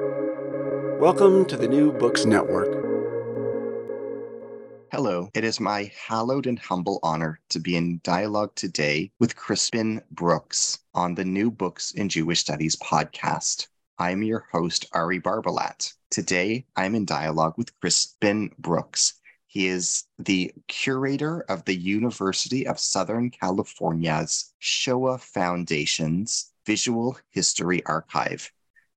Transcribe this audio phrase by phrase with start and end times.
[0.00, 2.66] Welcome to the New Books Network.
[4.90, 10.02] Hello, it is my hallowed and humble honor to be in dialogue today with Crispin
[10.10, 13.68] Brooks on the New Books in Jewish Studies podcast.
[14.00, 15.92] I'm your host, Ari Barbalat.
[16.10, 19.12] Today, I'm in dialogue with Crispin Brooks.
[19.46, 28.50] He is the curator of the University of Southern California's Shoah Foundation's Visual History Archive.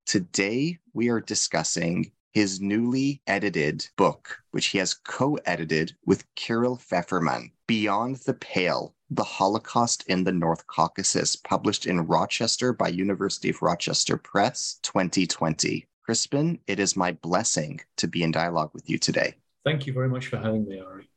[0.07, 6.79] Today, we are discussing his newly edited book, which he has co edited with Kiril
[6.79, 13.49] Feferman, Beyond the Pale The Holocaust in the North Caucasus, published in Rochester by University
[13.49, 15.85] of Rochester Press 2020.
[16.03, 19.35] Crispin, it is my blessing to be in dialogue with you today.
[19.65, 21.09] Thank you very much for having me, Ari.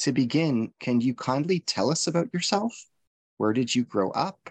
[0.00, 2.84] To begin, can you kindly tell us about yourself?
[3.38, 4.50] Where did you grow up?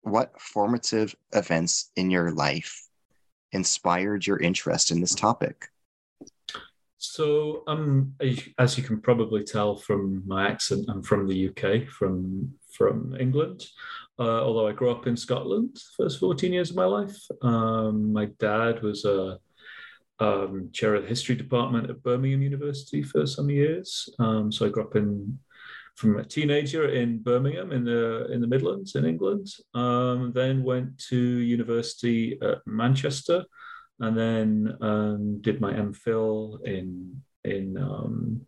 [0.00, 2.88] What formative events in your life
[3.52, 5.68] inspired your interest in this topic?
[6.98, 8.14] So, um,
[8.58, 13.66] as you can probably tell from my accent, I'm from the UK, from from England.
[14.18, 17.16] Uh, although I grew up in Scotland, first 14 years of my life.
[17.42, 19.38] Um, my dad was a
[20.20, 24.08] um, chair of the history department at Birmingham University for some years.
[24.18, 25.38] Um, so I grew up in
[25.96, 29.48] from a teenager in Birmingham in the in the Midlands in England.
[29.74, 33.44] Um, then went to university at Manchester,
[34.00, 38.46] and then um, did my MPhil in in um,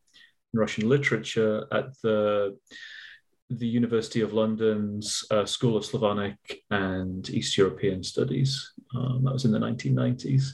[0.52, 2.56] Russian literature at the
[3.50, 6.38] the University of London's uh, School of Slavonic
[6.70, 8.72] and East European Studies.
[8.96, 10.44] Um, that was in the 1990s.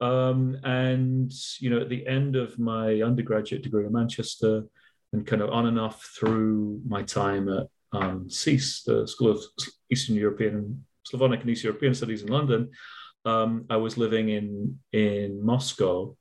[0.00, 4.64] Um, and you know, at the end of my undergraduate degree in Manchester,
[5.12, 9.42] and kind of on and off through my time at um, the School of
[9.90, 12.70] Eastern European, Slavonic and East European Studies in London,
[13.24, 16.16] um, I was living in in Moscow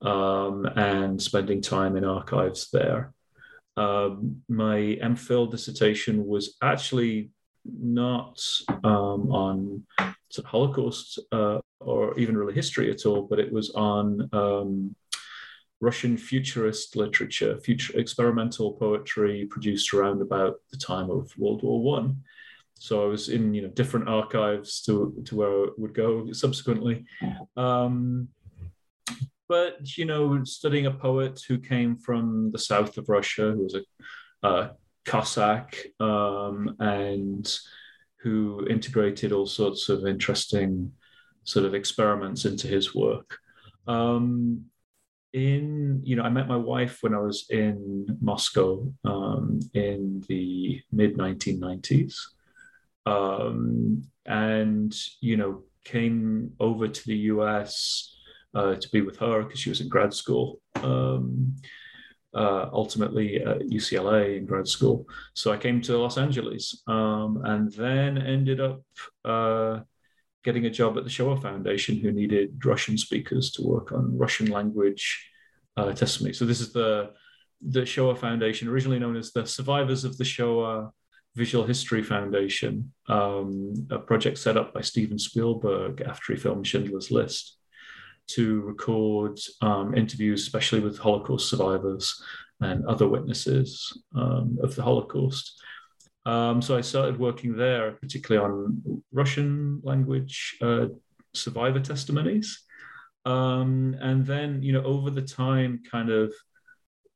[0.00, 3.12] um, and spending time in archives there.
[3.76, 7.30] Um, my MPhil dissertation was actually
[7.64, 8.40] not
[8.84, 9.86] um, on
[10.30, 14.96] sort of Holocaust uh, or even really history at all, but it was on um,
[15.80, 22.22] Russian futurist literature, future experimental poetry produced around about the time of World War One.
[22.74, 27.04] So I was in you know different archives to to where I would go subsequently.
[27.56, 28.28] Um,
[29.48, 33.76] but you know, studying a poet who came from the south of Russia, who was
[34.42, 34.70] a,
[35.06, 37.58] Cossack, um, and
[38.20, 40.92] who integrated all sorts of interesting
[41.44, 43.38] sort of experiments into his work.
[43.86, 44.66] Um,
[45.38, 48.70] in you know i met my wife when i was in moscow
[49.04, 52.14] um, in the mid 1990s
[53.06, 58.14] um, and you know came over to the us
[58.54, 61.54] uh, to be with her because she was in grad school um,
[62.34, 65.06] uh, ultimately at ucla in grad school.
[65.34, 68.82] So i came to los angeles um, and then ended up
[69.24, 69.80] uh,
[70.44, 74.46] getting a job at the Shoah Foundation who needed Russian speakers to work on Russian
[74.46, 75.30] language
[75.76, 76.32] uh, testimony.
[76.32, 77.10] So this is the
[77.60, 80.92] the Shoah Foundation, originally known as the Survivors of the Shoah
[81.34, 87.10] Visual History Foundation, um, a project set up by Steven Spielberg after he filmed Schindler's
[87.10, 87.58] List
[88.28, 92.22] to record um, interviews, especially with Holocaust survivors
[92.60, 95.62] and other witnesses um, of the Holocaust.
[96.28, 100.88] Um, so I started working there, particularly on Russian language uh,
[101.32, 102.64] survivor testimonies.
[103.24, 106.34] Um, and then, you know, over the time, kind of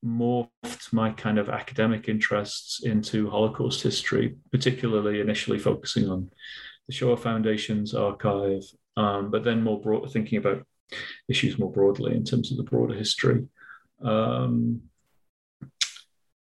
[0.03, 6.31] morphed my kind of academic interests into Holocaust history, particularly initially focusing on
[6.89, 8.63] the Shoah Foundation's archive,
[8.97, 10.67] um, but then more broad, thinking about
[11.29, 13.45] issues more broadly in terms of the broader history.
[14.03, 14.81] Um,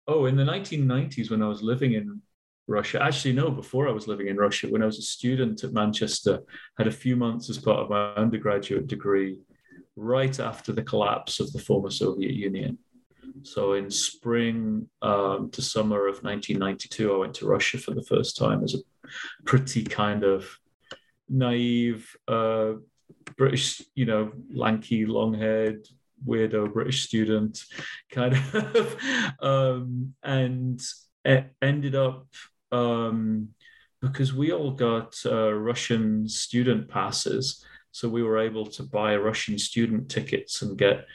[0.08, 2.22] oh, in the 1990s, when I was living in
[2.66, 3.02] Russia.
[3.02, 6.40] Actually, no, before I was living in Russia, when I was a student at Manchester,
[6.78, 9.38] had a few months as part of my undergraduate degree
[9.96, 12.78] right after the collapse of the former Soviet Union.
[13.42, 18.36] So in spring um, to summer of 1992, I went to Russia for the first
[18.36, 19.08] time as a
[19.44, 20.48] pretty kind of
[21.28, 22.74] naive uh,
[23.36, 25.86] British, you know, lanky, long-haired,
[26.26, 27.64] weirdo British student,
[28.10, 30.80] kind of, um, and
[31.62, 32.26] ended up
[32.74, 33.48] um,
[34.00, 37.64] because we all got uh, Russian student passes.
[37.92, 41.06] So we were able to buy Russian student tickets and get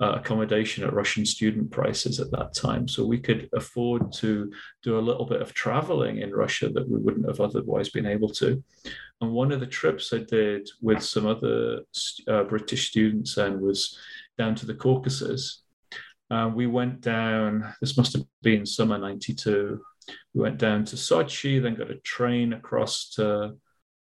[0.00, 2.88] uh, accommodation at Russian student prices at that time.
[2.88, 4.52] So we could afford to
[4.82, 8.28] do a little bit of traveling in Russia that we wouldn't have otherwise been able
[8.30, 8.62] to.
[9.20, 11.82] And one of the trips I did with some other
[12.28, 13.96] uh, British students and was
[14.36, 15.62] down to the Caucasus.
[16.30, 19.80] Uh, we went down, this must have been summer 92.
[20.34, 23.54] We went down to Sochi, then got a train across to,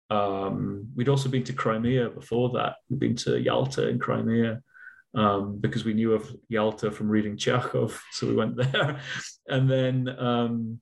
[0.09, 2.75] um, we'd also been to Crimea before that.
[2.89, 4.61] We'd been to Yalta in Crimea
[5.13, 8.01] um, because we knew of Yalta from reading Chekhov.
[8.11, 8.99] So we went there.
[9.47, 10.79] And then um,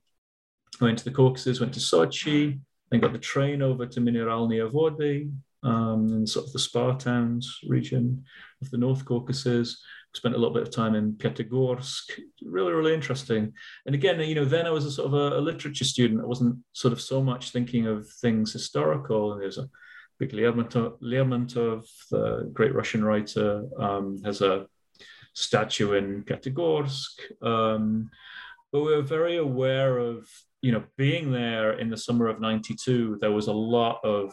[0.80, 5.32] went to the Caucasus, went to Sochi, then got the train over to Mineralnye Vody
[5.62, 8.24] um, in sort of the Spa towns region
[8.62, 9.82] of the North Caucasus.
[10.14, 12.18] Spent a little bit of time in Pyatigorsk.
[12.42, 13.52] Really, really interesting.
[13.86, 16.20] And again, you know, then I was a sort of a, a literature student.
[16.20, 19.32] I wasn't sort of so much thinking of things historical.
[19.32, 19.68] And there's a
[20.18, 24.66] big Lermontov, Lermontov the great Russian writer, um, has a
[25.32, 27.42] statue in Pyatigorsk.
[27.42, 28.10] Um,
[28.72, 30.28] but we were very aware of,
[30.60, 34.32] you know, being there in the summer of 92, there was a lot of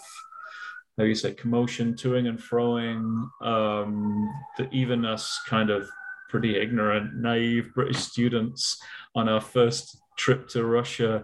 [0.97, 3.29] how you say commotion, toing and froing.
[3.41, 5.87] Um, that even us kind of
[6.29, 8.81] pretty ignorant, naive British students
[9.15, 11.23] on our first trip to Russia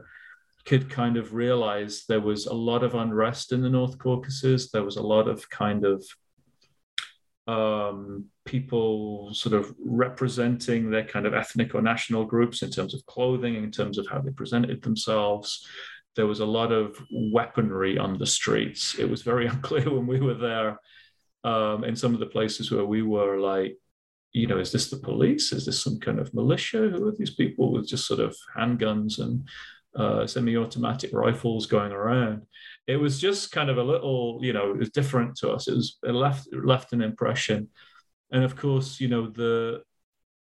[0.66, 4.72] could kind of realize there was a lot of unrest in the North Caucasus.
[4.72, 6.06] There was a lot of kind of
[7.48, 13.06] um, people sort of representing their kind of ethnic or national groups in terms of
[13.06, 15.68] clothing, in terms of how they presented themselves
[16.16, 18.98] there was a lot of weaponry on the streets.
[19.00, 20.80] It was very unclear when we were there
[21.44, 23.78] um, in some of the places where we were like,
[24.32, 25.52] you know, is this the police?
[25.52, 26.90] Is this some kind of militia?
[26.90, 29.48] Who are these people with just sort of handguns and
[29.96, 32.44] uh, semi-automatic rifles going around?
[32.88, 35.68] It was just kind of a little, you know, it was different to us.
[35.68, 37.70] It was it left it left an impression,
[38.32, 39.84] and of course, you know, the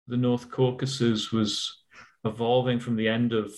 [0.07, 1.83] the North Caucasus was
[2.25, 3.53] evolving from the end of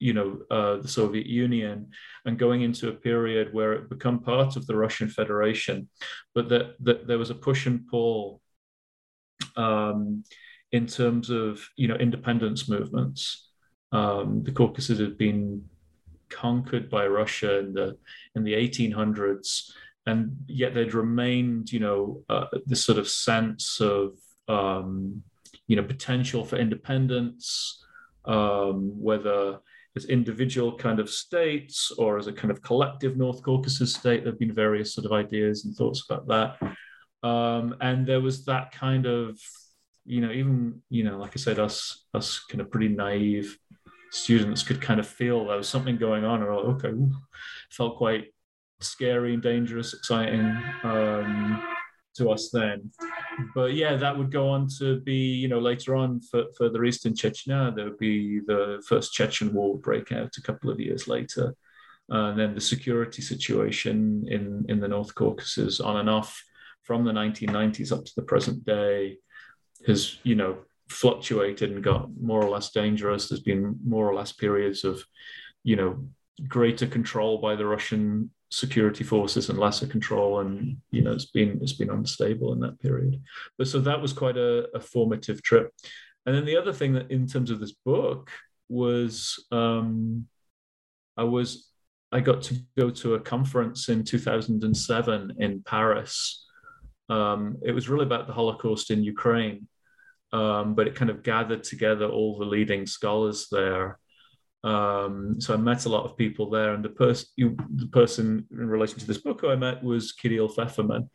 [0.00, 1.90] you know uh, the Soviet Union
[2.24, 5.88] and going into a period where it become part of the Russian Federation,
[6.34, 8.40] but that, that there was a push and pull
[9.56, 10.24] um,
[10.72, 13.48] in terms of you know independence movements.
[13.92, 15.64] Um, the Caucasus had been
[16.30, 17.96] conquered by Russia in the
[18.34, 19.70] in the 1800s,
[20.06, 24.12] and yet they'd remained you know uh, this sort of sense of
[24.48, 25.22] um,
[25.66, 27.84] you know potential for independence,
[28.24, 29.58] um, whether
[29.96, 34.22] as individual kind of states or as a kind of collective North Caucasus state.
[34.22, 37.28] There have been various sort of ideas and thoughts about that.
[37.28, 39.38] Um, and there was that kind of,
[40.06, 43.58] you know, even, you know, like I said, us, us kind of pretty naive
[44.10, 47.12] students could kind of feel there was something going on or okay, ooh,
[47.70, 48.32] felt quite
[48.80, 50.56] scary and dangerous, exciting.
[50.82, 51.62] Um,
[52.16, 52.90] to us then.
[53.54, 57.06] But yeah, that would go on to be, you know, later on for, further east
[57.06, 61.08] in Chechnya, there would be the first Chechen war break out a couple of years
[61.08, 61.54] later.
[62.12, 66.42] Uh, and then the security situation in, in the North Caucasus on and off
[66.82, 69.16] from the 1990s up to the present day
[69.86, 70.58] has, you know,
[70.88, 73.28] fluctuated and got more or less dangerous.
[73.28, 75.04] There's been more or less periods of,
[75.62, 76.04] you know,
[76.48, 81.60] greater control by the Russian security forces and lesser control and you know it's been
[81.62, 83.20] it's been unstable in that period.
[83.56, 85.72] But so that was quite a, a formative trip.
[86.26, 88.30] And then the other thing that in terms of this book
[88.68, 90.26] was um,
[91.16, 91.68] i was
[92.12, 96.46] i got to go to a conference in 2007 in paris.
[97.08, 99.66] Um, it was really about the holocaust in ukraine
[100.32, 103.98] um, but it kind of gathered together all the leading scholars there
[104.62, 107.26] um, so I met a lot of people there, and the person
[107.74, 111.08] the person in relation to this book who I met was Kiril Feferman,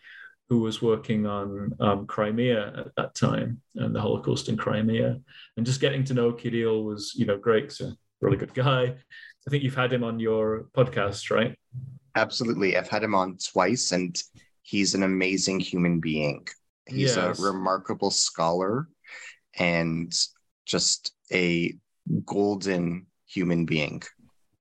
[0.50, 5.20] who was working on um, Crimea at that time and the Holocaust in Crimea.
[5.58, 7.72] And just getting to know Kiril was, you know, great.
[7.72, 8.96] So really good guy.
[9.48, 11.56] I think you've had him on your podcast, right?
[12.16, 12.78] Absolutely.
[12.78, 14.20] I've had him on twice, and
[14.64, 16.48] he's an amazing human being.
[16.88, 17.40] He's yes.
[17.40, 18.88] a remarkable scholar
[19.58, 20.14] and
[20.66, 21.76] just a
[22.26, 23.06] golden
[23.36, 24.02] human being.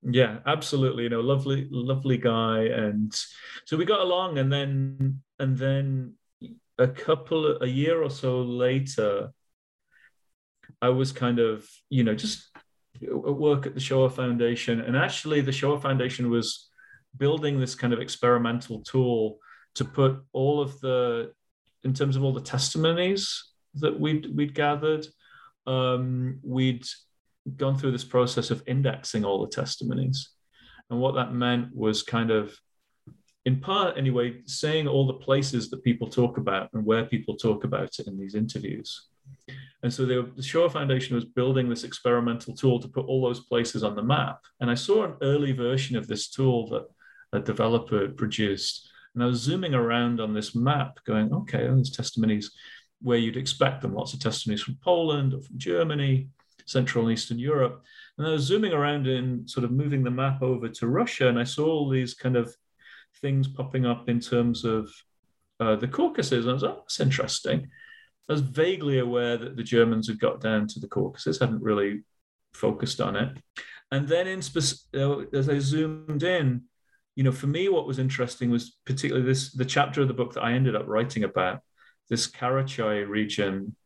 [0.02, 1.04] Yeah, absolutely.
[1.04, 2.64] You know, lovely, lovely guy.
[2.64, 3.14] And
[3.64, 6.14] so we got along, and then and then
[6.78, 9.31] a couple a year or so later,
[10.83, 12.50] I was kind of, you know, just
[13.02, 14.81] at work at the Shoah Foundation.
[14.81, 16.69] And actually the Shoah Foundation was
[17.16, 19.38] building this kind of experimental tool
[19.75, 21.33] to put all of the
[21.83, 25.07] in terms of all the testimonies that we'd we'd gathered,
[25.66, 26.85] um, we'd
[27.56, 30.30] gone through this process of indexing all the testimonies.
[30.90, 32.56] And what that meant was kind of
[33.44, 37.64] in part anyway, saying all the places that people talk about and where people talk
[37.64, 39.08] about it in these interviews.
[39.82, 43.84] And so the Shoah Foundation was building this experimental tool to put all those places
[43.84, 44.40] on the map.
[44.60, 46.86] And I saw an early version of this tool that
[47.34, 48.88] a developer produced.
[49.14, 52.50] And I was zooming around on this map, going, okay, there's testimonies
[53.02, 56.28] where you'd expect them, lots of testimonies from Poland or from Germany,
[56.66, 57.83] Central and Eastern Europe.
[58.18, 61.38] And I was zooming around and sort of moving the map over to Russia, and
[61.38, 62.54] I saw all these kind of
[63.21, 64.90] things popping up in terms of
[65.61, 66.44] uh, the Caucasus.
[66.44, 67.68] And I was like, oh, that's interesting.
[68.28, 72.02] I was vaguely aware that the Germans had got down to the Caucasus, hadn't really
[72.54, 73.37] focused on it.
[73.90, 74.78] And then in spec-
[75.33, 76.62] as I zoomed in,
[77.16, 80.35] you know, for me, what was interesting was particularly this the chapter of the book
[80.35, 81.61] that I ended up writing about
[82.09, 83.76] this Karachay region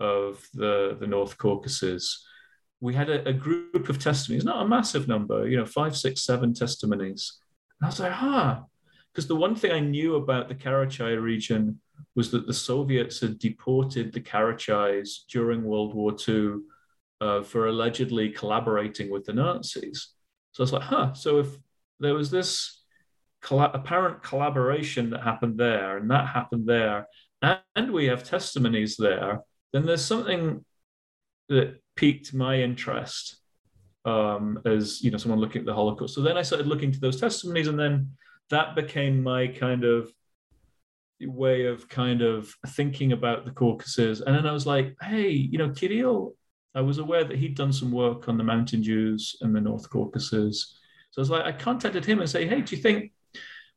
[0.00, 2.26] of the, the North Caucasus.
[2.80, 6.24] We had a, a group of testimonies, not a massive number, you know, five, six,
[6.24, 7.38] seven testimonies.
[7.80, 8.64] And I was like, ah,
[9.12, 11.80] because the one thing I knew about the Karachay region
[12.14, 16.60] was that the Soviets had deported the Karachays during World War II
[17.20, 20.14] uh, for allegedly collaborating with the Nazis.
[20.52, 21.48] So I was like, huh, so if
[21.98, 22.82] there was this
[23.50, 27.06] apparent collaboration that happened there and that happened there,
[27.42, 29.40] and we have testimonies there,
[29.72, 30.64] then there's something
[31.48, 33.36] that piqued my interest
[34.04, 36.14] um, as you know someone looking at the Holocaust.
[36.14, 38.12] So then I started looking to those testimonies, and then
[38.50, 40.10] that became my kind of
[41.22, 44.20] way of kind of thinking about the Caucasus.
[44.20, 46.34] And then I was like, hey, you know, Kiril,
[46.74, 49.88] I was aware that he'd done some work on the Mountain Jews and the North
[49.90, 50.78] Caucasus.
[51.10, 53.12] So I was like, I contacted him and say, hey, do you think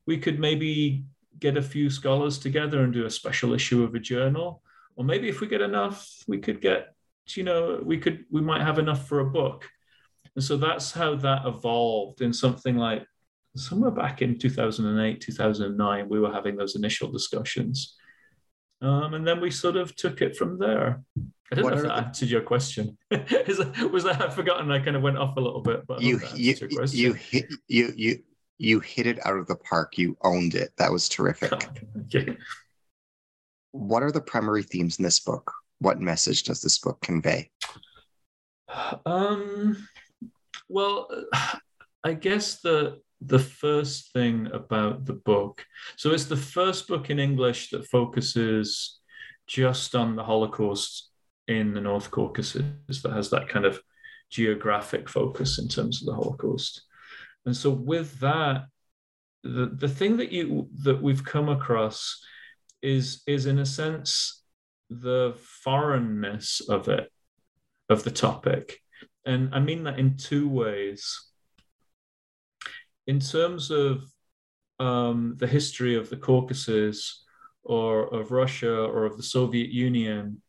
[0.05, 1.03] we could maybe
[1.39, 4.61] get a few scholars together and do a special issue of a journal?
[4.95, 6.93] Or maybe if we get enough, we could get,
[7.29, 9.67] you know, we could, we might have enough for a book.
[10.35, 13.05] And so that's how that evolved in something like
[13.55, 17.95] somewhere back in 2008, 2009, we were having those initial discussions.
[18.81, 21.01] Um, and then we sort of took it from there.
[21.51, 22.07] I don't what know if that the...
[22.07, 22.97] answered your question.
[23.09, 24.71] that, was that I've forgotten?
[24.71, 26.55] I kind of went off a little bit, but you you
[26.89, 28.23] you hit you you
[28.57, 29.97] you hit it out of the park.
[29.97, 30.71] You owned it.
[30.77, 31.53] That was terrific.
[33.73, 35.51] What are the primary themes in this book?
[35.79, 37.49] What message does this book convey?
[39.05, 39.87] Um,
[40.69, 41.09] well,
[42.03, 45.65] I guess the the first thing about the book.
[45.95, 48.99] So it's the first book in English that focuses
[49.47, 51.09] just on the Holocaust
[51.47, 52.63] in the North Caucasus
[53.01, 53.81] that has that kind of
[54.29, 56.83] geographic focus in terms of the Holocaust.
[57.45, 58.65] And so with that,
[59.43, 62.21] the, the thing that you that we've come across
[62.83, 64.43] is is in a sense
[64.89, 67.11] the foreignness of it,
[67.89, 68.79] of the topic.
[69.25, 71.31] And I mean that in two ways
[73.07, 74.03] in terms of
[74.79, 77.23] um, the history of the Caucasus
[77.63, 80.41] or of Russia or of the Soviet Union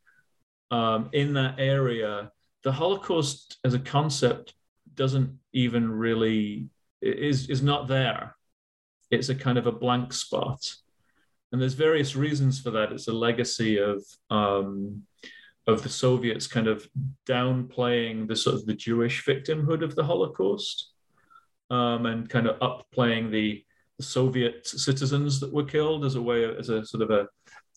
[0.70, 2.30] um, in that area,
[2.62, 4.54] the Holocaust as a concept
[4.94, 6.68] doesn't even really
[7.02, 8.36] is is not there.
[9.10, 10.74] It's a kind of a blank spot,
[11.54, 12.90] and there's various reasons for that.
[12.90, 15.04] It's a legacy of um,
[15.68, 16.84] of the Soviets kind of
[17.28, 20.90] downplaying the sort of the Jewish victimhood of the Holocaust
[21.70, 23.64] um, and kind of upplaying the,
[23.99, 27.28] the Soviet citizens that were killed as a way of, as a sort of a,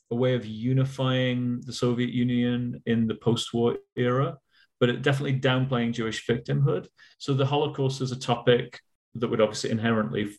[0.09, 4.39] a way of unifying the Soviet Union in the post-war era,
[4.79, 6.87] but it definitely downplaying Jewish victimhood.
[7.19, 8.79] So the Holocaust is a topic
[9.13, 10.31] that would obviously inherently,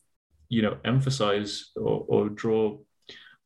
[0.48, 2.78] you know, emphasize or, or draw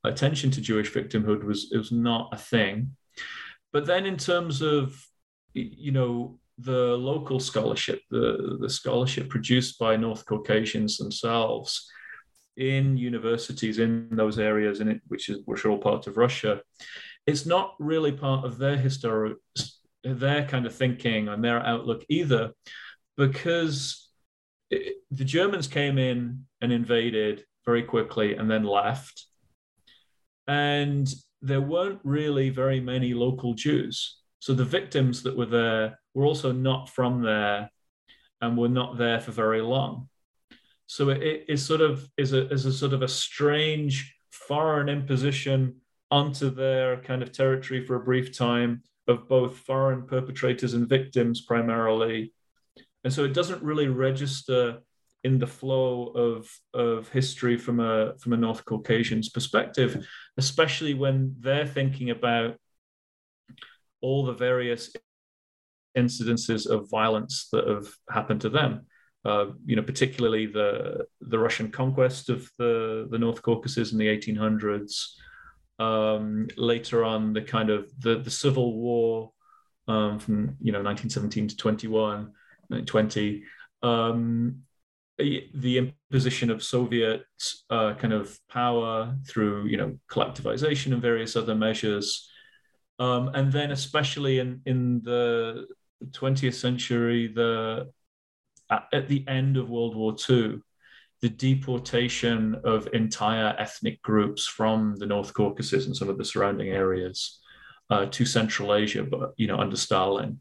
[0.04, 2.96] attention to Jewish victimhood was it was not a thing.
[3.72, 4.94] But then in terms of
[5.54, 11.90] you know the local scholarship, the, the scholarship produced by North Caucasians themselves
[12.56, 16.60] in universities in those areas in it, which is which are all part of Russia,
[17.26, 19.38] it's not really part of their historic
[20.04, 22.52] their kind of thinking and their outlook either,
[23.16, 24.08] because
[24.70, 29.26] it, the Germans came in and invaded very quickly and then left,
[30.46, 34.18] and there weren't really very many local Jews.
[34.38, 37.70] So the victims that were there were also not from there
[38.40, 40.08] and were not there for very long.
[40.86, 45.76] So it is sort of is a, is a sort of a strange foreign imposition
[46.10, 51.40] onto their kind of territory for a brief time of both foreign perpetrators and victims
[51.40, 52.32] primarily.
[53.04, 54.80] And so it doesn't really register
[55.24, 61.36] in the flow of, of history from a from a North Caucasian's perspective, especially when
[61.38, 62.56] they're thinking about
[64.00, 64.92] all the various
[65.96, 68.86] incidences of violence that have happened to them.
[69.24, 74.06] uh, you know, particularly the the Russian conquest of the the North Caucasus in the
[74.06, 75.06] 1800s.
[75.78, 79.32] Um, later on, the kind of the the civil war
[79.88, 82.32] um, from you know 1917 to 21,
[82.68, 83.44] 1920.
[83.82, 84.62] Um,
[85.54, 87.24] the imposition of Soviet
[87.70, 92.28] uh, kind of power through, you know, collectivization and various other measures,
[92.98, 95.66] um, and then especially in in the
[96.10, 97.90] 20th century, the
[98.70, 100.60] at, at the end of World War II,
[101.20, 106.68] the deportation of entire ethnic groups from the North Caucasus and some of the surrounding
[106.68, 107.40] areas
[107.90, 110.40] uh, to Central Asia, but you know under Stalin.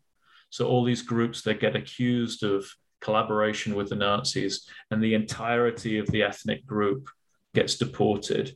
[0.50, 2.66] So all these groups that get accused of
[3.02, 7.10] collaboration with the Nazis, and the entirety of the ethnic group
[7.54, 8.56] gets deported.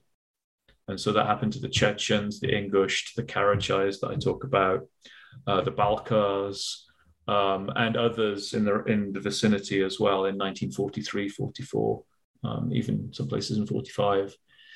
[0.88, 4.82] And so that happened to the Chechens, the Ingush, the Karachais that I talk about,
[5.48, 6.86] uh, the Balkars,
[7.28, 12.04] um, and others in the in the vicinity as well in 1943, 44,
[12.44, 14.36] um, even some places in 45.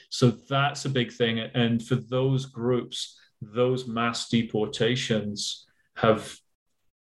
[0.09, 1.39] So that's a big thing.
[1.39, 6.35] And for those groups, those mass deportations have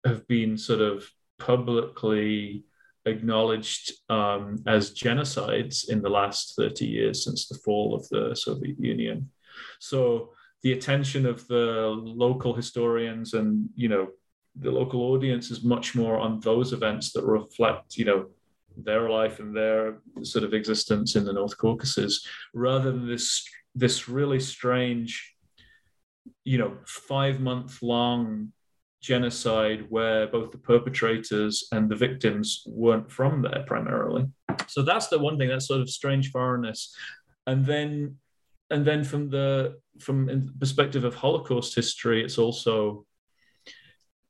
[0.06, 2.64] have been sort of publicly
[3.06, 8.80] acknowledged um, as genocides in the last 30 years since the fall of the Soviet
[8.80, 9.30] Union.
[9.80, 10.32] So
[10.64, 14.08] the attention of the local historians and you know
[14.56, 18.26] the local audience is much more on those events that reflect you know
[18.78, 24.08] their life and their sort of existence in the North Caucasus, rather than this this
[24.08, 25.36] really strange,
[26.44, 28.52] you know, five month long
[29.06, 34.26] genocide where both the perpetrators and the victims weren't from there primarily.
[34.68, 36.96] So that's the one thing, that sort of strange foreignness.
[37.46, 38.18] And then
[38.72, 43.06] and then from the from the perspective of Holocaust history, it's also,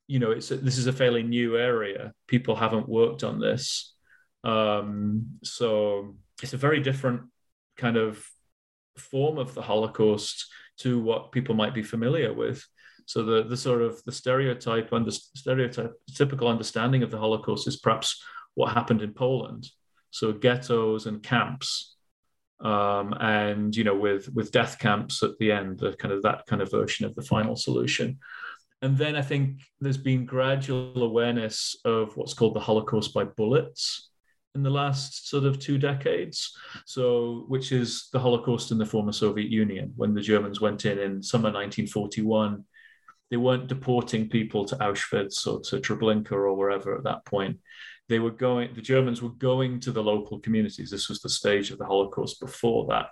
[0.08, 2.12] you know, it's this is a fairly new area.
[2.27, 3.96] People haven't worked on this,
[4.44, 7.22] um, so it's a very different
[7.77, 8.24] kind of
[8.98, 10.48] form of the Holocaust
[10.79, 12.65] to what people might be familiar with.
[13.05, 17.77] So the the sort of the stereotype under stereotype typical understanding of the Holocaust is
[17.77, 18.24] perhaps
[18.55, 19.69] what happened in Poland.
[20.12, 21.95] So ghettos and camps,
[22.62, 26.45] um, and you know with with death camps at the end, the kind of that
[26.47, 28.19] kind of version of the final solution.
[28.81, 34.10] And then I think there's been gradual awareness of what's called the Holocaust by bullets
[34.53, 36.58] in the last sort of two decades.
[36.86, 40.97] So, which is the Holocaust in the former Soviet Union when the Germans went in
[40.97, 42.63] in summer 1941
[43.36, 47.60] they weren't deporting people to Auschwitz or to Treblinka or wherever at that point.
[48.08, 50.89] They were going, the Germans were going to the local communities.
[50.89, 53.08] This was the stage of the Holocaust before that.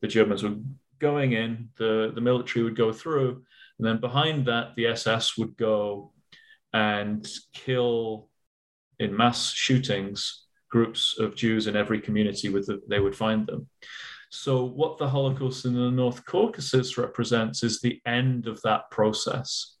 [0.00, 0.56] The Germans were
[0.98, 3.44] going in, the, the military would go through,
[3.78, 6.12] and then behind that, the SS would go
[6.72, 8.30] and kill
[8.98, 13.68] in mass shootings groups of Jews in every community with the, they would find them.
[14.30, 19.76] So, what the Holocaust in the North Caucasus represents is the end of that process.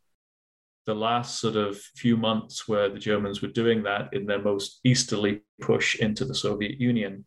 [0.86, 4.80] The last sort of few months where the Germans were doing that in their most
[4.84, 7.26] easterly push into the Soviet Union,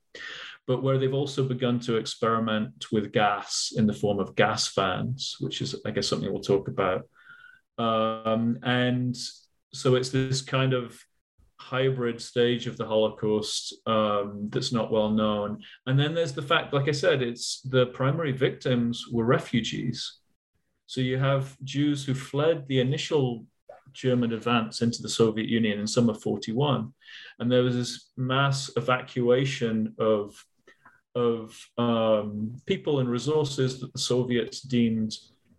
[0.65, 5.35] but where they've also begun to experiment with gas in the form of gas vans,
[5.39, 7.07] which is, I guess, something we'll talk about.
[7.77, 9.15] Um, and
[9.73, 10.99] so it's this kind of
[11.61, 15.59] hybrid stage of the Holocaust um, that's not well known.
[15.85, 20.19] And then there's the fact, like I said, it's the primary victims were refugees.
[20.87, 23.45] So you have Jews who fled the initial
[23.93, 26.91] German advance into the Soviet Union in summer 41.
[27.39, 30.43] And there was this mass evacuation of,
[31.15, 35.13] of um, people and resources that the Soviets deemed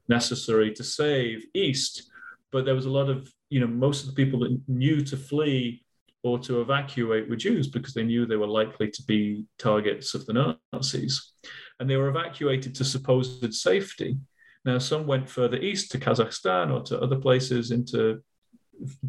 [0.08, 2.10] necessary to save east.
[2.50, 5.16] But there was a lot of, you know, most of the people that knew to
[5.16, 5.84] flee
[6.22, 10.24] or to evacuate were Jews because they knew they were likely to be targets of
[10.26, 11.32] the Nazis.
[11.80, 14.18] And they were evacuated to supposed safety.
[14.64, 18.22] Now, some went further east to Kazakhstan or to other places into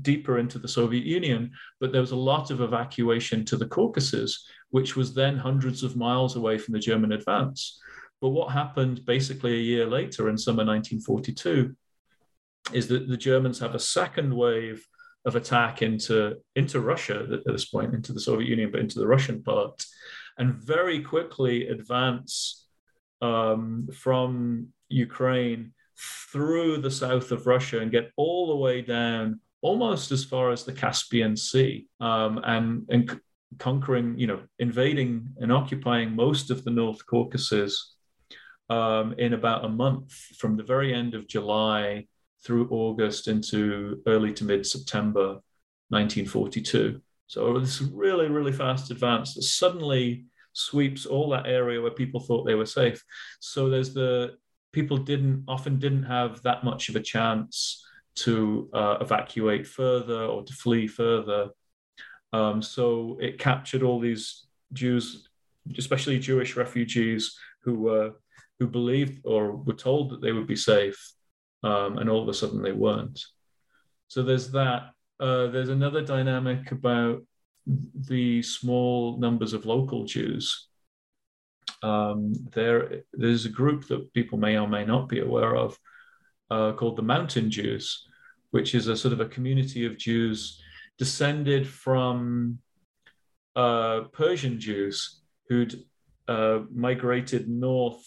[0.02, 4.46] deeper into the Soviet Union, but there was a lot of evacuation to the Caucasus,
[4.70, 7.80] which was then hundreds of miles away from the German advance.
[8.22, 11.76] But what happened basically a year later in summer 1942
[12.72, 14.86] is that the Germans have a second wave
[15.26, 19.08] of attack into into Russia at this point, into the Soviet Union, but into the
[19.08, 19.84] Russian part,
[20.38, 22.68] and very quickly advance
[23.22, 25.74] um, from Ukraine
[26.32, 30.64] through the south of Russia and get all the way down almost as far as
[30.64, 33.20] the Caspian Sea um, and, and
[33.60, 37.96] conquering, you know, invading and occupying most of the North Caucasus
[38.70, 42.08] um, in about a month from the very end of July
[42.46, 45.40] through August into early to mid September
[45.90, 47.02] 1942.
[47.28, 52.44] So this really, really fast advance that suddenly sweeps all that area where people thought
[52.44, 53.04] they were safe.
[53.40, 54.38] So there's the
[54.72, 60.44] people didn't often didn't have that much of a chance to uh, evacuate further or
[60.44, 61.50] to flee further.
[62.32, 65.30] Um, so it captured all these Jews,
[65.78, 68.12] especially Jewish refugees who were
[68.60, 71.13] who believed or were told that they would be safe,
[71.64, 73.20] um, and all of a sudden they weren't.
[74.08, 74.92] So there's that.
[75.20, 77.24] Uh, there's another dynamic about
[77.66, 80.68] the small numbers of local Jews.
[81.82, 85.78] Um, there, there's a group that people may or may not be aware of
[86.52, 88.08] uh, called the Mountain Jews,
[88.52, 90.62] which is a sort of a community of Jews
[90.98, 92.60] descended from
[93.56, 95.84] uh, Persian Jews who'd
[96.28, 98.04] uh, migrated north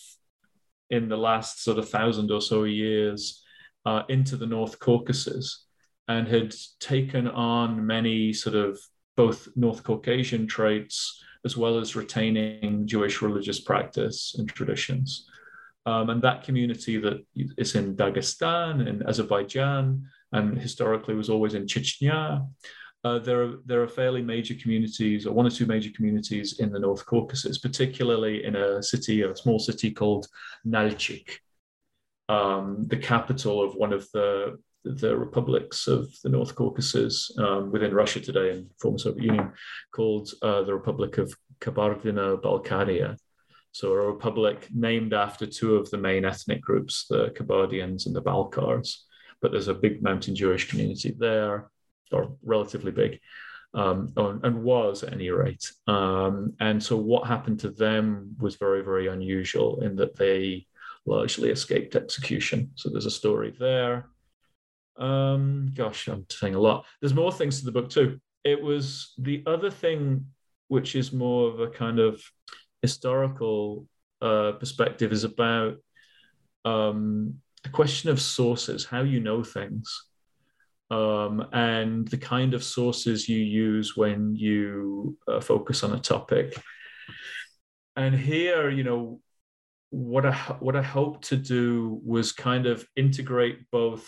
[0.91, 3.43] in the last sort of thousand or so years
[3.87, 5.65] uh, into the North Caucasus
[6.09, 8.79] and had taken on many sort of
[9.17, 15.29] both North Caucasian traits as well as retaining Jewish religious practice and traditions.
[15.87, 21.67] Um, and that community that is in Dagestan and Azerbaijan and historically was always in
[21.67, 22.45] Chechnya.
[23.05, 26.73] Uh, there, are, there are fairly major communities, or one or two major communities in
[26.73, 30.27] the North Caucasus, particularly in a city, a small city called
[30.67, 31.39] Nalchik,
[32.29, 37.93] um, the capital of one of the the republics of the North Caucasus um, within
[37.93, 39.53] Russia today and former Soviet Union,
[39.93, 43.17] called uh, the Republic of Kabardino-Balkaria.
[43.73, 48.23] So a republic named after two of the main ethnic groups, the Kabardians and the
[48.23, 49.05] Balkars.
[49.43, 51.69] But there's a big mountain Jewish community there,
[52.13, 53.21] or relatively big,
[53.75, 55.71] um, and was at any rate.
[55.87, 60.67] Um, and so what happened to them was very, very unusual in that they
[61.07, 62.71] largely escaped execution.
[62.75, 64.09] So there's a story there.
[64.99, 66.87] Um, gosh, I'm saying a lot.
[67.01, 68.21] There's more things to the book too.
[68.45, 70.27] It was the other thing,
[70.69, 72.23] which is more of a kind of
[72.83, 73.87] historical
[74.23, 75.77] uh, perspective, is about
[76.65, 80.07] um, the question of sources, how you know things,
[80.91, 86.57] um, and the kind of sources you use when you uh, focus on a topic.
[87.97, 89.21] And here, you know,
[89.97, 94.07] what I what I hope to do was kind of integrate both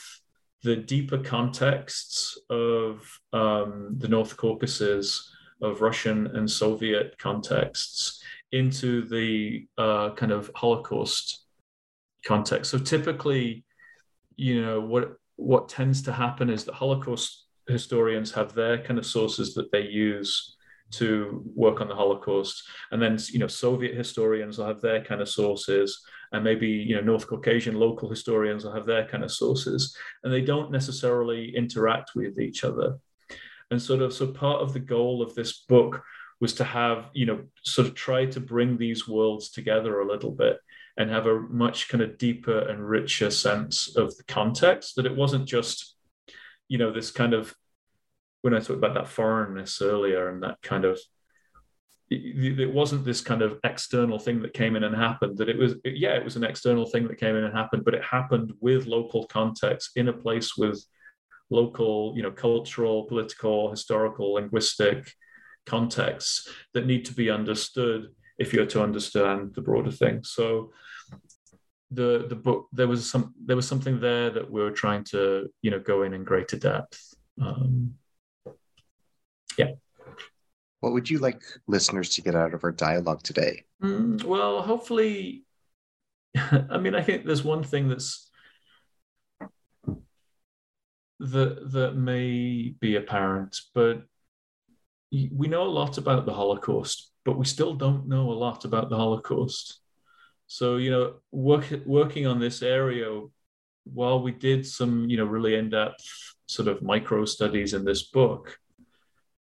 [0.62, 8.22] the deeper contexts of um, the North Caucasus, of Russian and Soviet contexts,
[8.52, 11.46] into the uh, kind of Holocaust
[12.26, 12.70] context.
[12.70, 13.64] So typically,
[14.36, 19.06] you know, what what tends to happen is that Holocaust historians have their kind of
[19.06, 20.57] sources that they use
[20.92, 25.20] to work on the Holocaust, and then you know Soviet historians will have their kind
[25.20, 26.00] of sources,
[26.32, 30.32] and maybe you know North Caucasian local historians will have their kind of sources, and
[30.32, 32.98] they don't necessarily interact with each other.
[33.70, 36.02] And sort of so part of the goal of this book
[36.40, 40.32] was to have you know sort of try to bring these worlds together a little
[40.32, 40.58] bit
[40.96, 45.16] and have a much kind of deeper and richer sense of the context that it
[45.16, 45.96] wasn't just
[46.68, 47.54] you know this kind of
[48.42, 50.98] when I talked about that foreignness earlier and that kind of
[52.10, 55.74] it, wasn't this kind of external thing that came in and happened that it was
[55.84, 58.86] yeah it was an external thing that came in and happened but it happened with
[58.86, 60.82] local context in a place with
[61.50, 65.12] local you know cultural political historical linguistic
[65.66, 70.22] contexts that need to be understood if you're to understand the broader thing.
[70.24, 70.72] So
[71.90, 75.48] the the book there was some there was something there that we were trying to
[75.62, 77.14] you know go in in greater depth.
[77.40, 77.94] Um,
[79.58, 79.72] yeah.
[80.80, 83.64] What would you like listeners to get out of our dialogue today?
[83.82, 85.44] Mm, well, hopefully,
[86.36, 88.30] I mean, I think there's one thing that's
[91.20, 94.04] that that may be apparent, but
[95.10, 98.88] we know a lot about the Holocaust, but we still don't know a lot about
[98.88, 99.80] the Holocaust.
[100.46, 103.22] So, you know, work, working on this area,
[103.84, 106.04] while we did some, you know, really in-depth
[106.46, 108.58] sort of micro studies in this book,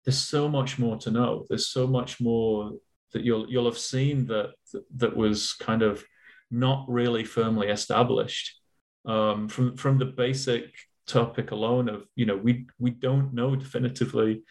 [0.05, 1.47] there's so much more to know.
[1.49, 2.73] There's so much more
[3.13, 4.53] that you'll you'll have seen that
[4.97, 6.05] that was kind of
[6.51, 8.61] not really firmly established
[9.07, 10.65] um, from from the basic
[11.07, 14.43] topic alone of you know we we don't know definitively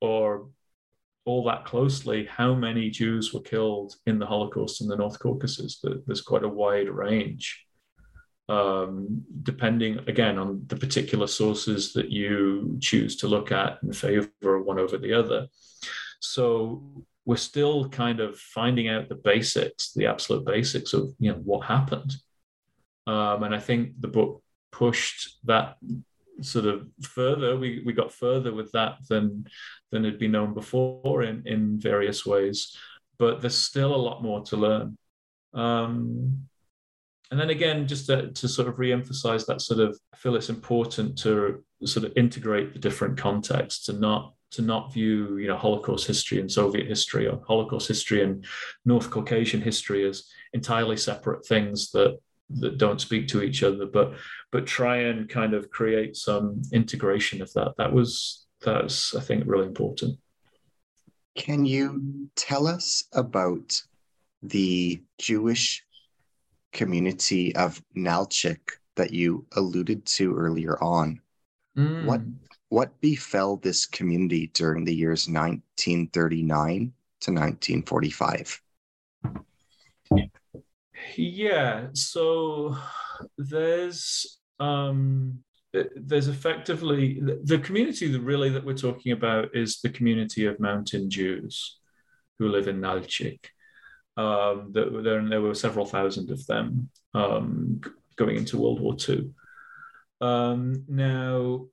[0.00, 0.48] or
[1.24, 5.84] all that closely how many Jews were killed in the Holocaust in the North Caucasus.
[6.06, 7.66] There's quite a wide range
[8.48, 14.56] um, depending again on the particular sources that you choose to look at in favor
[14.56, 15.48] of one over the other.
[16.20, 21.38] So we're still kind of finding out the basics, the absolute basics of you know
[21.38, 22.14] what happened.
[23.06, 25.76] Um, and I think the book pushed that
[26.40, 27.58] sort of further.
[27.58, 29.46] We we got further with that than
[29.90, 32.76] than had been known before in in various ways,
[33.18, 34.96] but there's still a lot more to learn.
[35.52, 36.48] Um,
[37.30, 40.48] and then again, just to, to sort of re-emphasize that sort of, I feel it's
[40.48, 45.58] important to sort of integrate the different contexts to not to not view you know
[45.58, 48.46] Holocaust history and Soviet history or Holocaust history and
[48.86, 52.18] North Caucasian history as entirely separate things that
[52.50, 54.14] that don't speak to each other, but
[54.50, 57.74] but try and kind of create some integration of that.
[57.76, 60.18] That was that's I think really important.
[61.36, 63.82] Can you tell us about
[64.42, 65.84] the Jewish
[66.72, 71.20] community of Nalchik that you alluded to earlier on?
[71.76, 72.04] Mm.
[72.04, 72.20] What
[72.70, 78.62] what befell this community during the years 1939 to 1945?
[81.16, 82.76] Yeah, so
[83.36, 85.38] there's um,
[85.72, 91.10] there's effectively the community that really that we're talking about is the community of mountain
[91.10, 91.78] Jews
[92.38, 93.40] who live in Nalchik.
[94.18, 97.80] Um, there, there were several thousand of them um,
[98.16, 99.30] going into World War II.
[100.20, 101.66] Um, now,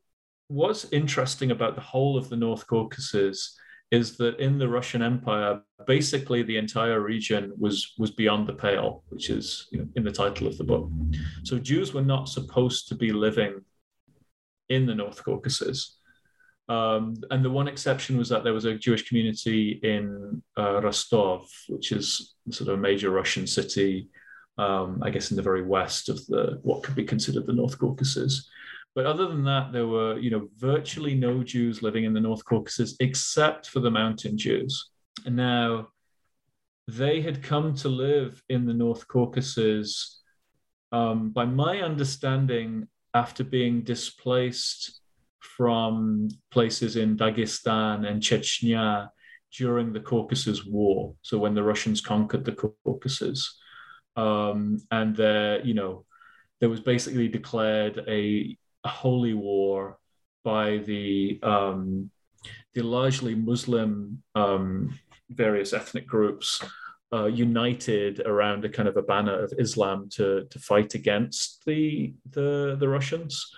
[0.47, 3.57] what's interesting about the whole of the North Caucasus
[3.89, 9.03] is that in the Russian Empire, basically the entire region was was beyond the pale,
[9.09, 10.89] which is you know, in the title of the book.
[11.43, 13.61] So Jews were not supposed to be living
[14.69, 15.97] in the North Caucasus.
[16.67, 21.47] Um, and the one exception was that there was a Jewish community in uh, Rostov,
[21.69, 24.09] which is sort of a major Russian city,
[24.57, 27.77] um, I guess in the very west of the what could be considered the North
[27.77, 28.49] Caucasus.
[28.95, 32.45] But other than that, there were, you know, virtually no Jews living in the North
[32.45, 34.89] Caucasus except for the mountain Jews.
[35.25, 35.89] And now
[36.87, 40.21] they had come to live in the North Caucasus,
[40.91, 45.01] um, by my understanding, after being displaced
[45.57, 49.09] from places in Dagestan and Chechnya
[49.57, 51.15] during the Caucasus War.
[51.21, 52.51] So when the Russians conquered the
[52.85, 53.57] Caucasus,
[54.15, 56.05] um, and there, you know,
[56.59, 59.97] there was basically declared a a holy war
[60.43, 62.11] by the um,
[62.73, 64.97] the largely Muslim um,
[65.29, 66.63] various ethnic groups
[67.11, 72.13] uh, united around a kind of a banner of Islam to to fight against the
[72.31, 73.51] the the Russians.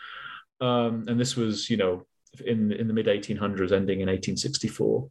[0.60, 2.06] Um, and this was, you know,
[2.46, 5.10] in in the mid 1800s, ending in 1864.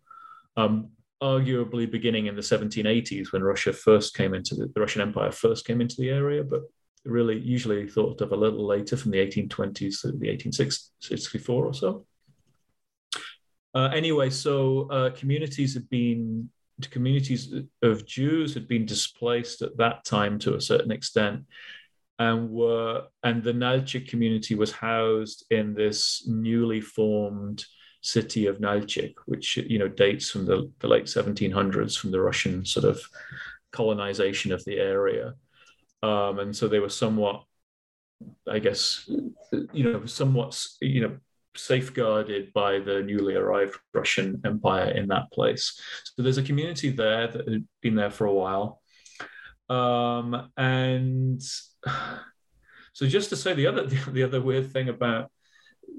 [0.56, 0.90] Um,
[1.22, 5.66] arguably beginning in the 1780s when Russia first came into the, the Russian Empire first
[5.66, 6.62] came into the area, but
[7.04, 12.06] really usually thought of a little later from the 1820s to the 1864 or so.
[13.74, 16.50] Uh, anyway, so uh, communities had been
[16.90, 21.44] communities of Jews had been displaced at that time to a certain extent,
[22.18, 27.64] and were and the Nalchik community was housed in this newly formed
[28.00, 32.64] city of Nalchik, which you know dates from the, the late 1700s, from the Russian
[32.64, 33.00] sort of
[33.72, 35.34] colonization of the area
[36.02, 37.44] um, and so they were somewhat,
[38.48, 39.08] I guess,
[39.72, 41.16] you know, somewhat, you know,
[41.56, 45.80] safeguarded by the newly arrived Russian Empire in that place.
[46.04, 48.82] So there's a community there that had been there for a while,
[49.68, 51.42] um, and
[52.92, 55.30] so just to say the other the other weird thing about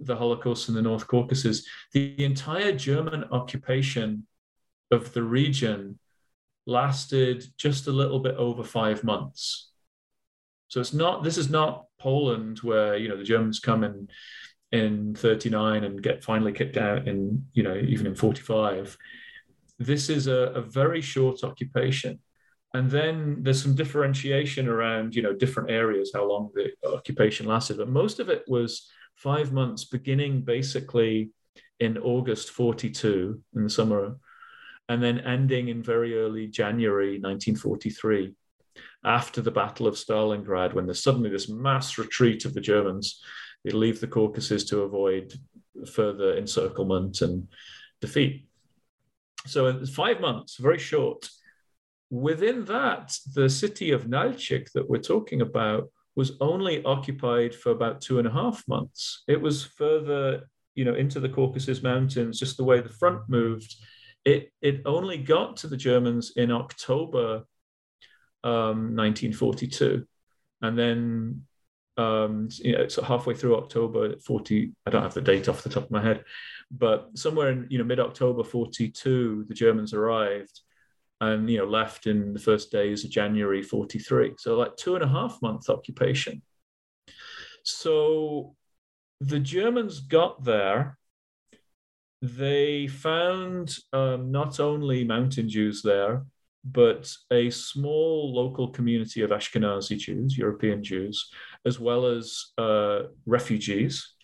[0.02, 4.28] the Holocaust in the North Caucasus, the entire German occupation
[4.91, 6.00] of the region
[6.65, 9.71] lasted just a little bit over five months.
[10.67, 14.10] So it's not this is not Poland where you know the Germans come in
[14.71, 18.97] in 39 and get finally kicked out in you know even in 45.
[19.80, 22.19] This is a, a very short occupation.
[22.73, 27.77] And then there's some differentiation around you know different areas how long the occupation lasted,
[27.77, 31.32] but most of it was five months, beginning basically
[31.80, 34.17] in August 42 in the summer,
[34.89, 38.34] and then ending in very early January 1943
[39.03, 43.23] after the Battle of Stalingrad, when there's suddenly this mass retreat of the Germans,
[43.63, 45.34] they leave the Caucasus to avoid
[45.93, 47.47] further encirclement and
[48.01, 48.47] defeat.
[49.45, 51.30] So uh, five months, very short.
[52.09, 58.01] Within that, the city of Nalchik that we're talking about was only occupied for about
[58.01, 59.23] two and a half months.
[59.27, 63.75] It was further, you know, into the Caucasus Mountains, just the way the front moved.
[64.25, 67.43] It, it only got to the Germans in October
[68.43, 70.05] um, 1942,
[70.61, 71.43] and then
[71.97, 74.71] um, you know, it's halfway through October 40.
[74.85, 76.23] I don't have the date off the top of my head,
[76.71, 80.61] but somewhere in you know mid October 42, the Germans arrived
[81.21, 84.36] and you know left in the first days of January 43.
[84.38, 86.41] So like two and a half month occupation.
[87.63, 88.56] So
[89.19, 90.97] the Germans got there.
[92.21, 96.23] They found um, not only mountain Jews there,
[96.63, 101.30] but a small local community of Ashkenazi Jews, European Jews,
[101.65, 104.15] as well as uh, refugees.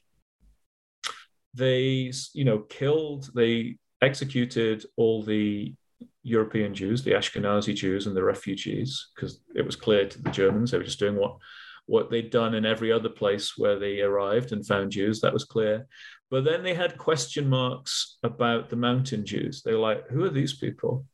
[1.54, 5.76] They, you know, killed, they executed all the
[6.24, 10.72] European Jews, the Ashkenazi Jews, and the refugees, because it was clear to the Germans
[10.72, 11.38] they were just doing what
[11.86, 15.20] what they'd done in every other place where they arrived and found Jews.
[15.20, 15.86] That was clear.
[16.32, 19.62] But then they had question marks about the mountain Jews.
[19.62, 21.06] They were like, who are these people?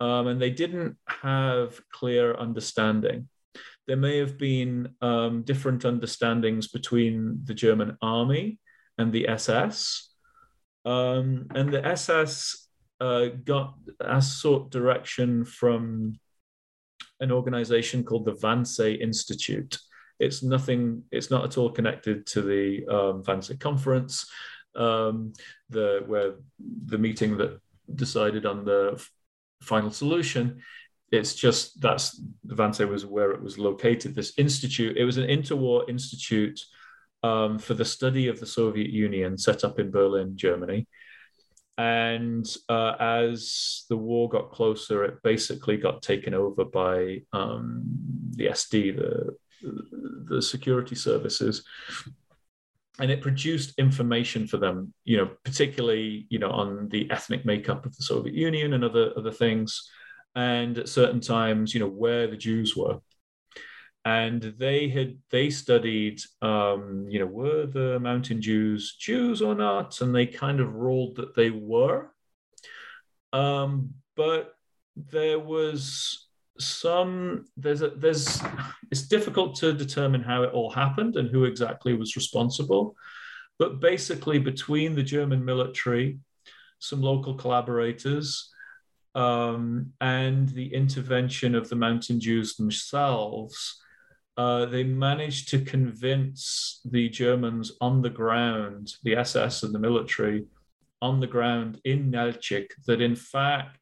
[0.00, 3.28] Um, and they didn't have clear understanding.
[3.86, 8.58] There may have been um, different understandings between the German army
[8.96, 10.10] and the SS.
[10.84, 12.63] Um, and the SS
[13.04, 16.18] uh, got a sought direction from
[17.20, 19.78] an organization called the Wannsee Institute.
[20.18, 24.26] It's nothing, it's not at all connected to the um, conference,
[24.74, 25.34] um,
[25.68, 26.34] the, where
[26.86, 27.60] the meeting that
[27.94, 29.04] decided on the
[29.62, 30.62] final solution.
[31.12, 34.14] It's just that's Wannsee was where it was located.
[34.14, 36.58] This institute, it was an interwar institute
[37.22, 40.86] um, for the study of the Soviet Union set up in Berlin, Germany.
[41.76, 47.82] And uh, as the war got closer, it basically got taken over by um,
[48.30, 49.36] the SD, the,
[50.28, 51.64] the security services.
[53.00, 57.84] And it produced information for them, you know, particularly, you know, on the ethnic makeup
[57.84, 59.90] of the Soviet Union and other other things,
[60.36, 63.00] and at certain times, you know, where the Jews were
[64.04, 70.00] and they had they studied um, you know were the mountain jews jews or not?
[70.00, 72.10] And they kind of ruled that they were.
[73.32, 74.54] Um, but
[74.96, 78.40] there was some there's a there's
[78.90, 82.94] it's difficult to determine how it all happened and who exactly was responsible.
[83.58, 86.18] But basically between the german military
[86.78, 88.50] some local collaborators
[89.14, 93.80] um, and the intervention of the mountain jews themselves
[94.36, 100.46] uh, they managed to convince the Germans on the ground, the SS and the military
[101.00, 103.78] on the ground in Nalchik, that in fact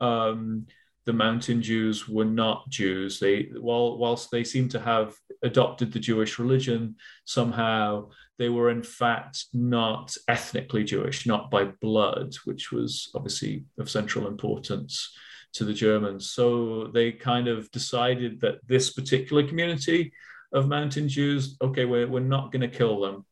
[0.00, 0.66] um,
[1.06, 3.18] the mountain Jews were not Jews.
[3.18, 8.84] They, while, whilst they seem to have adopted the Jewish religion somehow, they were in
[8.84, 15.10] fact not ethnically Jewish, not by blood, which was obviously of central importance
[15.54, 16.30] to the Germans.
[16.30, 20.12] So they kind of decided that this particular community
[20.52, 23.26] of mountain Jews, okay, we're, we're not going to kill them.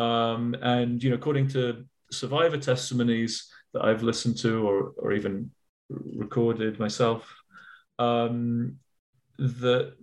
[0.00, 5.50] Um, and, you know, according to survivor testimonies that I've listened to or, or even
[5.88, 7.34] recorded myself,
[7.98, 8.76] um,
[9.38, 9.94] the,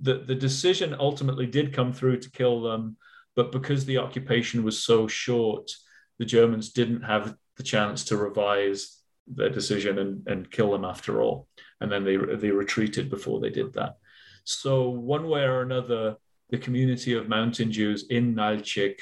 [0.00, 2.96] the, the decision ultimately did come through to kill them,
[3.36, 5.70] but because the occupation was so short,
[6.18, 11.22] the Germans didn't have the chance to revise their decision and, and kill them after
[11.22, 11.48] all.
[11.80, 13.96] And then they, they retreated before they did that.
[14.44, 16.16] So, one way or another,
[16.50, 19.00] the community of mountain Jews in Nalchik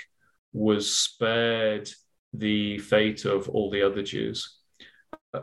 [0.53, 1.91] was spared
[2.33, 4.59] the fate of all the other Jews.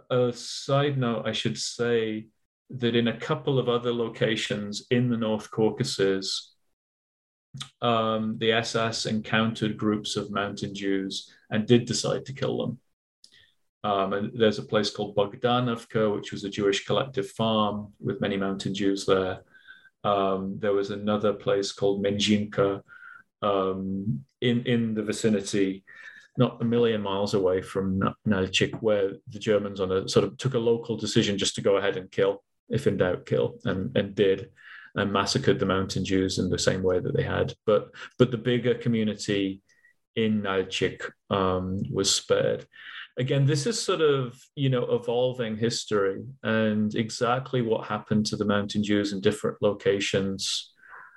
[0.09, 2.27] A side note, I should say
[2.69, 6.55] that in a couple of other locations in the North Caucasus,
[7.81, 12.79] um, the SS encountered groups of mountain Jews and did decide to kill them.
[13.83, 18.37] Um, and there's a place called Bogdanovka, which was a Jewish collective farm with many
[18.37, 19.41] mountain Jews there.
[20.03, 22.81] Um, there was another place called Menjinka
[23.41, 25.83] um, in, in the vicinity,
[26.37, 30.53] not a million miles away from Nalchik, where the Germans on a sort of took
[30.55, 34.13] a local decision just to go ahead and kill, if in doubt, kill, and, and
[34.13, 34.49] did,
[34.95, 37.53] and massacred the mountain Jews in the same way that they had.
[37.65, 39.61] But but the bigger community
[40.15, 42.65] in Nalchik um, was spared
[43.19, 48.45] again, this is sort of you know evolving history and exactly what happened to the
[48.45, 50.73] mountain Jews in different locations,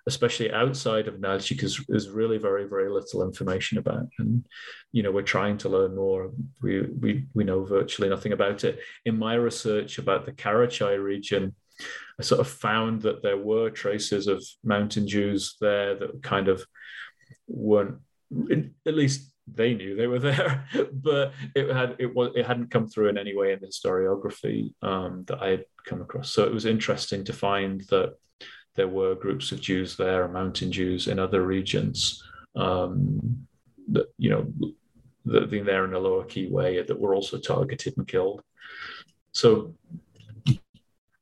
[0.06, 4.08] especially outside of Nalchik, is, is really very very little information about.
[4.18, 4.44] And
[4.90, 6.32] you know we're trying to learn more.
[6.60, 8.80] We we we know virtually nothing about it.
[9.06, 11.54] In my research about the Karachai region.
[12.20, 16.64] I sort of found that there were traces of mountain Jews there that kind of
[17.48, 17.96] weren't,
[18.86, 22.86] at least they knew they were there, but it had it was it hadn't come
[22.86, 26.30] through in any way in the historiography um, that I had come across.
[26.30, 28.14] So it was interesting to find that
[28.74, 32.22] there were groups of Jews there, mountain Jews in other regions
[32.56, 33.46] um,
[33.90, 34.52] that you know
[35.24, 38.42] that being there in a lower key way that were also targeted and killed.
[39.32, 39.74] So,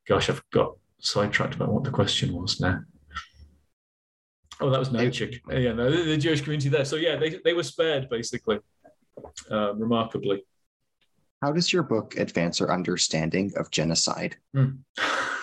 [0.06, 2.80] gosh, I've got sidetracked about what the question was now.
[4.60, 5.40] Oh, that was Nalchik.
[5.50, 6.84] Yeah, no, the, the, Jewish community there.
[6.84, 8.58] So yeah, they they were spared basically,
[9.50, 10.44] um, remarkably.
[11.42, 14.36] How does your book advance our understanding of genocide?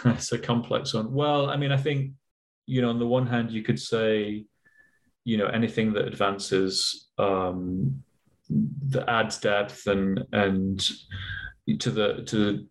[0.03, 0.15] Mm.
[0.15, 1.11] it's a complex one.
[1.11, 2.11] Well, I mean, I think
[2.67, 4.45] you know, on the one hand, you could say,
[5.23, 8.03] you know, anything that advances um,
[8.89, 10.87] that adds depth and and
[11.79, 12.67] to the to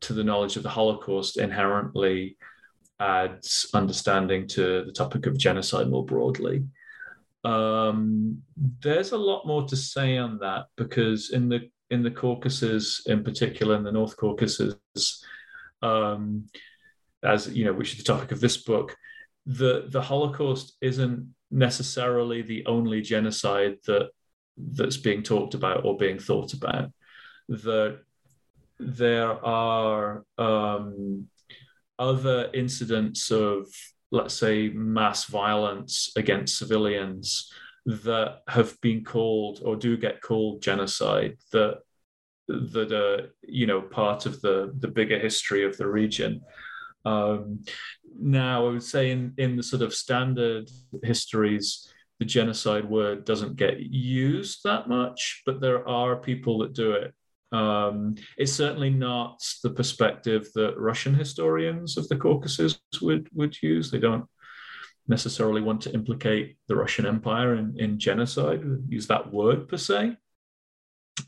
[0.00, 2.36] to the knowledge of the Holocaust inherently
[3.00, 6.64] adds understanding to the topic of genocide more broadly.
[7.42, 8.42] Um,
[8.82, 13.24] there's a lot more to say on that because in the in the Caucasus, in
[13.24, 14.76] particular, in the North Caucasus,
[15.82, 16.46] um,
[17.24, 18.96] as you know, which is the topic of this book,
[19.46, 24.10] the the Holocaust isn't necessarily the only genocide that
[24.56, 26.92] that's being talked about or being thought about.
[27.48, 28.00] That
[28.78, 31.28] there are um,
[32.00, 33.66] other incidents of,
[34.10, 37.52] let's say, mass violence against civilians
[37.86, 41.78] that have been called or do get called genocide that
[42.48, 46.42] that are you know part of the the bigger history of the region.
[47.04, 47.60] Um,
[48.18, 50.70] now i would say in in the sort of standard
[51.02, 56.92] histories the genocide word doesn't get used that much but there are people that do
[56.92, 57.14] it
[57.52, 63.90] um, it's certainly not the perspective that Russian historians of the Caucasus would would use.
[63.90, 64.26] They don't
[65.08, 70.16] necessarily want to implicate the Russian Empire in, in genocide, use that word per se.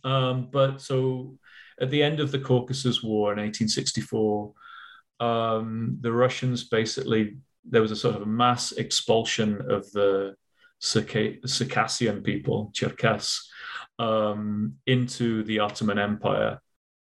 [0.05, 1.39] Um, but so
[1.81, 4.53] at the end of the Caucasus War in 1864,
[5.21, 10.37] um, the Russians basically, there was a sort of a mass expulsion of the
[10.81, 13.49] Circassian people, Cherkess,
[13.99, 16.61] um, into the Ottoman Empire.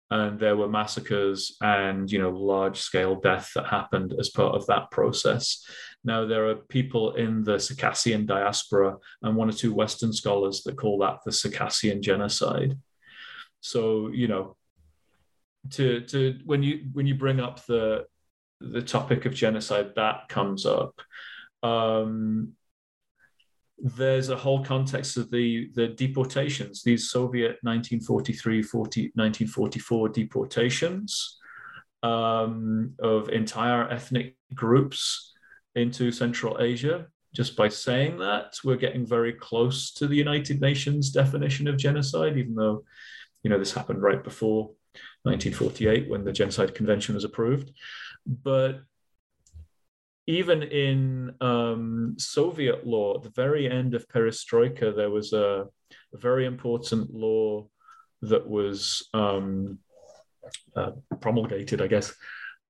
[0.09, 4.65] And there were massacres and you know large scale death that happened as part of
[4.67, 5.65] that process.
[6.05, 10.77] Now there are people in the Circassian diaspora and one or two Western scholars that
[10.77, 12.77] call that the Circassian genocide.
[13.59, 14.55] So you know,
[15.71, 18.05] to to when you when you bring up the
[18.61, 21.01] the topic of genocide, that comes up.
[21.63, 22.53] Um,
[23.79, 31.37] there's a whole context of the, the deportations, these Soviet 1943 40, 1944 deportations
[32.03, 35.33] um, of entire ethnic groups
[35.75, 37.07] into Central Asia.
[37.35, 42.37] Just by saying that, we're getting very close to the United Nations definition of genocide,
[42.37, 42.83] even though,
[43.43, 44.71] you know, this happened right before
[45.23, 47.71] 1948 when the Genocide Convention was approved.
[48.25, 48.79] But
[50.27, 55.65] even in um, Soviet law, at the very end of perestroika, there was a,
[56.13, 57.65] a very important law
[58.21, 59.79] that was um,
[60.75, 62.13] uh, promulgated, I guess,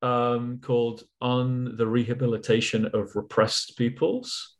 [0.04, 4.58] um, called On the Rehabilitation of Repressed Peoples.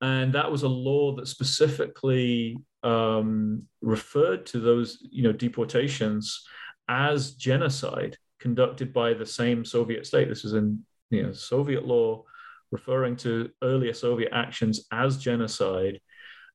[0.00, 6.42] And that was a law that specifically um, referred to those, you know, deportations
[6.88, 10.28] as genocide conducted by the same Soviet state.
[10.28, 12.24] This was in you know, Soviet law
[12.70, 16.00] referring to earlier Soviet actions as genocide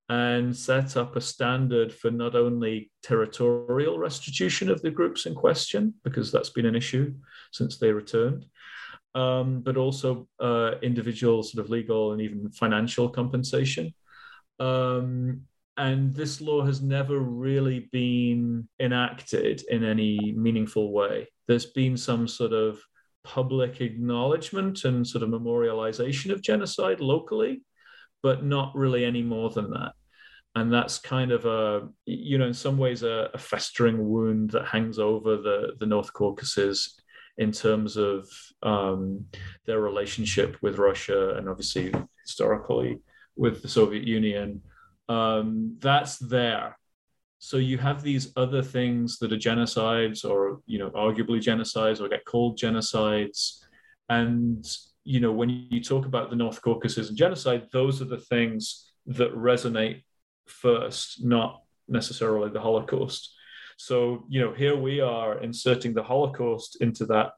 [0.08, 5.94] and set up a standard for not only territorial restitution of the groups in question,
[6.04, 7.14] because that's been an issue
[7.52, 8.46] since they returned,
[9.16, 13.94] um, but also uh, individual sort of legal and even financial compensation.
[14.60, 15.42] Um,
[15.78, 21.28] and this law has never really been enacted in any meaningful way.
[21.48, 22.80] There's been some sort of
[23.26, 27.62] public acknowledgement and sort of memorialization of genocide locally,
[28.24, 29.94] but not really any more than that.
[30.56, 34.66] And that's kind of a, you know, in some ways a, a festering wound that
[34.66, 36.98] hangs over the, the North Caucasus
[37.38, 38.30] in terms of
[38.64, 39.26] um,
[39.66, 43.02] their relationship with Russia and obviously historically
[43.36, 44.62] with the Soviet Union.
[45.10, 46.78] Um, that's there
[47.40, 52.10] so you have these other things that are genocides or, you know, arguably genocides or
[52.10, 53.64] get called genocides.
[54.10, 54.66] And,
[55.04, 58.92] you know, when you talk about the North Caucasus and genocide, those are the things
[59.08, 60.04] that resonate
[60.48, 63.34] first, not necessarily the Holocaust.
[63.78, 67.32] So, you know, here we are inserting the Holocaust into that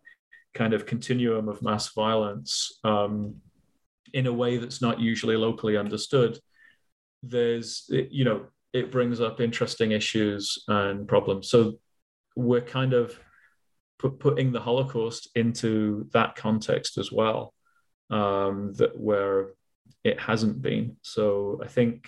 [0.54, 3.36] kind of continuum of mass violence um,
[4.14, 6.40] in a way that's not usually locally understood.
[7.24, 11.50] There's, you know, it brings up interesting issues and problems.
[11.50, 11.80] So
[12.36, 13.18] we're kind of
[14.00, 17.54] put, putting the Holocaust into that context as well,
[18.10, 19.54] um, that where
[20.04, 20.98] it hasn't been.
[21.02, 22.08] So I think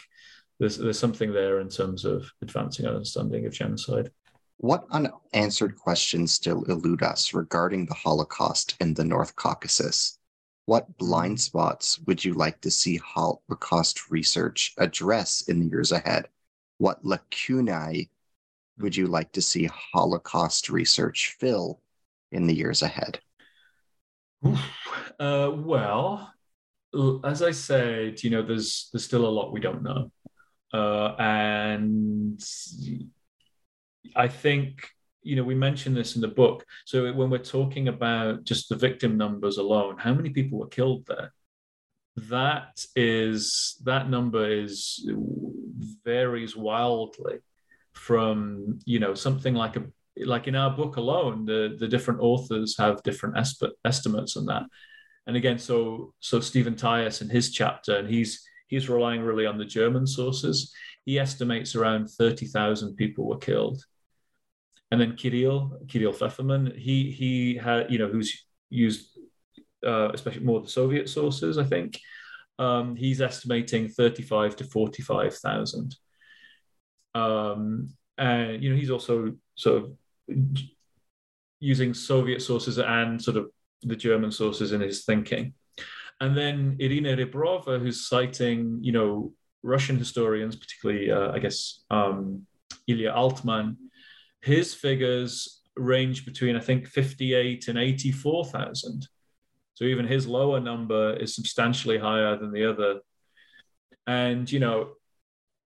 [0.59, 4.11] there's there's something there in terms of advancing our understanding of genocide.
[4.57, 10.19] What unanswered questions still elude us regarding the Holocaust in the North Caucasus?
[10.65, 16.27] What blind spots would you like to see Holocaust research address in the years ahead?
[16.79, 18.09] What lacunae
[18.79, 21.81] would you like to see Holocaust research fill
[22.31, 23.19] in the years ahead?
[25.19, 26.33] Uh, well,
[27.25, 30.11] as I said, you know, there's there's still a lot we don't know,
[30.73, 32.41] uh, and
[34.15, 34.87] I think
[35.21, 36.65] you know we mentioned this in the book.
[36.85, 41.05] So when we're talking about just the victim numbers alone, how many people were killed
[41.07, 41.33] there?
[42.29, 45.05] That is that number is
[46.09, 47.37] varies wildly
[47.93, 49.83] from you know something like a
[50.33, 54.63] like in our book alone, the the different authors have different esp- estimates on that.
[55.27, 58.31] And again, so so Stephen Tyas in his chapter, and he's
[58.67, 60.73] he's relying really on the German sources.
[61.05, 63.79] He estimates around thirty thousand people were killed.
[64.91, 68.31] And then Kiril Kiril Feferman, he he had you know who's
[68.69, 69.17] used
[69.85, 71.99] uh, especially more the Soviet sources, I think.
[72.59, 75.95] Um, he's estimating 35 to 45,000.
[77.15, 79.91] Um, and, you know, he's also sort of
[81.59, 83.49] using Soviet sources and sort of
[83.81, 85.53] the German sources in his thinking.
[86.21, 89.33] And then Irina Rebrova, who's citing, you know,
[89.63, 92.45] Russian historians, particularly, uh, I guess, um,
[92.87, 93.77] Ilya Altman,
[94.41, 99.07] his figures range between, I think, 58 and 84,000.
[99.79, 102.99] So even his lower number is substantially higher than the other.
[104.05, 104.89] And, you know,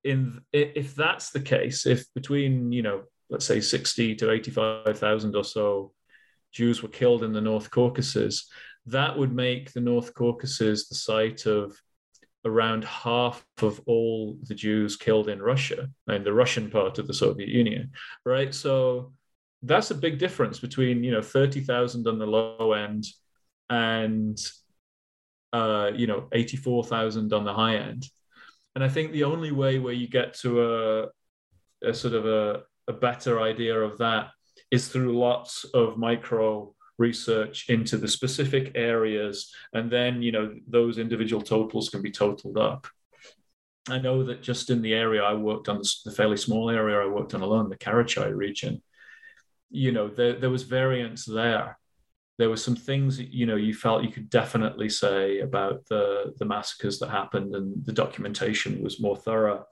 [0.04, 5.44] in if that's the case, if between, you know, let's say 60 to 85,000 or
[5.44, 5.94] so
[6.52, 8.52] Jews were killed in the North Caucasus,
[8.86, 11.76] that would make the North Caucasus the site of
[12.46, 17.16] around half of all the Jews killed in Russia and the Russian part of the
[17.16, 17.94] Soviet Union,
[18.28, 18.54] right?
[18.54, 19.14] So
[19.64, 23.06] that's a big difference between you know 30,000 on the low end
[23.70, 24.38] and
[25.52, 28.08] uh, you know 84,000 on the high end.
[28.76, 31.08] And I think the only way where you get to a,
[31.88, 34.30] a sort of a, a better idea of that
[34.72, 39.54] is through lots of micro research into the specific areas.
[39.74, 42.88] And then you know those individual totals can be totaled up.
[43.90, 47.06] I know that just in the area i worked on the fairly small area i
[47.06, 48.82] worked on alone the karachai region
[49.70, 51.78] you know there, there was variance there
[52.38, 56.46] there were some things you know you felt you could definitely say about the the
[56.46, 59.66] massacres that happened and the documentation was more thorough.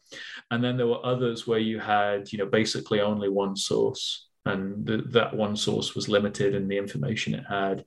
[0.52, 4.86] And then there were others where you had you know basically only one source and
[4.86, 7.84] the, that one source was limited in the information it had.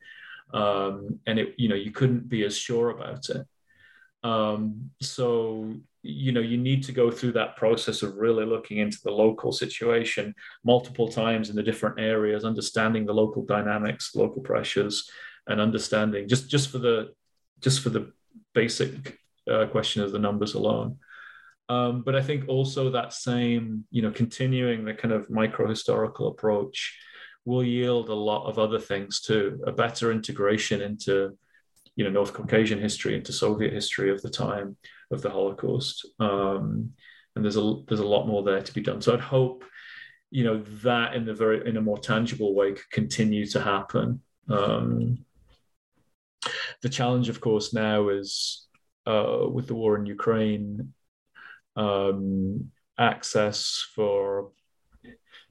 [0.52, 3.46] Um, and it you know you couldn't be as sure about it.
[4.24, 5.74] Um, so
[6.04, 9.50] you know you need to go through that process of really looking into the local
[9.50, 15.10] situation multiple times in the different areas understanding the local dynamics local pressures
[15.46, 17.10] and understanding just just for the
[17.60, 18.12] just for the
[18.52, 19.18] basic
[19.50, 20.98] uh, question of the numbers alone.
[21.70, 26.28] Um, but i think also that same you know continuing the kind of micro historical
[26.28, 26.98] approach
[27.46, 31.38] will yield a lot of other things too a better integration into
[31.96, 34.76] you know North Caucasian history into Soviet history of the time
[35.10, 36.06] of the Holocaust.
[36.18, 36.92] Um,
[37.34, 39.00] and there's a there's a lot more there to be done.
[39.00, 39.64] So I'd hope
[40.30, 44.20] you know that in the very in a more tangible way could continue to happen.
[44.48, 45.24] Um,
[46.82, 48.66] the challenge, of course, now is
[49.06, 50.92] uh, with the war in Ukraine,
[51.76, 54.50] um, access for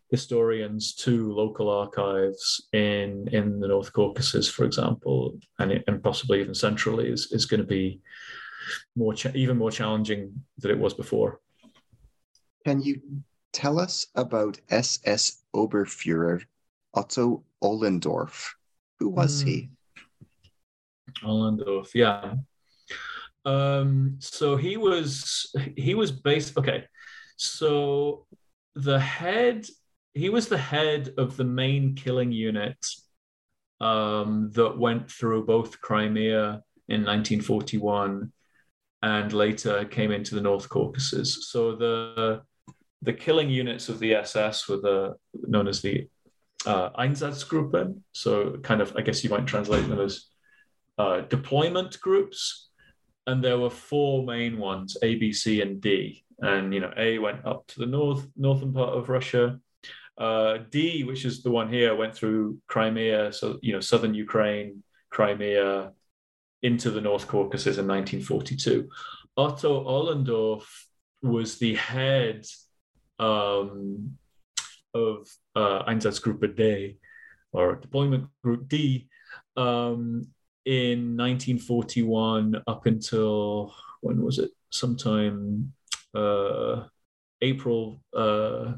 [0.10, 6.54] historians to local archives in in the North Caucasus, for example, and, and possibly even
[6.54, 8.00] centrally, is, is going to be
[8.96, 11.40] more cha- even more challenging than it was before.
[12.66, 13.02] Can you
[13.52, 16.44] tell us about SS Oberfuhrer
[16.94, 18.50] Otto Ohlendorf?
[19.00, 19.48] Who was mm.
[19.48, 19.70] he?
[21.20, 21.28] Hmm.
[21.28, 22.36] Ohlendorf, yeah.
[23.46, 26.86] Um, so he was he was based okay.
[27.36, 28.26] So
[28.76, 29.68] the head
[30.14, 32.78] he was the head of the main killing unit
[33.82, 38.32] um, that went through both Crimea in 1941
[39.04, 41.50] and later came into the North Caucasus.
[41.50, 42.42] So the
[43.02, 46.08] the killing units of the SS were the known as the
[46.66, 48.00] uh, Einsatzgruppen.
[48.14, 50.28] So kind of, I guess you might translate them as
[50.98, 52.70] uh, deployment groups.
[53.28, 56.24] And there were four main ones: A, B, C, and D.
[56.40, 59.60] And you know, A went up to the north northern part of Russia.
[60.18, 64.84] Uh, D, which is the one here, went through Crimea, so you know southern Ukraine,
[65.10, 65.92] Crimea,
[66.64, 68.90] into the North Caucasus in 1942.
[69.38, 70.64] Otto Ohlendorf
[71.22, 72.46] was the head
[73.20, 74.18] um,
[74.94, 76.98] of uh, Einsatzgruppe D,
[77.52, 79.08] or Deployment Group D,
[79.58, 80.28] um,
[80.66, 84.52] in 1941 up until when was it?
[84.70, 85.74] Sometime
[86.16, 86.84] uh,
[87.42, 88.02] April.
[88.16, 88.74] Uh,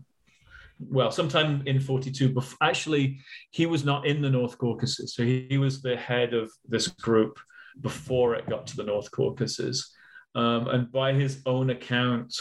[0.80, 2.30] well, sometime in 42.
[2.30, 3.20] Before, actually,
[3.52, 5.14] he was not in the North Caucasus.
[5.14, 7.40] So he, he was the head of this group
[7.82, 9.94] before it got to the North Caucasus.
[10.34, 12.38] Um, and by his own account,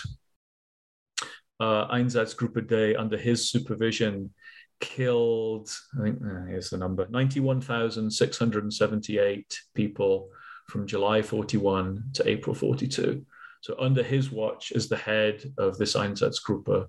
[1.61, 4.35] uh, Einsatzgruppe D, under his supervision,
[4.81, 10.31] killed, I think, uh, here's the number 91,678 people
[10.69, 13.25] from July 41 to April 42.
[13.61, 16.89] So, under his watch, as the head of this Einsatzgruppe,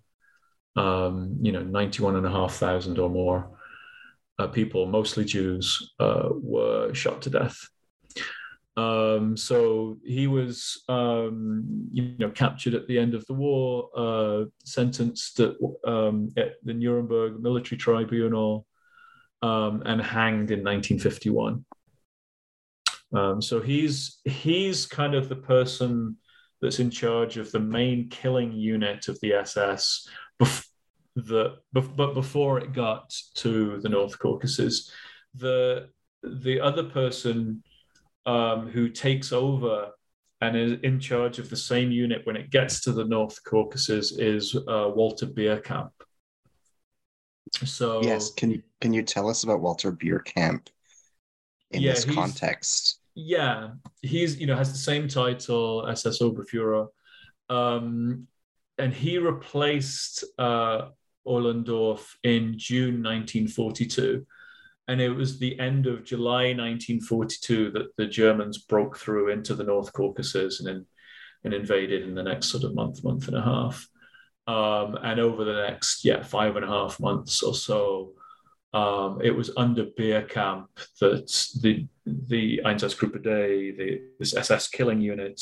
[0.76, 3.58] um, you know, 91,500 or more
[4.40, 7.58] uh, people, mostly Jews, uh, were shot to death.
[8.78, 14.46] Um, so he was, um, you know, captured at the end of the war, uh,
[14.66, 15.56] sentenced at,
[15.88, 18.66] um, at, the Nuremberg Military Tribunal,
[19.42, 21.64] um, and hanged in 1951.
[23.14, 26.18] Um, so he's he's kind of the person
[26.62, 30.10] that's in charge of the main killing unit of the SS,
[30.42, 30.68] bef-
[31.16, 34.92] the, but before it got to the North Caucasus,
[35.34, 35.90] the
[36.24, 37.64] the other person
[38.26, 39.90] um, who takes over
[40.42, 44.18] and is in charge of the same unit when it gets to the North Caucasus
[44.18, 45.92] is uh, Walter Bierkamp.
[47.64, 50.68] So yes, can you can you tell us about Walter Bierkamp
[51.72, 53.00] in Yeah, this context?
[53.16, 53.70] yeah,
[54.02, 56.88] he's you know has the same title SS Oberfuhrer,
[57.50, 58.28] um,
[58.78, 60.90] and he replaced uh,
[61.26, 64.26] Ohlendorf in June 1942,
[64.88, 69.64] and it was the end of July 1942 that the Germans broke through into the
[69.64, 70.86] North Caucasus and in,
[71.44, 73.88] and invaded in the next sort of month, month and a half,
[74.48, 78.14] um, and over the next yeah five and a half months or so.
[78.74, 80.68] Um, it was under Bierkamp
[81.00, 81.28] that
[81.62, 85.42] the the Einsatzgruppe D, the this SS killing unit,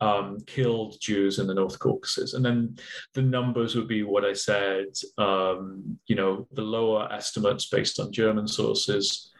[0.00, 2.76] um, killed Jews in the North Caucasus, and then
[3.14, 4.86] the numbers would be what I said.
[5.18, 9.32] Um, you know, the lower estimates based on German sources,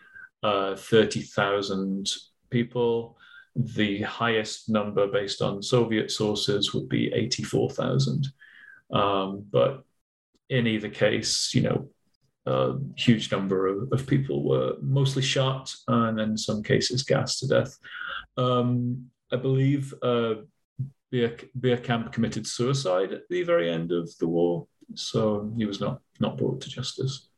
[0.43, 2.11] uh, thirty thousand
[2.51, 3.19] people.
[3.55, 8.29] The highest number based on Soviet sources would be eighty-four thousand.
[8.93, 9.83] Um, but
[10.49, 11.89] in either case, you know,
[12.47, 17.49] a huge number of, of people were mostly shot and in some cases gassed to
[17.49, 17.77] death.
[18.37, 20.35] Um, I believe uh,
[21.11, 26.01] Beer, Bierkamp committed suicide at the very end of the war, so he was not
[26.21, 27.29] not brought to justice.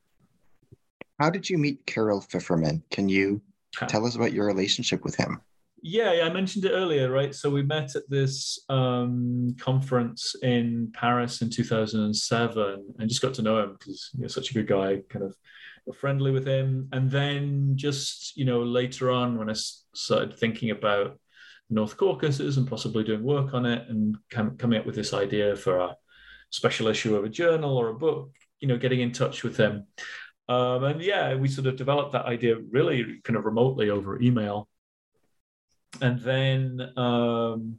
[1.19, 2.83] How did you meet Kiril Feferman?
[2.91, 3.43] Can you
[3.89, 5.41] tell us about your relationship with him?
[5.83, 7.35] Yeah, yeah, I mentioned it earlier, right?
[7.35, 13.43] So we met at this um, conference in Paris in 2007 and just got to
[13.43, 15.37] know him because you're such a good guy, kind of
[15.97, 16.89] friendly with him.
[16.93, 19.55] And then just, you know, later on when I
[19.95, 21.19] started thinking about
[21.71, 25.55] North Caucasus and possibly doing work on it and com- coming up with this idea
[25.57, 25.97] for a
[26.51, 29.87] special issue of a journal or a book, you know, getting in touch with them.
[30.49, 34.69] Um, and yeah, we sort of developed that idea really kind of remotely over email
[36.01, 37.79] and then um,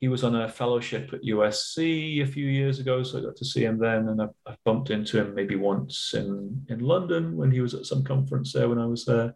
[0.00, 3.44] he was on a fellowship at USC a few years ago, so I got to
[3.44, 7.50] see him then, and I, I bumped into him maybe once in in London when
[7.50, 9.34] he was at some conference there when I was there.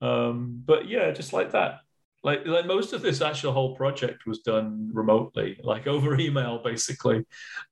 [0.00, 1.80] Um, but yeah, just like that.
[2.26, 7.24] Like, like most of this actual whole project was done remotely, like over email, basically.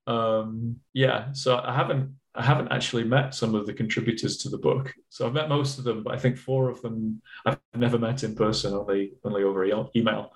[0.07, 4.59] Um, yeah, so I haven't I haven't actually met some of the contributors to the
[4.59, 4.95] book.
[5.09, 8.23] So I've met most of them, but I think four of them I've never met
[8.23, 9.65] in person, only only over
[9.97, 10.31] email.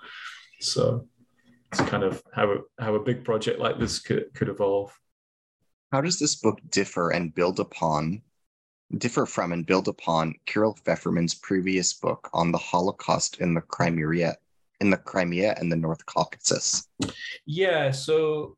[0.61, 1.07] So
[1.71, 4.99] it's kind of how a, how a big project like this could could evolve.
[5.93, 8.23] How does this book differ and build upon,
[8.97, 14.37] differ from and build upon Kiril Feferman's previous book on the Holocaust in the Crimea,
[14.81, 16.89] in the Crimea and the North Caucasus?
[17.45, 18.57] Yeah, so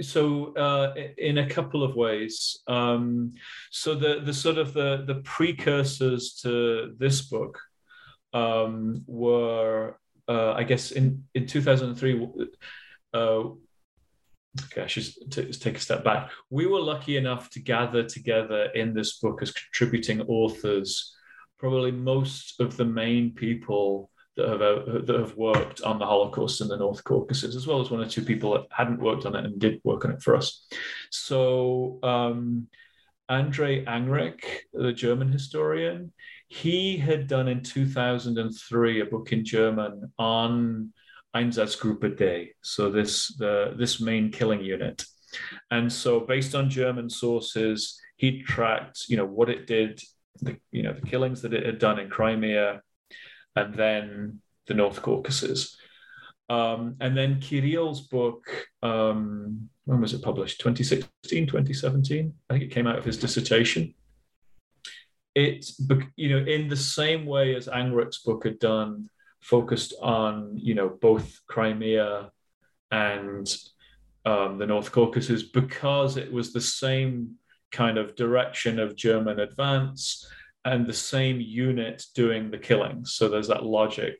[0.00, 2.60] so uh, in a couple of ways.
[2.66, 3.32] Um,
[3.70, 7.60] so the the sort of the the precursors to this book
[8.32, 9.98] um, were,
[10.28, 12.26] uh, I guess, in in two thousand and three.
[13.12, 13.50] Uh,
[14.64, 16.30] Okay, I should t- take a step back.
[16.50, 21.16] We were lucky enough to gather together in this book as contributing authors,
[21.58, 26.60] probably most of the main people that have uh, that have worked on the Holocaust
[26.60, 29.36] in the North Caucasus, as well as one or two people that hadn't worked on
[29.36, 30.66] it and did work on it for us.
[31.10, 32.68] So um,
[33.28, 34.44] Andre Angrick,
[34.74, 36.12] the German historian,
[36.48, 40.92] he had done in 2003 a book in German on
[41.34, 45.04] Einsatzgruppe D, so this the this main killing unit.
[45.70, 50.00] And so based on German sources, he tracked, you know, what it did
[50.40, 52.82] the you know the killings that it had done in Crimea,
[53.56, 55.76] and then the North Caucasus.
[56.48, 58.44] Um, and then Kiril's book,
[58.82, 60.60] um, when was it published?
[60.60, 62.34] 2016, 2017?
[62.50, 63.94] I think it came out of his dissertation.
[65.34, 65.64] It,
[66.16, 69.08] you know, in the same way as Angrick's book had done,
[69.42, 72.30] focused on, you know, both Crimea
[72.90, 73.54] and
[74.24, 77.34] um, the North Caucasus, because it was the same
[77.72, 80.26] kind of direction of German advance
[80.64, 83.14] and the same unit doing the killings.
[83.14, 84.16] So there's that logic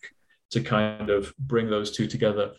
[0.50, 2.52] to kind of bring those two together.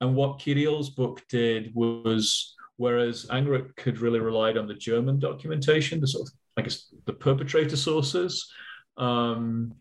[0.00, 6.00] And what Kiril's book did was, whereas Angrick had really relied on the German documentation,
[6.00, 8.52] the sort of, I guess, the perpetrator sources,
[8.98, 9.72] um,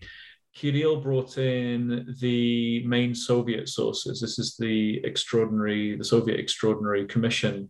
[0.55, 4.19] Kiril brought in the main Soviet sources.
[4.19, 7.69] This is the extraordinary, the Soviet Extraordinary Commission.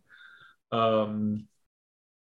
[0.72, 1.48] Um,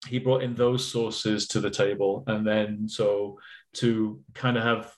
[0.09, 3.39] he brought in those sources to the table, and then so
[3.75, 4.93] to kind of have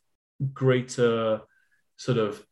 [0.55, 1.41] greater
[1.97, 2.45] sort of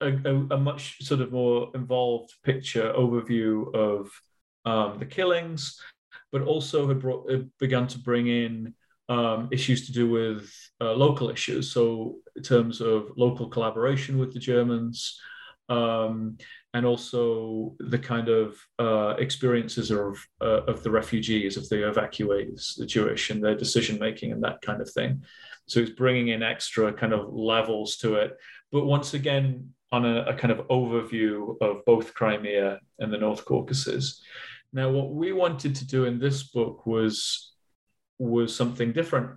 [0.00, 4.10] a, a, a, much sort of more involved picture overview of
[4.64, 5.80] um, the killings,
[6.32, 8.74] but also had brought, begun to bring in
[9.10, 10.50] um, issues to do with
[10.80, 11.72] uh, local issues.
[11.72, 15.18] So, in terms of local collaboration with the Germans,
[15.68, 16.38] um,
[16.72, 22.76] and also the kind of uh, experiences of uh, of the refugees, of the evacuees,
[22.76, 25.24] the Jewish, and their decision making and that kind of thing.
[25.66, 28.36] So, it's bringing in extra kind of levels to it.
[28.70, 33.44] But once again, on a, a kind of overview of both Crimea and the North
[33.44, 34.22] Caucasus.
[34.72, 37.49] Now, what we wanted to do in this book was,
[38.20, 39.30] was something different.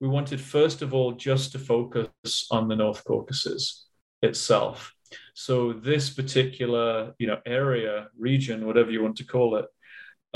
[0.00, 3.86] We wanted, first of all, just to focus on the North Caucasus
[4.22, 4.94] itself.
[5.34, 9.66] So this particular, you know, area, region, whatever you want to call it,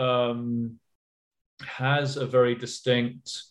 [0.02, 0.78] um,
[1.62, 3.42] has a very distinct,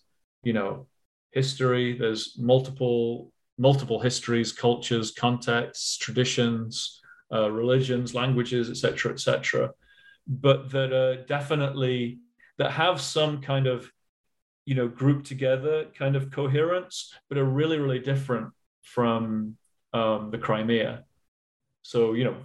[0.44, 0.88] you know,
[1.32, 1.98] history.
[1.98, 7.02] There's multiple multiple histories, cultures, contexts, traditions,
[7.34, 9.72] uh, religions, languages, etc., etc.,
[10.28, 12.20] but that are definitely
[12.58, 13.92] that have some kind of
[14.70, 18.48] you know group together kind of coherence, but are really really different
[18.84, 19.58] from
[19.94, 21.04] um, the Crimea.
[21.82, 22.38] So you know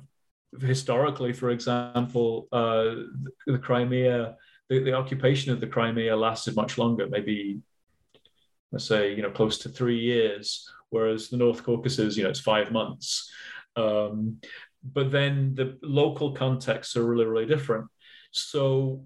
[0.60, 2.84] historically, for example, uh,
[3.24, 4.36] the, the Crimea,
[4.68, 7.60] the, the occupation of the Crimea lasted much longer, maybe
[8.72, 12.40] let's say you know close to three years whereas the North Caucasus, you know, it's
[12.54, 13.28] five months.
[13.74, 14.40] Um,
[14.84, 17.86] but then the local contexts are really, really different.
[18.30, 19.04] So,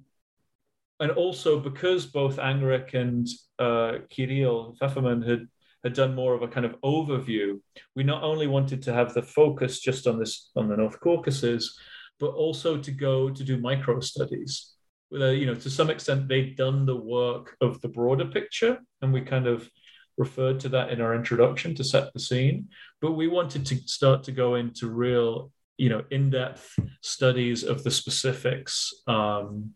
[1.00, 3.26] and also because both Angrick and
[3.58, 5.46] uh, Kiril Feferman had
[5.84, 7.60] had done more of a kind of overview,
[7.94, 11.78] we not only wanted to have the focus just on this on the North Caucasus,
[12.18, 14.74] but also to go to do micro studies.
[15.12, 19.12] Uh, you know, to some extent, they'd done the work of the broader picture, and
[19.12, 19.70] we kind of
[20.18, 22.68] referred to that in our introduction to set the scene,
[23.00, 27.90] but we wanted to start to go into real, you know, in-depth studies of the
[27.90, 29.70] specifics um,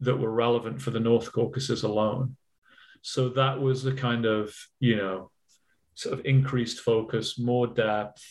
[0.00, 2.36] that were relevant for the North Caucasus alone.
[3.02, 5.30] So that was the kind of, you know,
[5.94, 8.22] sort of increased focus, more depth,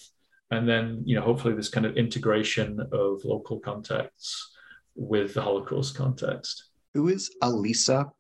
[0.52, 4.52] and then, you know, hopefully this kind of integration of local contexts
[4.96, 6.70] with the Holocaust context.
[6.94, 8.12] Who is Alisa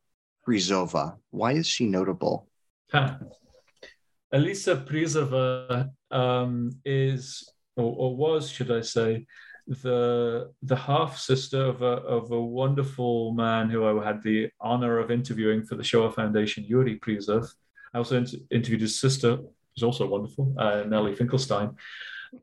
[0.48, 1.18] Prizova?
[1.30, 2.48] Why is she notable?
[2.91, 3.18] Huh.
[4.34, 9.28] Alisa Prizova um, is, or, or, was, should I say,
[9.68, 14.99] the the half sister of a of a wonderful man who I had the honor
[14.99, 17.49] of interviewing for the Shoah Foundation, Yuri Prizov.
[17.93, 21.76] I also inter- interviewed his sister, who's also wonderful, uh, Nellie Finkelstein.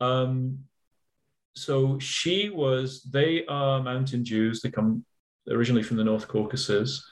[0.01, 0.61] Um,
[1.55, 3.03] so she was.
[3.03, 4.61] They are mountain Jews.
[4.61, 5.05] They come
[5.49, 7.05] originally from the North Caucasus,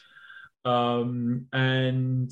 [0.65, 2.31] um, and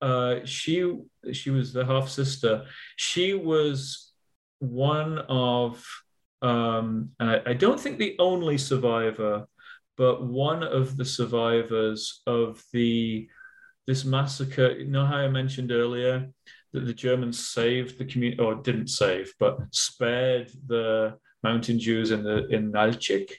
[0.00, 0.98] uh, she
[1.32, 2.64] she was the half sister.
[2.96, 4.12] She was
[4.58, 5.84] one of,
[6.42, 9.46] um, and I, I don't think the only survivor,
[9.96, 13.28] but one of the survivors of the
[13.86, 14.72] this massacre.
[14.72, 16.28] You know how I mentioned earlier
[16.72, 22.22] that the Germans saved the community, or didn't save, but spared the mountain Jews in
[22.22, 23.30] the in Nalchik,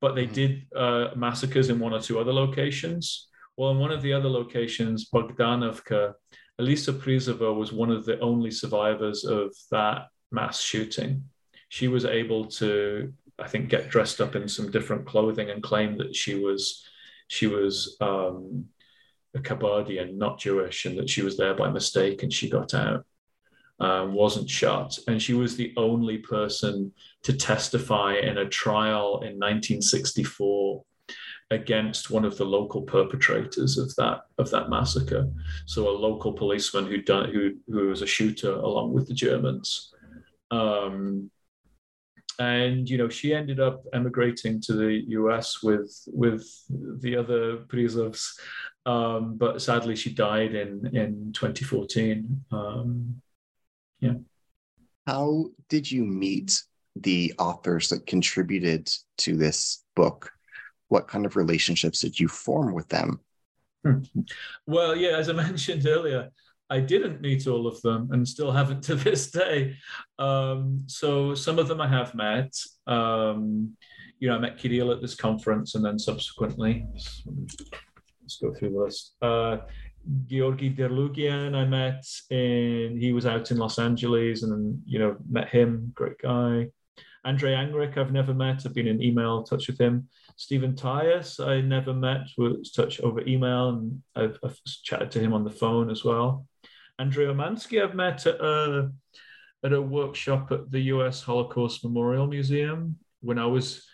[0.00, 0.34] but they mm-hmm.
[0.34, 3.28] did uh, massacres in one or two other locations.
[3.56, 6.14] Well, in one of the other locations, Bogdanovka,
[6.58, 11.24] Elisa Prizova was one of the only survivors of that mass shooting.
[11.74, 15.98] She was able to, I think, get dressed up in some different clothing and claim
[15.98, 16.88] that she was
[17.26, 18.66] she was um,
[19.34, 23.04] a Kabardian, not Jewish, and that she was there by mistake and she got out,
[23.80, 24.96] um, wasn't shot.
[25.08, 26.92] And she was the only person
[27.24, 30.84] to testify in a trial in 1964
[31.50, 35.28] against one of the local perpetrators of that of that massacre.
[35.66, 39.92] So a local policeman who done who who was a shooter along with the Germans.
[40.52, 41.32] Um,
[42.38, 48.38] and you know she ended up emigrating to the US with with the other Prizovs,
[48.86, 52.44] um, but sadly she died in in 2014.
[52.50, 53.20] Um,
[54.00, 54.14] yeah.
[55.06, 56.62] How did you meet
[56.96, 60.30] the authors that contributed to this book?
[60.88, 63.20] What kind of relationships did you form with them?
[63.84, 63.98] Hmm.
[64.66, 66.30] Well, yeah, as I mentioned earlier,
[66.70, 69.76] I didn't meet all of them and still haven't to this day.
[70.18, 72.54] Um, so some of them I have met.
[72.86, 73.76] Um,
[74.18, 76.86] you know, I met Kiril at this conference and then subsequently,
[77.26, 79.16] let's go through the list.
[79.20, 79.58] Uh,
[80.26, 85.48] Georgi Derlugian, I met in, he was out in Los Angeles and, you know, met
[85.48, 86.68] him, great guy.
[87.24, 88.62] Andre Angrick, I've never met.
[88.64, 90.08] I've been in email touch with him.
[90.36, 95.32] Stephen Tyas, I never met, was touch over email, and I've, I've, chatted to him
[95.32, 96.46] on the phone as well.
[96.98, 98.90] Andrei Umansky, I've met at a,
[99.64, 103.84] at a workshop at the US Holocaust Memorial Museum when I was,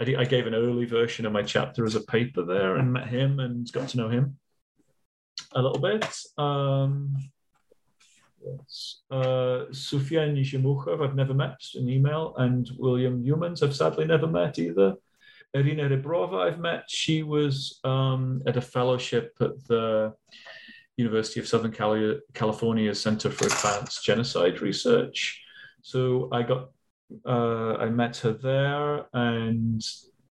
[0.00, 3.40] I, gave an early version of my chapter as a paper there and met him
[3.40, 4.38] and got to know him
[5.52, 6.04] a little bit.
[6.36, 7.16] Um,
[8.44, 9.02] yes.
[9.10, 14.96] Uh, Nishimukhov, I've never met in email, and William Youmans, I've sadly never met either.
[15.54, 16.84] Irina Rebrova, I've met.
[16.88, 20.14] She was um, at a fellowship at the
[21.04, 21.74] University of Southern
[22.40, 25.42] California Center for Advanced Genocide Research.
[25.82, 26.62] So I got,
[27.26, 29.82] uh, I met her there and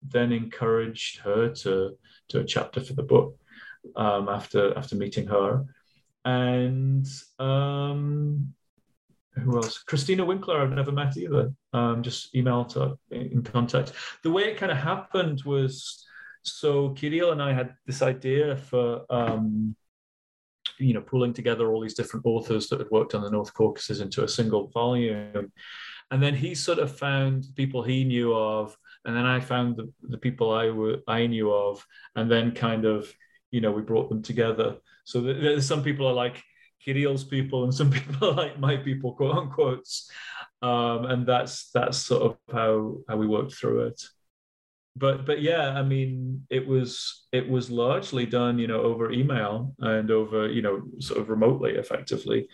[0.01, 1.97] then encouraged her to
[2.29, 3.35] do a chapter for the book
[3.95, 5.65] um, after after meeting her.
[6.25, 7.05] And
[7.39, 8.53] um,
[9.31, 9.79] who else?
[9.79, 11.53] Christina Winkler, I've never met either.
[11.73, 13.93] Um, just emailed her in contact.
[14.23, 16.05] The way it kind of happened was
[16.43, 19.75] so Kiril and I had this idea for um,
[20.79, 23.99] you know pulling together all these different authors that had worked on the North Caucasus
[23.99, 25.51] into a single volume,
[26.11, 28.75] and then he sort of found people he knew of,
[29.05, 30.51] and then I found the, the people
[31.07, 33.13] I knew of, and then kind of
[33.51, 34.77] you know we brought them together.
[35.03, 36.41] So there's some people are like
[36.85, 39.87] Kiril's people and some people are like my people, quote unquote.
[40.61, 44.01] Um, and that's that's sort of how how we worked through it.
[44.99, 49.73] But but yeah, I mean, it was it was largely done, you know, over email
[49.79, 52.47] and over you know sort of remotely, effectively,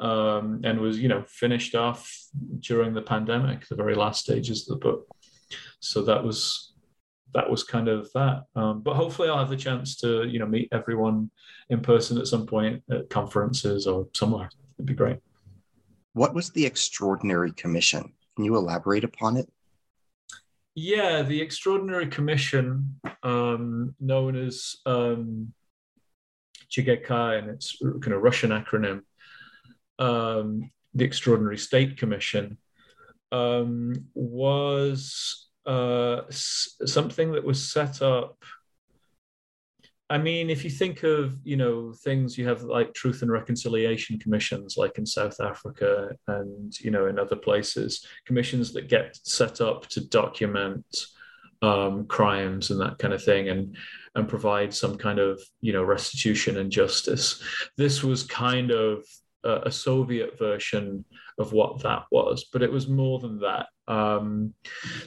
[0.00, 2.12] um, and was you know finished off
[2.58, 5.06] during the pandemic, the very last stages of the book.
[5.78, 6.72] So that was
[7.34, 8.44] that was kind of that.
[8.56, 11.30] Um, but hopefully, I'll have the chance to you know meet everyone
[11.70, 14.50] in person at some point at conferences or somewhere.
[14.76, 15.18] It'd be great.
[16.14, 18.12] What was the Extraordinary Commission?
[18.34, 19.48] Can you elaborate upon it?
[20.74, 25.52] Yeah, the Extraordinary Commission, um, known as um,
[26.74, 29.02] CGK, and it's kind of Russian acronym,
[29.98, 32.56] um, the Extraordinary State Commission,
[33.32, 38.42] um, was uh, something that was set up.
[40.12, 44.18] I mean, if you think of you know things, you have like truth and reconciliation
[44.18, 49.62] commissions, like in South Africa and you know in other places, commissions that get set
[49.62, 50.84] up to document
[51.62, 53.74] um, crimes and that kind of thing, and
[54.14, 57.42] and provide some kind of you know restitution and justice.
[57.78, 59.06] This was kind of
[59.44, 61.04] a, Soviet version
[61.38, 63.66] of what that was, but it was more than that.
[63.88, 64.54] Um,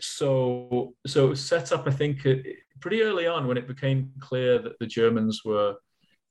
[0.02, 2.26] so, so it was set up, I think,
[2.80, 5.76] pretty early on when it became clear that the Germans were,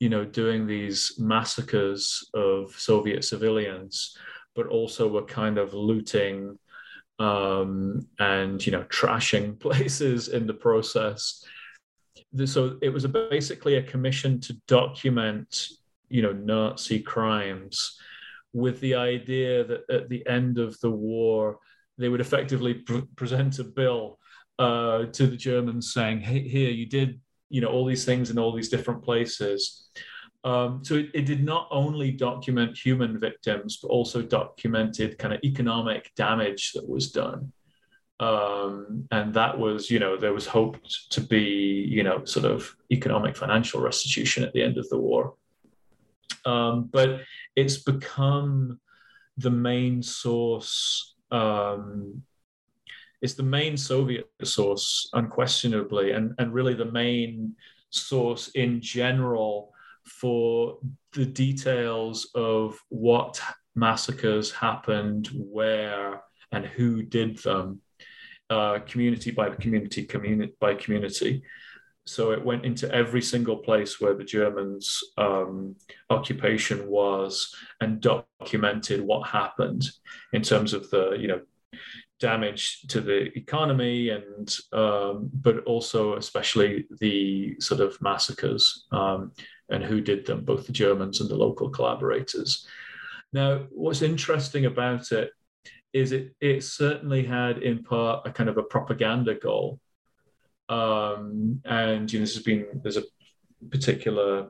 [0.00, 4.16] you know, doing these massacres of Soviet civilians,
[4.54, 6.58] but also were kind of looting
[7.18, 11.44] um, and you know trashing places in the process.
[12.44, 15.68] So it was a, basically a commission to document,
[16.08, 17.98] you know, Nazi crimes
[18.52, 21.58] with the idea that at the end of the war,
[21.98, 24.18] they would effectively pr- present a bill
[24.58, 28.38] uh, to the Germans saying, "Hey, here you did, you know, all these things in
[28.38, 29.88] all these different places."
[30.44, 35.40] Um, so it, it, did not only document human victims, but also documented kind of
[35.42, 37.50] economic damage that was done.
[38.20, 42.76] Um, and that was, you know, there was hoped to be, you know, sort of
[42.92, 45.34] economic financial restitution at the end of the war.
[46.46, 47.20] Um, but
[47.56, 48.80] it's become
[49.36, 51.14] the main source.
[51.30, 52.22] Um,
[53.22, 57.54] it's the main Soviet source, unquestionably, and, and really the main
[57.90, 59.72] source in general
[60.04, 60.78] for
[61.12, 63.40] the details of what
[63.74, 66.22] massacres happened, where,
[66.52, 67.80] and who did them,
[68.50, 71.42] uh, community by community, community by community.
[72.06, 75.76] So it went into every single place where the Germans' um,
[76.10, 79.84] occupation was and documented what happened
[80.32, 81.40] in terms of the you know
[82.20, 89.32] damage to the economy and um, but also especially the sort of massacres um,
[89.70, 92.66] and who did them, both the Germans and the local collaborators.
[93.32, 95.30] Now, what's interesting about it
[95.92, 99.80] is it it certainly had in part a kind of a propaganda goal
[100.68, 103.04] um, and you know, this has been there's a
[103.70, 104.48] particular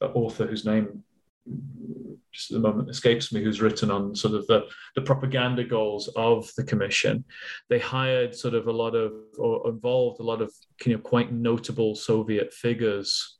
[0.00, 1.02] author whose name
[2.36, 6.08] just at the moment escapes me, who's written on sort of the, the propaganda goals
[6.16, 7.24] of the commission.
[7.70, 10.52] They hired sort of a lot of, or involved a lot of
[10.84, 13.38] you know, quite notable Soviet figures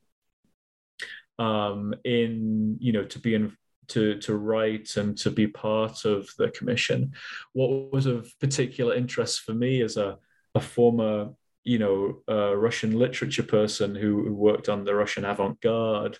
[1.38, 3.54] um, in, you know, to be in,
[3.88, 7.12] to, to write and to be part of the commission.
[7.52, 10.16] What was of particular interest for me as a,
[10.54, 11.30] a former
[11.66, 16.16] you know, a Russian literature person who, who worked on the Russian avant-garde,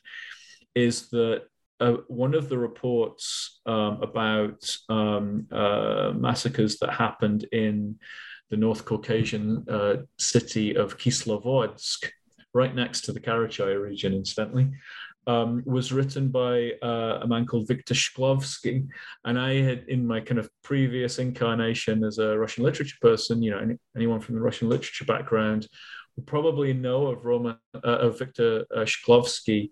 [0.74, 1.44] is that
[1.78, 7.96] uh, one of the reports um, about um, uh, massacres that happened in
[8.50, 12.10] the North Caucasian uh, city of Kislovodsk,
[12.52, 14.72] right next to the Karachay region, incidentally,
[15.26, 18.86] um, was written by uh, a man called Viktor Shklovsky.
[19.24, 23.50] And I had, in my kind of previous incarnation as a Russian literature person, you
[23.50, 25.66] know, any, anyone from the Russian literature background
[26.16, 29.70] will probably know of Roman, uh, of Viktor uh, Shklovsky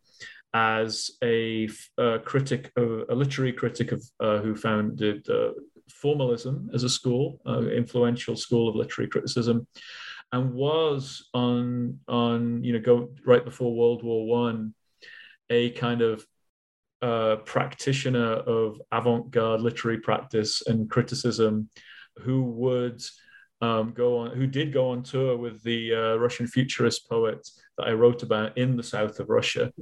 [0.52, 5.50] as a, a, critic, of, a literary critic of uh, who founded uh,
[5.88, 9.66] formalism as a school, uh, influential school of literary criticism,
[10.32, 14.74] and was on on you know go right before World War One
[15.51, 16.24] a kind of
[17.03, 21.68] uh, practitioner of avant-garde literary practice and criticism
[22.18, 23.03] who would
[23.61, 27.88] um, go on who did go on tour with the uh, russian futurist poet that
[27.88, 29.72] i wrote about in the south of russia.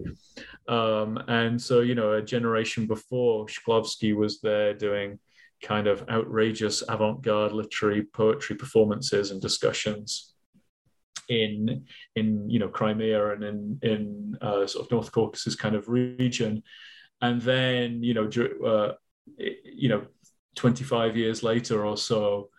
[0.68, 5.18] Um, and so you know a generation before shklovsky was there doing
[5.62, 10.31] kind of outrageous avant-garde literary poetry performances and discussions
[11.32, 11.84] in
[12.16, 16.62] in you know Crimea and in in uh, sort of North Caucasus kind of region,
[17.20, 18.28] and then you know
[18.66, 18.92] uh,
[19.38, 20.02] you know
[20.56, 22.50] 25 years later or so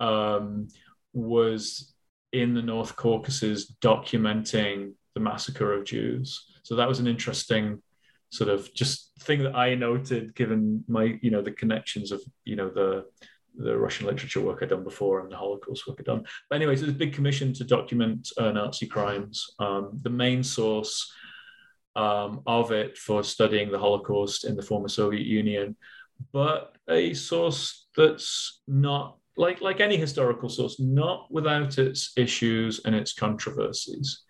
[0.00, 0.68] um,
[1.12, 1.94] was
[2.32, 6.46] in the North Caucasus documenting the massacre of Jews.
[6.62, 7.82] So that was an interesting
[8.30, 12.56] sort of just thing that I noted, given my you know the connections of you
[12.56, 13.04] know the
[13.56, 16.24] the Russian literature work I'd done before and the Holocaust work I'd done.
[16.48, 19.46] But anyways, there's a big commission to document uh, Nazi crimes.
[19.58, 21.12] Um, the main source
[21.94, 25.76] um, of it for studying the Holocaust in the former Soviet Union,
[26.32, 32.94] but a source that's not like like any historical source, not without its issues and
[32.94, 34.22] its controversies.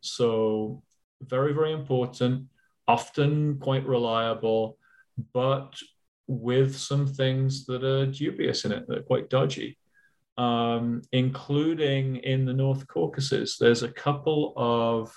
[0.00, 0.82] So
[1.22, 2.48] very very important,
[2.86, 4.78] often quite reliable,
[5.32, 5.74] but
[6.26, 9.78] with some things that are dubious in it, that are quite dodgy,
[10.38, 13.58] um, including in the North Caucasus.
[13.58, 15.16] There's a couple of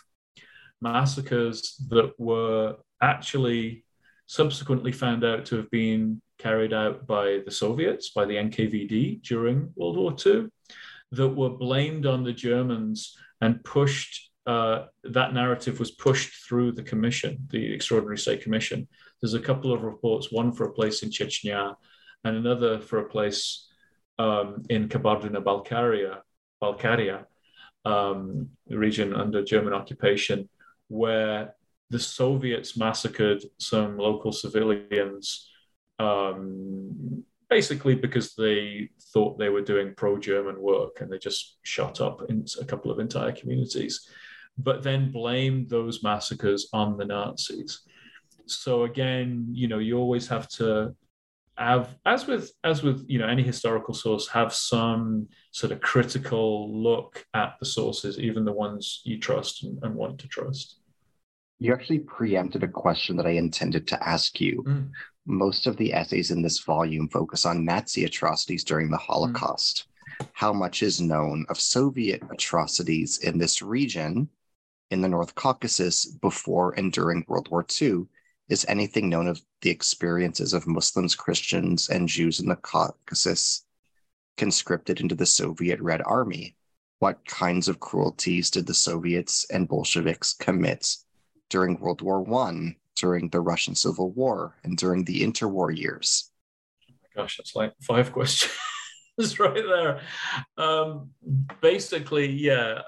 [0.82, 3.84] massacres that were actually
[4.28, 9.74] subsequently found out to have been carried out by the Soviets, by the NKVD during
[9.76, 10.49] World War II,
[11.12, 14.28] that were blamed on the Germans and pushed.
[14.45, 18.88] Uh, that narrative was pushed through the commission, the Extraordinary State Commission,
[19.22, 21.76] there's a couple of reports, one for a place in Chechnya
[22.24, 23.67] and another for a place
[24.17, 26.20] um, in Kabardino-Balkaria,
[26.61, 27.26] Balkaria,
[27.86, 30.49] um, region under German occupation,
[30.88, 31.55] where
[31.89, 35.49] the Soviets massacred some local civilians,
[35.97, 42.22] um, basically because they thought they were doing pro-German work, and they just shot up
[42.30, 44.07] a couple of entire communities,
[44.57, 47.82] but then blamed those massacres on the Nazis
[48.49, 50.93] so again you know you always have to
[51.59, 56.81] have as with as with you know any historical source have some sort of critical
[56.81, 60.79] look at the sources even the ones you trust and, and want to trust
[61.59, 64.89] you actually preempted a question that i intended to ask you mm.
[65.25, 69.01] most of the essays in this volume focus on nazi atrocities during the mm.
[69.01, 69.87] holocaust
[70.21, 70.27] mm.
[70.31, 74.29] how much is known of soviet atrocities in this region
[74.91, 78.05] in the north caucasus before and during world war ii
[78.49, 83.63] is anything known of the experiences of Muslims, Christians, and Jews in the Caucasus
[84.37, 86.55] conscripted into the Soviet Red Army?
[86.97, 90.95] What kinds of cruelties did the Soviets and Bolsheviks commit
[91.49, 96.31] during World War I, during the Russian Civil War, and during the interwar years?
[96.89, 100.01] Oh gosh, that's like five questions right there.
[100.57, 101.11] Um,
[101.61, 102.81] basically, yeah,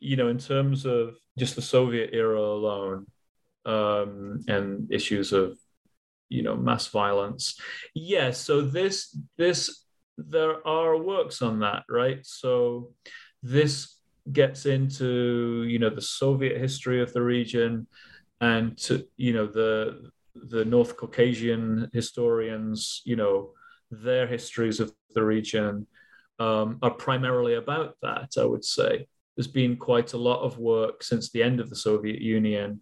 [0.00, 3.06] you know, in terms of just the Soviet era alone,
[3.66, 5.58] um, and issues of,
[6.28, 7.60] you know, mass violence.
[7.94, 8.10] Yes.
[8.10, 9.84] Yeah, so this this
[10.16, 12.24] there are works on that, right?
[12.24, 12.92] So
[13.42, 13.96] this
[14.32, 17.86] gets into you know the Soviet history of the region,
[18.40, 23.50] and to you know the the North Caucasian historians, you know,
[23.90, 25.86] their histories of the region
[26.38, 28.32] um, are primarily about that.
[28.38, 29.06] I would say
[29.36, 32.80] there's been quite a lot of work since the end of the Soviet Union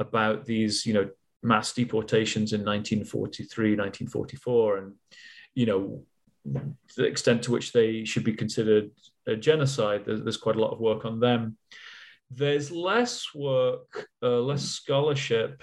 [0.00, 1.08] about these, you know,
[1.42, 4.94] mass deportations in 1943, 1944, and
[5.54, 6.02] you know
[6.96, 8.90] the extent to which they should be considered
[9.26, 10.04] a genocide.
[10.04, 11.56] There's, there's quite a lot of work on them.
[12.30, 15.62] There's less work, uh, less scholarship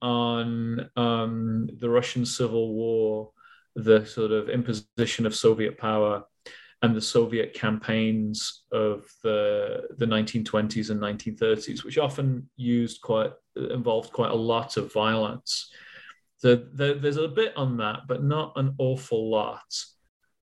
[0.00, 3.30] on um, the Russian Civil War,
[3.74, 6.24] the sort of imposition of Soviet power,
[6.82, 14.12] and the Soviet campaigns of the the 1920s and 1930s, which often used quite involved
[14.12, 15.70] quite a lot of violence.
[16.38, 19.64] So the, there's a bit on that, but not an awful lot.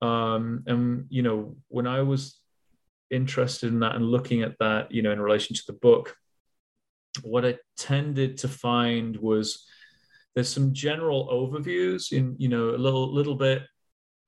[0.01, 2.39] Um, and you know, when I was
[3.11, 6.15] interested in that and looking at that, you know, in relation to the book,
[7.21, 9.65] what I tended to find was
[10.33, 13.63] there's some general overviews in, you know, a little little bit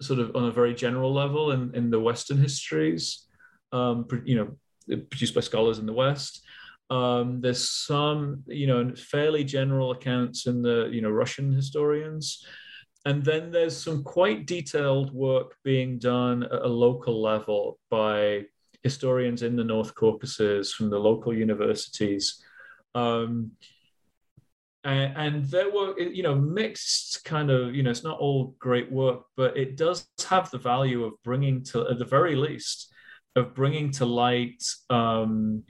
[0.02, 3.28] sort of on a very general level in, in the Western histories,
[3.72, 6.41] um, you know, produced by scholars in the West.
[6.89, 12.46] Um, there's some, you know, fairly general accounts in the, you know, Russian historians.
[13.06, 18.46] And then there's some quite detailed work being done at a local level by
[18.84, 22.43] historians in the North Caucasus from the local universities.
[22.93, 23.52] Um,
[24.86, 29.24] and, there were, you know, mixed kind of, you know, it's not all great work,
[29.36, 32.94] but it does have the value of bringing to, at the very least,
[33.36, 35.64] of bringing to light um,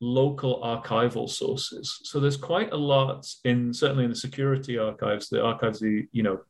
[0.00, 2.00] local archival sources.
[2.04, 6.22] So there's quite a lot in, certainly in the security archives, the archives, the, you
[6.22, 6.40] know,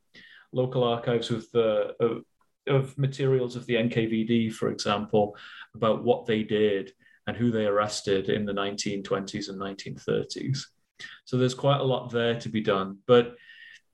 [0.52, 2.22] local archives with the, of,
[2.66, 5.36] of materials of the NKVD, for example,
[5.74, 6.92] about what they did
[7.28, 10.64] and who they arrested in the 1920s and 1930s.
[11.24, 12.98] So there's quite a lot there to be done.
[13.06, 13.36] But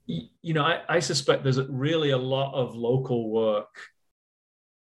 [0.07, 3.75] you know, I, I suspect there's really a lot of local work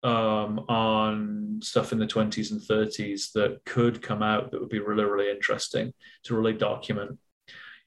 [0.02, 4.80] um, on stuff in the 20s and 30s that could come out that would be
[4.80, 5.92] really, really interesting
[6.24, 7.18] to really document.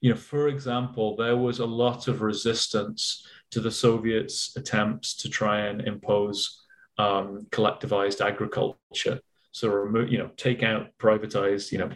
[0.00, 5.28] You know, for example, there was a lot of resistance to the Soviets' attempts to
[5.28, 6.64] try and impose
[6.98, 9.20] um, collectivized agriculture.
[9.52, 11.90] So remove, you know, take out privatized, you know,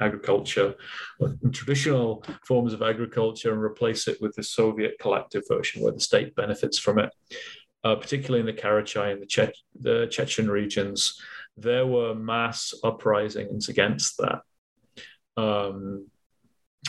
[0.00, 0.74] agriculture
[1.52, 6.34] traditional forms of agriculture and replace it with the Soviet collective version where the state
[6.34, 7.10] benefits from it.
[7.84, 11.20] Uh, particularly in the Karachai and the, che- the Chechen regions,
[11.58, 14.40] there were mass uprisings against that.
[15.36, 16.06] Um,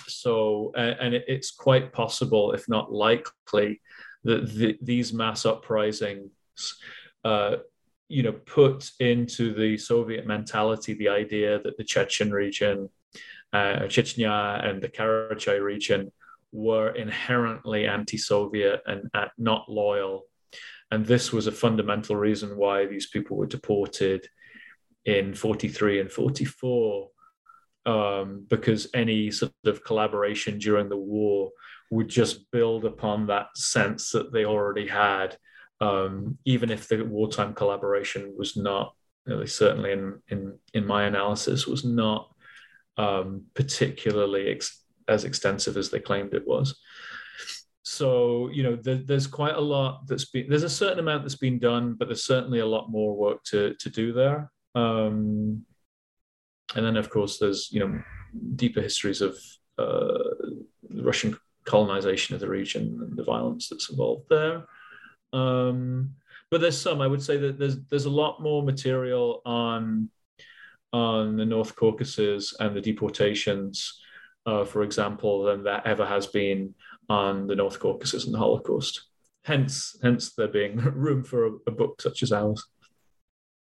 [0.07, 3.81] so, and, and it, it's quite possible, if not likely,
[4.23, 6.31] that the, these mass uprisings
[7.25, 7.57] uh,
[8.07, 12.89] you know, put into the Soviet mentality the idea that the Chechen region,
[13.53, 16.11] uh, Chechnya, and the Karachay region
[16.51, 20.23] were inherently anti-Soviet and uh, not loyal,
[20.91, 24.27] and this was a fundamental reason why these people were deported
[25.05, 27.09] in 43 and 44
[27.85, 31.51] um, because any sort of collaboration during the war
[31.91, 35.37] would just build upon that sense that they already had
[35.85, 38.93] um, even if the wartime collaboration was not,
[39.27, 42.33] at least certainly in in in my analysis, was not
[42.97, 46.79] um, particularly ex- as extensive as they claimed it was.
[47.83, 51.35] So you know, there, there's quite a lot that's been there's a certain amount that's
[51.35, 54.51] been done, but there's certainly a lot more work to to do there.
[54.73, 55.65] Um,
[56.75, 58.01] and then, of course, there's you know
[58.55, 59.37] deeper histories of
[59.77, 60.23] uh,
[60.89, 64.65] Russian colonization of the region and the violence that's involved there.
[65.35, 66.15] Um,
[66.49, 67.01] but there's some.
[67.01, 70.09] I would say that there's there's a lot more material on
[70.93, 73.99] on the North Caucasus and the deportations,
[74.45, 76.73] uh, for example, than there ever has been
[77.09, 79.07] on the North Caucasus and the Holocaust.
[79.43, 82.65] Hence, hence there being room for a, a book such as ours.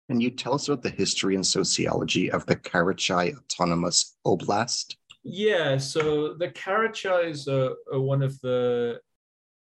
[0.10, 4.96] Can you tell us about the history and sociology of the Karachay Autonomous Oblast?
[5.24, 9.00] Yeah, so the Karachais are, are one of the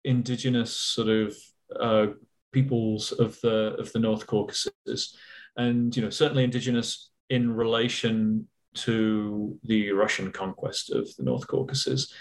[0.06, 1.36] indigenous sort of
[1.80, 2.08] uh,
[2.52, 5.18] peoples of the of the North Caucasus,
[5.58, 12.14] and you know certainly indigenous in relation to the Russian conquest of the North Caucasus.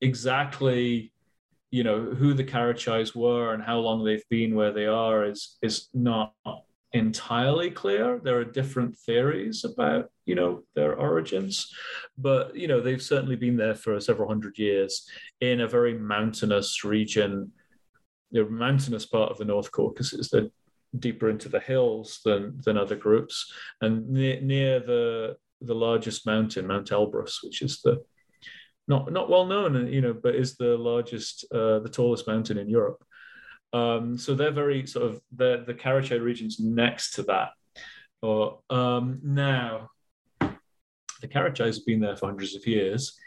[0.00, 1.12] Exactly,
[1.70, 5.58] you know who the Karachais were and how long they've been where they are is
[5.62, 6.34] is not
[6.92, 8.20] entirely clear.
[8.22, 11.72] There are different theories about, you know, their origins,
[12.18, 15.08] but you know, they've certainly been there for several hundred years
[15.40, 17.52] in a very mountainous region,
[18.32, 20.30] the mountainous part of the North Caucasus.
[20.30, 20.48] They're
[20.98, 26.66] deeper into the hills than than other groups, and near, near the the largest mountain,
[26.66, 28.02] Mount Elbrus, which is the
[28.88, 32.68] not not well known, you know, but is the largest, uh, the tallest mountain in
[32.68, 33.02] Europe.
[33.72, 37.50] Um, so they're very sort of the the Karachay region's next to that.
[38.20, 39.90] Or um, now,
[40.40, 43.18] the Karachays have been there for hundreds of years,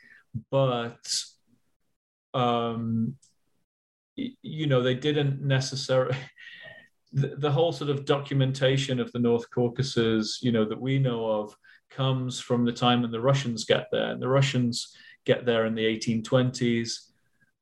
[0.52, 1.00] but
[2.34, 3.16] um,
[4.16, 6.18] you know they didn't necessarily.
[7.14, 11.26] The, the whole sort of documentation of the North Caucasus, you know, that we know
[11.26, 11.56] of,
[11.90, 14.12] comes from the time when the Russians get there.
[14.12, 14.94] And the Russians
[15.26, 17.12] get there in the 1820s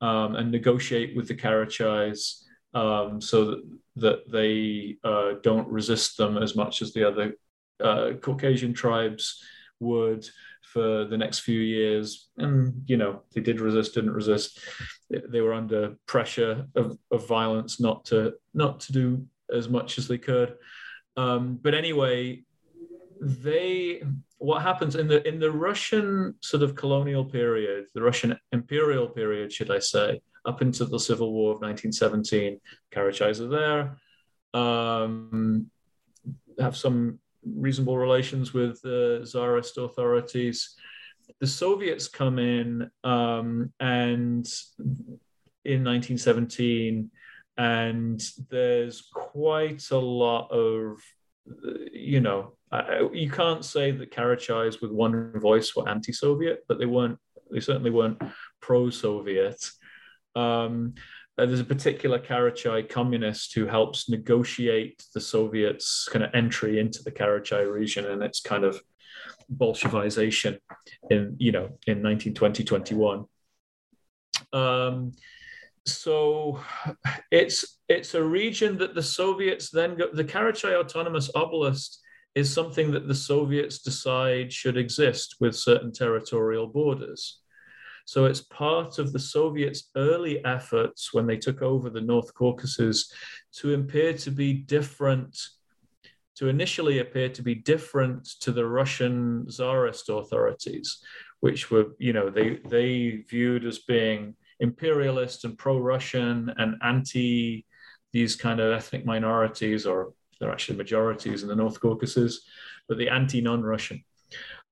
[0.02, 2.44] um, and negotiate with the Karachays
[2.74, 3.64] um, so that,
[3.98, 7.34] that they uh, don't resist them as much as the other
[7.84, 9.42] uh, Caucasian tribes
[9.80, 10.26] would
[10.62, 12.30] for the next few years.
[12.38, 14.60] And, you know, they did resist, didn't resist.
[15.30, 20.08] They were under pressure of, of violence not to not to do as much as
[20.08, 20.56] they could.
[21.18, 22.44] Um, but anyway,
[23.20, 24.04] they
[24.38, 29.52] what happens in the in the Russian sort of colonial period, the Russian imperial period,
[29.52, 32.60] should I say, up into the Civil War of 1917.
[32.92, 35.70] Karachays are there, um,
[36.60, 40.76] have some reasonable relations with the Tsarist authorities.
[41.40, 44.48] The Soviets come in um, and
[45.66, 47.12] in 1917,
[47.58, 51.00] and there's quite a lot of,
[51.92, 52.54] you know,
[53.14, 57.20] you can't say that Karachays with one voice were anti-Soviet, but they weren't.
[57.52, 58.20] They certainly weren't
[58.62, 59.64] pro-Soviet.
[60.36, 60.96] Um,
[61.38, 67.04] uh, there's a particular Karachai communist who helps negotiate the Soviets' kind of entry into
[67.04, 68.82] the Karachai region and its kind of
[69.52, 70.60] Bolshevization
[71.10, 73.26] in you know in 1920 21.
[74.52, 75.14] Um,
[75.86, 76.60] so
[77.32, 81.98] it's it's a region that the Soviets then go, the Karachay Autonomous Oblast
[82.36, 87.42] is something that the Soviets decide should exist with certain territorial borders.
[88.06, 93.12] So it's part of the Soviets' early efforts when they took over the North Caucasus
[93.58, 95.38] to appear to be different,
[96.36, 101.00] to initially appear to be different to the Russian Tsarist authorities,
[101.42, 107.66] which were, you know, they, they viewed as being imperialist and pro-Russian and anti
[108.12, 112.46] these kind of ethnic minorities or they're actually majorities in the North Caucasus,
[112.88, 114.04] but the anti-non-Russian.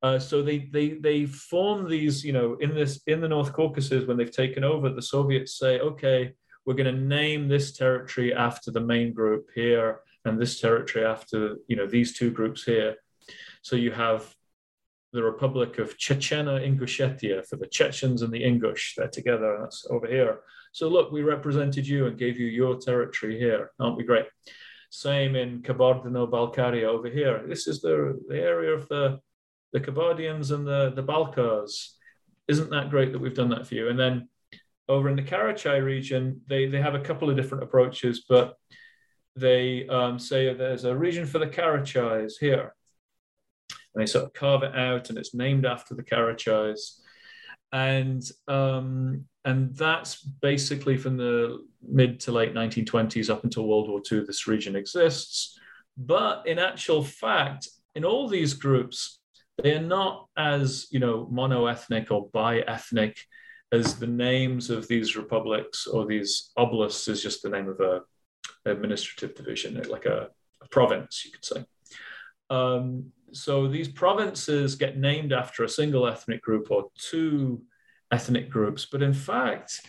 [0.03, 4.07] Uh, so they they they form these, you know, in this in the North Caucasus
[4.07, 6.33] when they've taken over, the Soviets say, okay,
[6.65, 11.57] we're going to name this territory after the main group here, and this territory after
[11.67, 12.95] you know these two groups here.
[13.61, 14.33] So you have
[15.13, 18.95] the Republic of Chechnya Ingushetia for the Chechens and the Ingush.
[18.95, 19.55] They're together.
[19.55, 20.39] And that's over here.
[20.71, 23.71] So look, we represented you and gave you your territory here.
[23.79, 24.27] Aren't we great?
[24.89, 27.43] Same in Kabardino-Balkaria over here.
[27.45, 29.19] This is the, the area of the
[29.73, 31.95] the Kabardians and the, the Balkars.
[32.47, 33.89] Isn't that great that we've done that for you?
[33.89, 34.27] And then
[34.89, 38.55] over in the Karachai region, they, they have a couple of different approaches, but
[39.35, 42.73] they um, say there's a region for the Karachays here.
[43.93, 46.99] And they sort of carve it out and it's named after the Karachays.
[47.73, 54.01] And um, and that's basically from the mid to late 1920s up until World War
[54.09, 55.57] II, this region exists.
[55.97, 59.19] But in actual fact, in all these groups,
[59.61, 63.17] they are not as you know mono-ethnic or bi-ethnic
[63.71, 68.01] as the names of these republics or these oblasts is just the name of a
[68.65, 70.29] administrative division, like a,
[70.61, 71.65] a province, you could say.
[72.49, 77.61] Um, so these provinces get named after a single ethnic group or two
[78.11, 79.81] ethnic groups, but in fact,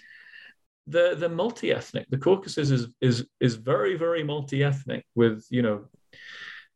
[0.86, 2.06] they're, they're multi-ethnic.
[2.08, 5.86] The Caucasus is, is, is very, very multi-ethnic with, you know,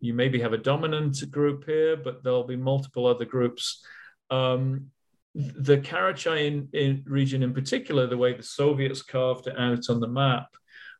[0.00, 3.84] you maybe have a dominant group here, but there'll be multiple other groups.
[4.30, 4.90] Um,
[5.34, 10.00] the Karachay in, in region in particular, the way the Soviets carved it out on
[10.00, 10.48] the map,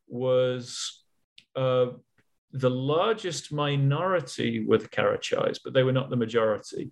[0.09, 1.03] was
[1.55, 1.87] uh,
[2.53, 6.91] the largest minority were the Karachays, but they were not the majority.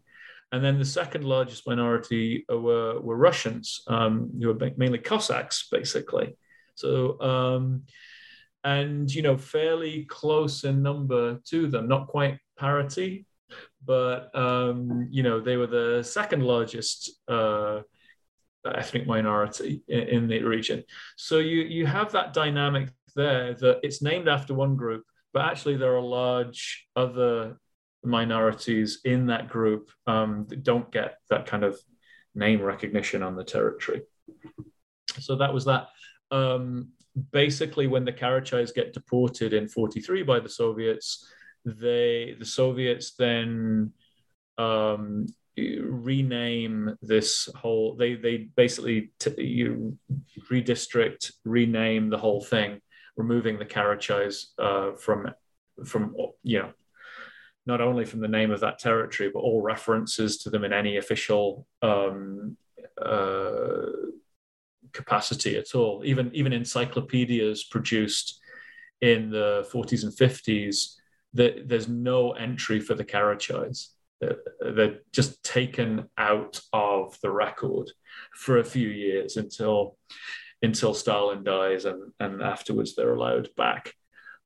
[0.53, 6.37] And then the second largest minority were, were Russians, um, who were mainly Cossacks, basically.
[6.77, 7.85] So um,
[8.65, 13.27] and you know fairly close in number to them not quite parity
[13.85, 17.81] but um, you know they were the second largest uh,
[18.75, 20.83] ethnic minority in, in, the region
[21.17, 25.77] so you you have that dynamic there that it's named after one group but actually
[25.77, 27.59] there are large other
[28.05, 31.79] minorities in that group um, that don't get that kind of
[32.35, 34.03] name recognition on the territory.
[35.21, 35.89] So that was that.
[36.31, 36.91] Um,
[37.33, 41.29] basically, when the Karachais get deported in 43 by the Soviets,
[41.65, 43.93] they the Soviets then
[44.59, 45.27] um,
[45.57, 47.97] rename this whole.
[47.97, 49.99] They they basically t- you
[50.51, 52.81] redistrict, rename the whole thing,
[53.17, 55.31] removing the Karachais uh, from
[55.85, 56.73] from you know
[57.67, 60.99] not only from the name of that territory, but all references to them in any
[60.99, 62.57] official um,
[63.01, 63.87] uh,
[64.93, 66.03] capacity at all.
[66.05, 68.41] Even even encyclopedias produced
[69.01, 70.95] in the 40s and 50s,
[71.35, 73.89] that there's no entry for the Karachais.
[74.21, 77.91] They're, they're just taken out of the record
[78.35, 79.99] for a few years until
[80.65, 83.93] until Stalin dies, and, and afterwards they're allowed back.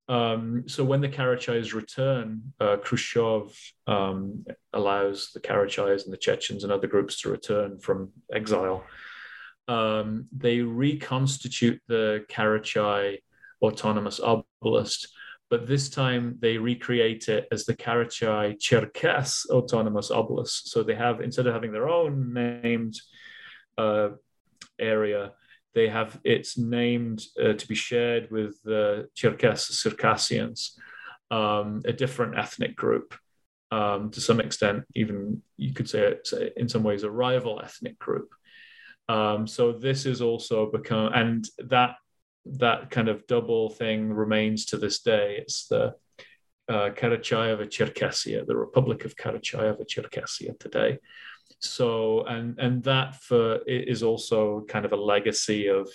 [0.09, 3.55] Um, so when the Karachais return, uh, Khrushchev
[3.86, 8.85] um, allows the Karachais and the Chechens and other groups to return from exile.
[9.69, 13.19] Um, they reconstitute the Karachay
[13.61, 15.09] Autonomous Oblast,
[15.51, 20.69] but this time they recreate it as the Karachay Cherkess Autonomous Oblast.
[20.69, 22.95] So they have, instead of having their own named
[23.77, 24.11] uh,
[24.78, 25.32] area,
[25.78, 30.76] they have it's named uh, to be shared with the Cherkess Circassians,
[31.30, 33.14] um, a different ethnic group.
[33.70, 37.96] Um, to some extent, even you could say it's in some ways a rival ethnic
[37.98, 38.28] group.
[39.09, 41.92] Um, so this is also become, and that
[42.64, 45.36] that kind of double thing remains to this day.
[45.42, 45.94] It's the
[46.68, 50.98] uh, Karachayeva Cherkessia, the Republic of Karachayeva Cherkessia today
[51.60, 55.89] so and and that for is also kind of a legacy of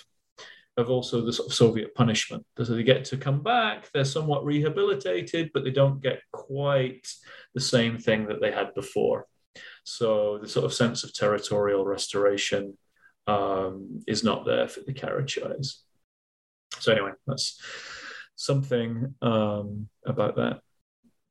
[0.76, 2.44] of also the sort of Soviet punishment.
[2.58, 7.06] So they get to come back, they're somewhat rehabilitated, but they don't get quite
[7.54, 9.26] the same thing that they had before.
[9.84, 12.76] So the sort of sense of territorial restoration
[13.26, 15.76] um, is not there for the Karachais.
[16.80, 17.60] So anyway, that's
[18.34, 20.60] something um, about that.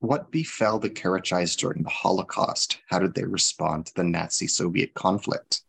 [0.04, 2.80] What befell the Karachais during the Holocaust?
[2.90, 5.62] How did they respond to the Nazi Soviet conflict?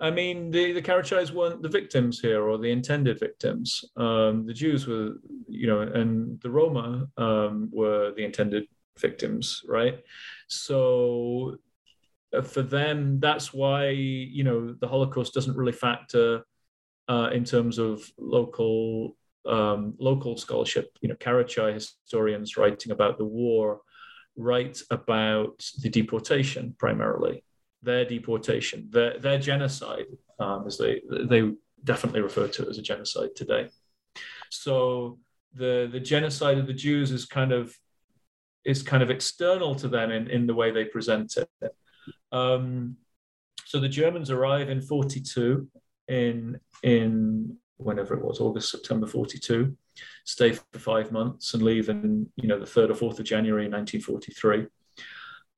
[0.00, 3.84] I mean, the, the Karachais weren't the victims here or the intended victims.
[3.98, 5.16] Um, the Jews were,
[5.48, 8.64] you know, and the Roma um, were the intended
[8.98, 10.02] victims, right?
[10.48, 11.58] So
[12.34, 16.46] uh, for them, that's why, you know, the Holocaust doesn't really factor
[17.06, 19.14] uh, in terms of local
[19.46, 23.80] um, local scholarship, you know, Karachai historians writing about the war
[24.36, 27.44] write about the deportation primarily,
[27.82, 30.06] their deportation, their, their genocide,
[30.38, 31.52] um, as they, they
[31.84, 33.68] definitely refer to it as a genocide today.
[34.50, 35.18] So
[35.54, 37.76] the, the genocide of the Jews is kind of
[38.64, 41.74] is kind of external to them in, in the way they present it.
[42.30, 42.96] Um,
[43.64, 45.66] so the Germans arrive in 42
[46.06, 49.76] in in whenever it was, August, September 42,
[50.24, 53.68] stay for five months and leave in, you know, the 3rd or 4th of January
[53.68, 54.66] 1943.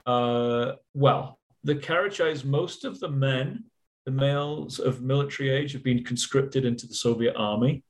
[0.07, 3.65] Uh, well, the Karachais, most of the men,
[4.05, 7.83] the males of military age, have been conscripted into the Soviet army.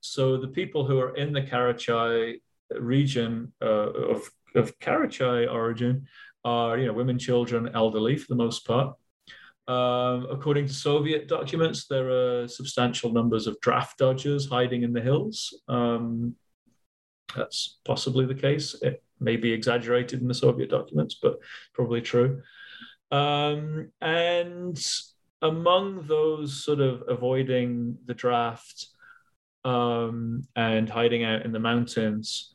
[0.00, 6.06] So the people who are in the Karachai region uh, of, of Karachai origin
[6.44, 8.96] are, you know, women, children, elderly for the most part.
[9.68, 15.00] Um, according to Soviet documents, there are substantial numbers of draft dodgers hiding in the
[15.02, 15.62] hills.
[15.68, 16.36] Um,
[17.36, 18.74] that's possibly the case.
[18.80, 21.38] It may be exaggerated in the Soviet documents, but
[21.74, 22.40] probably true.
[23.10, 24.82] Um, and
[25.42, 28.86] among those sort of avoiding the draft
[29.66, 32.54] um, and hiding out in the mountains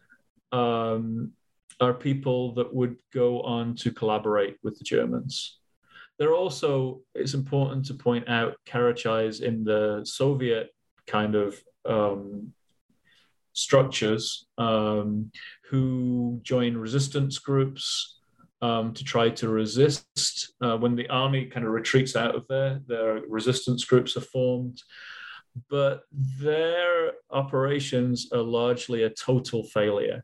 [0.51, 1.33] um,
[1.79, 5.59] are people that would go on to collaborate with the Germans.
[6.23, 10.69] There are also, it's important to point out, Karachais in the Soviet
[11.05, 12.53] kind of um,
[13.51, 15.31] structures um,
[15.69, 18.19] who join resistance groups
[18.61, 20.53] um, to try to resist.
[20.61, 24.81] Uh, when the army kind of retreats out of there, their resistance groups are formed.
[25.69, 26.03] But
[26.39, 30.23] their operations are largely a total failure.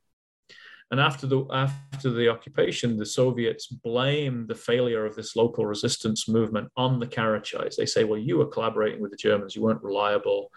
[0.91, 6.28] And after the after the occupation, the Soviets blame the failure of this local resistance
[6.28, 7.76] movement on the Karachais.
[7.76, 9.56] They say, "Well, you were collaborating with the Germans.
[9.56, 10.52] You weren't reliable.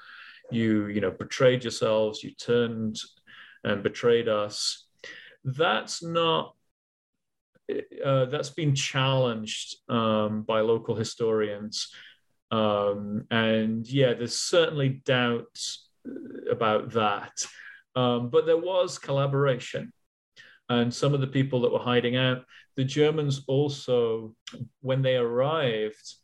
[0.50, 2.22] You, you know, betrayed yourselves.
[2.22, 2.98] You turned
[3.62, 4.86] and betrayed us."
[5.44, 6.54] That's not.
[8.04, 11.88] Uh, that's been challenged um, by local historians,
[12.50, 15.88] um, and yeah, there's certainly doubts
[16.50, 17.46] about that.
[17.94, 19.92] Um, but there was collaboration.
[20.68, 22.44] And some of the people that were hiding out,
[22.76, 24.34] the Germans also,
[24.80, 26.14] when they arrived,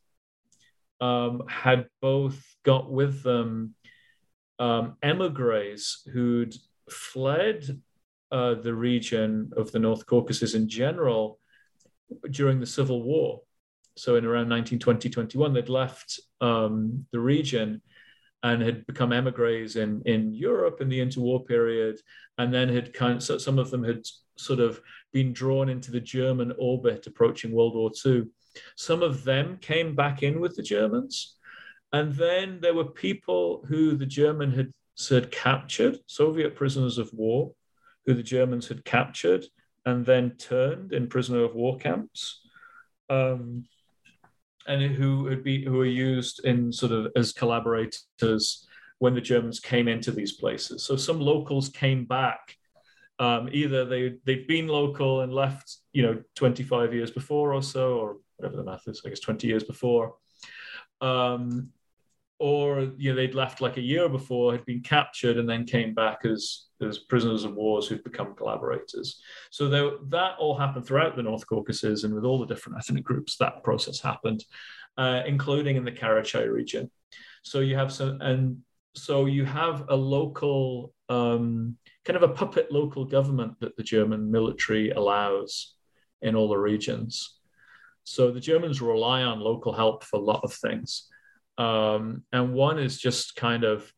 [1.01, 3.75] um, had both got with them
[4.59, 6.55] um, emigres who'd
[6.91, 7.81] fled
[8.33, 11.39] uh, the region of the North Caucasus in general
[12.31, 13.43] during the Civil War.
[13.97, 17.83] So in around 1920, 21, they'd left um, the region
[18.43, 21.99] and had become emigres in, in Europe in the interwar period,
[22.39, 24.07] and then had kind of, so some of them had
[24.37, 24.81] sort of
[25.13, 28.25] been drawn into the German orbit approaching World War II.
[28.77, 31.37] Some of them came back in with the Germans,
[31.93, 34.73] and then there were people who the German had,
[35.09, 37.53] had captured, Soviet prisoners of war,
[38.07, 39.45] who the Germans had captured
[39.85, 42.41] and then turned in prisoner of war camps.
[43.09, 43.65] Um,
[44.69, 48.67] and who had be who were used in sort of as collaborators
[48.99, 50.85] when the Germans came into these places.
[50.85, 52.57] So some locals came back.
[53.19, 57.99] Um, either they they'd been local and left, you know, 25 years before or so,
[57.99, 60.15] or whatever the math is, I guess 20 years before,
[61.01, 61.71] um,
[62.39, 65.95] or you know they'd left like a year before, had been captured, and then came
[65.95, 69.21] back as as prisoners of wars who'd become collaborators.
[69.51, 69.69] So
[70.11, 73.63] that all happened throughout the North Caucasus, and with all the different ethnic groups, that
[73.65, 74.45] process happened,
[74.97, 76.91] uh, including in the Karachay region.
[77.43, 78.59] So you have some, and
[78.95, 84.31] so you have a local um, kind of a puppet local government that the German
[84.31, 85.75] military allows
[86.23, 87.39] in all the regions.
[88.05, 91.09] So the Germans rely on local help for a lot of things.
[91.59, 93.93] Um, and one is just kind of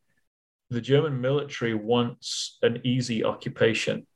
[0.70, 4.06] the German military wants an easy occupation.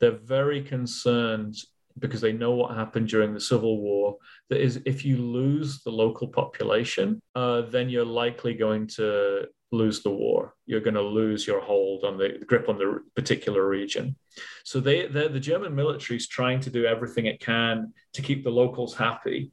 [0.00, 1.56] They're very concerned
[1.98, 4.16] because they know what happened during the Civil War.
[4.50, 10.02] That is, if you lose the local population, uh, then you're likely going to lose
[10.02, 10.54] the war.
[10.66, 14.16] You're going to lose your hold on the grip on the particular region.
[14.64, 18.50] So they, the German military is trying to do everything it can to keep the
[18.50, 19.50] locals happy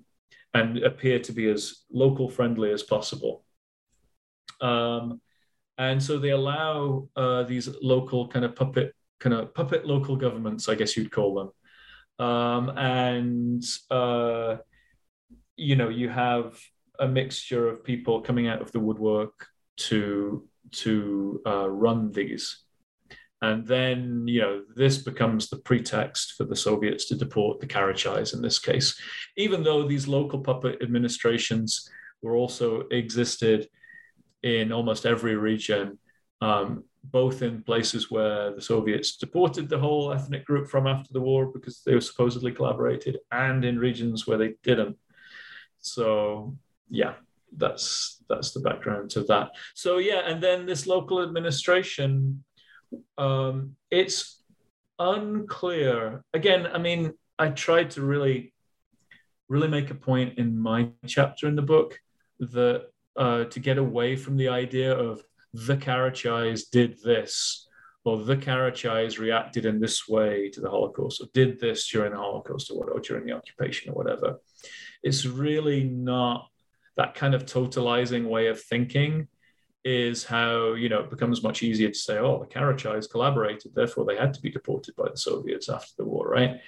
[0.56, 3.44] and appear to be as local friendly as possible.
[4.61, 5.22] Um,
[5.77, 10.69] and so they allow uh, these local kind of puppet kind of puppet local governments,
[10.69, 11.52] I guess you'd call
[12.19, 14.57] them, um, and uh,
[15.57, 16.57] you know you have
[16.99, 22.64] a mixture of people coming out of the woodwork to to uh, run these.
[23.41, 28.33] And then, you know, this becomes the pretext for the Soviets to deport the Karachais
[28.33, 28.99] in this case,
[29.37, 31.89] even though these local puppet administrations
[32.21, 33.67] were also existed
[34.41, 35.97] in almost every region,
[36.41, 41.21] um, both in places where the Soviets deported the whole ethnic group from after the
[41.21, 44.97] war because they were supposedly collaborated, and in regions where they didn't.
[45.79, 46.57] So
[46.89, 47.13] yeah,
[47.55, 49.51] that's that's the background to that.
[49.75, 52.43] So yeah, and then this local administration,
[53.17, 54.41] um, it's
[54.99, 56.23] unclear.
[56.34, 58.53] Again, I mean, I tried to really,
[59.49, 61.99] really make a point in my chapter in the book
[62.39, 65.23] that uh, to get away from the idea of
[65.53, 67.67] the Karachais did this,
[68.03, 72.17] or the Karachais reacted in this way to the Holocaust, or did this during the
[72.17, 74.39] Holocaust, or, what, or during the occupation, or whatever.
[75.01, 76.47] It's really not
[76.97, 79.27] that kind of totalizing way of thinking
[79.85, 84.03] is how you know it becomes much easier to say, oh, the Karachais collaborated, therefore
[84.03, 86.59] they had to be deported by the Soviets after the war, right?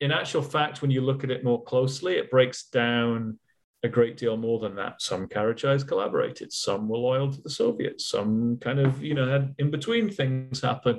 [0.00, 3.38] In actual fact, when you look at it more closely, it breaks down
[3.84, 5.00] a great deal more than that.
[5.00, 9.54] Some Karachais collaborated, some were loyal to the Soviets, some kind of, you know, had
[9.58, 10.98] in between things happen.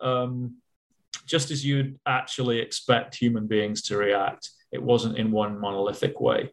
[0.00, 0.56] Um,
[1.26, 6.52] just as you'd actually expect human beings to react, it wasn't in one monolithic way.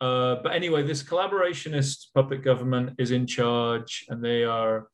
[0.00, 4.88] Uh, but anyway, this collaborationist puppet government is in charge, and they are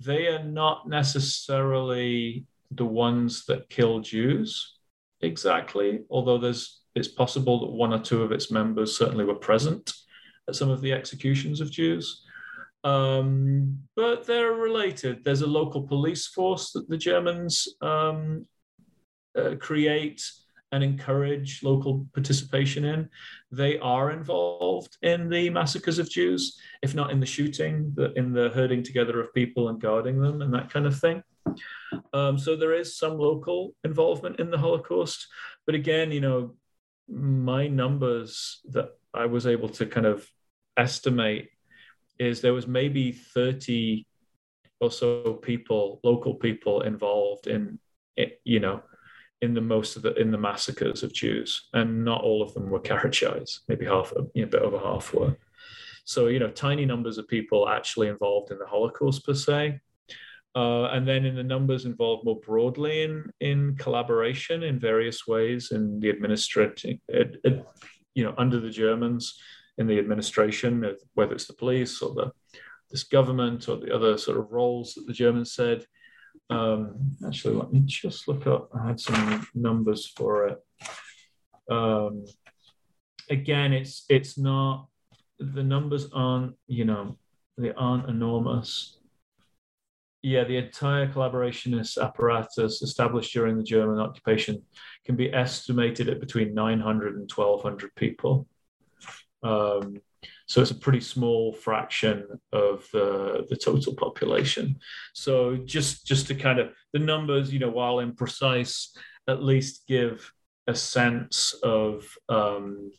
[0.00, 4.74] they are not necessarily the ones that kill Jews
[5.20, 9.92] exactly, although there's it's possible that one or two of its members certainly were present
[10.48, 12.22] at some of the executions of Jews.
[12.84, 15.24] Um, but they're related.
[15.24, 18.46] There's a local police force that the Germans um,
[19.36, 20.22] uh, create
[20.74, 23.08] and encourage local participation in.
[23.52, 28.48] They are involved in the massacres of Jews, if not in the shooting, in the
[28.50, 31.22] herding together of people and guarding them and that kind of thing.
[32.12, 35.28] Um, so there is some local involvement in the Holocaust.
[35.64, 36.56] But again, you know,
[37.08, 40.28] my numbers that I was able to kind of
[40.76, 41.50] estimate
[42.18, 44.04] is there was maybe 30
[44.80, 47.78] or so people, local people involved in
[48.16, 48.82] it, you know,
[49.44, 52.70] in the most of the in the massacres of Jews, and not all of them
[52.70, 53.60] were Karachais.
[53.68, 55.36] Maybe half, you know, a bit over half were.
[56.04, 59.80] So you know, tiny numbers of people actually involved in the Holocaust per se.
[60.56, 65.72] Uh, and then in the numbers involved more broadly in, in collaboration in various ways
[65.72, 66.98] in the administrative,
[68.14, 69.36] you know, under the Germans
[69.78, 72.30] in the administration, whether it's the police or the
[72.90, 75.84] this government or the other sort of roles that the Germans said.
[76.50, 78.70] Um, actually, let me just look up.
[78.74, 80.58] I had some numbers for it.
[81.70, 82.24] Um,
[83.30, 84.88] again, it's it's not
[85.38, 87.16] the numbers aren't you know
[87.56, 88.98] they aren't enormous
[90.24, 94.62] yeah, the entire collaborationist apparatus established during the German occupation
[95.04, 98.48] can be estimated at between 900 and 1200 people.
[99.42, 100.00] Um,
[100.46, 104.78] so it's a pretty small fraction of the, the total population.
[105.14, 108.96] So just just to kind of the numbers, you know, while imprecise,
[109.28, 110.32] at least give
[110.66, 112.90] a sense of um,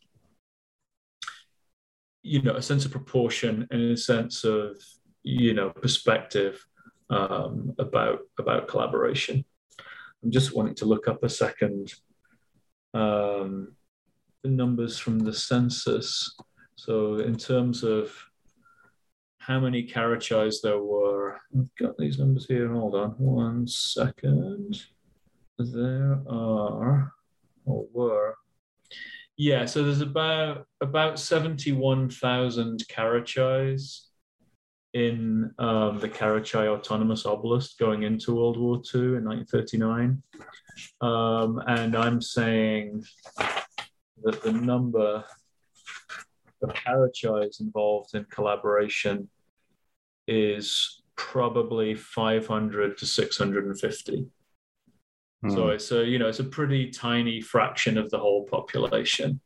[2.24, 4.78] you know a sense of proportion and a sense of
[5.24, 6.66] you know perspective
[7.10, 9.46] um, about about collaboration.
[10.24, 11.94] I'm just wanting to look up a second
[12.96, 13.76] um,
[14.44, 16.36] the numbers from the census.
[16.76, 18.14] So in terms of
[19.40, 22.72] how many Karachais there were, I've got these numbers here.
[22.72, 24.84] Hold on one second.
[25.58, 27.14] There are
[27.66, 28.36] or were
[29.38, 34.06] yeah, so there's about about seventy one thousand Karachais
[34.94, 40.24] in um, the Karachay Autonomous Oblast going into World War II in 1939.
[41.02, 43.04] Um, and I'm saying
[44.24, 45.26] that the number
[46.70, 49.30] of Karachais involved in collaboration
[50.28, 54.26] is probably 500 to 650.
[55.42, 55.50] Hmm.
[55.50, 59.40] So it's a, you know, it's a pretty tiny fraction of the whole population.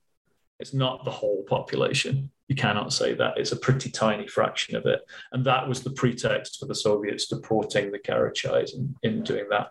[0.59, 3.37] It's not the whole population you cannot say that.
[3.37, 5.01] It's a pretty tiny fraction of it.
[5.31, 9.69] And that was the pretext for the Soviets deporting the Karachais and in doing that,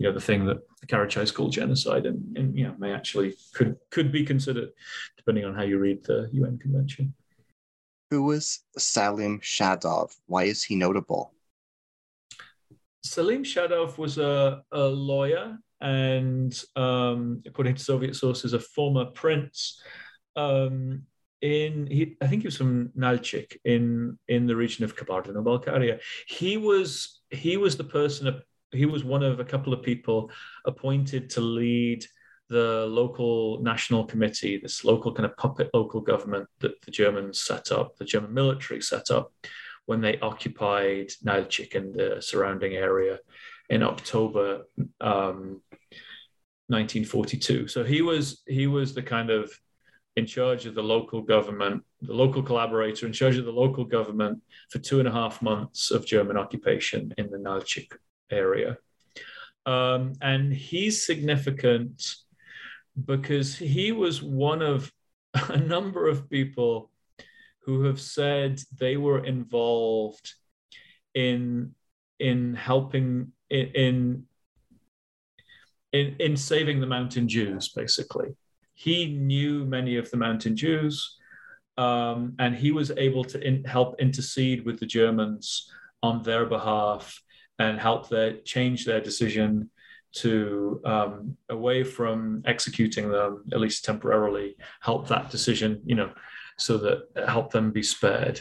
[0.00, 3.36] you know, the thing that the Karachais called genocide and, and, you know, may actually
[3.52, 4.70] could could be considered,
[5.18, 7.12] depending on how you read the UN Convention.
[8.10, 10.16] Who was Salim Shadov?
[10.26, 11.34] Why is he notable?
[13.04, 19.82] Salim Shadov was a, a lawyer and, um, according to Soviet sources, a former prince
[20.34, 21.02] um,
[21.42, 25.98] in he, I think he was from Nalchik in in the region of Kabardino-Balkaria.
[26.26, 28.26] He was he was the person
[28.72, 30.30] he was one of a couple of people
[30.64, 32.04] appointed to lead
[32.48, 37.70] the local national committee, this local kind of puppet local government that the Germans set
[37.70, 39.32] up, the German military set up
[39.86, 43.18] when they occupied Nalchik and the surrounding area
[43.68, 44.62] in October
[45.00, 45.62] um,
[46.66, 47.68] 1942.
[47.68, 49.52] So he was he was the kind of
[50.16, 54.42] in charge of the local government, the local collaborator in charge of the local government
[54.70, 57.92] for two and a half months of German occupation in the Nalchik
[58.30, 58.78] area.
[59.66, 62.16] Um, and he's significant
[63.04, 64.92] because he was one of
[65.34, 66.90] a number of people
[67.64, 70.34] who have said they were involved
[71.14, 71.74] in
[72.18, 74.26] in helping in
[75.92, 78.34] in in saving the mountain Jews, basically
[78.80, 81.18] he knew many of the mountain Jews,
[81.76, 85.70] um, and he was able to in, help intercede with the Germans
[86.02, 87.20] on their behalf
[87.60, 89.70] and help their change their decision
[90.12, 96.10] to um, away from executing them at least temporarily help that decision you know
[96.58, 98.40] so that help them be spared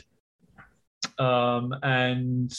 [1.20, 2.52] um, and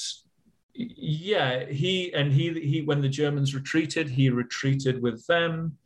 [0.74, 5.76] yeah he and he he when the germans retreated he retreated with them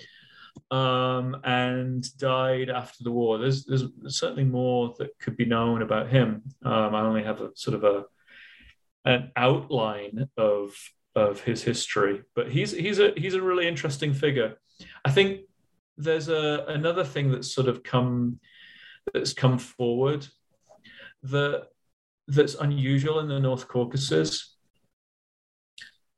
[0.70, 3.38] um, and died after the war.
[3.38, 6.42] There's, there's certainly more that could be known about him.
[6.64, 8.05] Um, I only have a sort of a
[9.05, 10.74] an outline of
[11.14, 14.55] of his history, but he's he's a he's a really interesting figure.
[15.05, 15.43] I think
[15.97, 18.40] there's a another thing that's sort of come
[19.12, 20.26] that's come forward
[21.22, 21.66] that
[22.26, 24.56] that's unusual in the North Caucasus.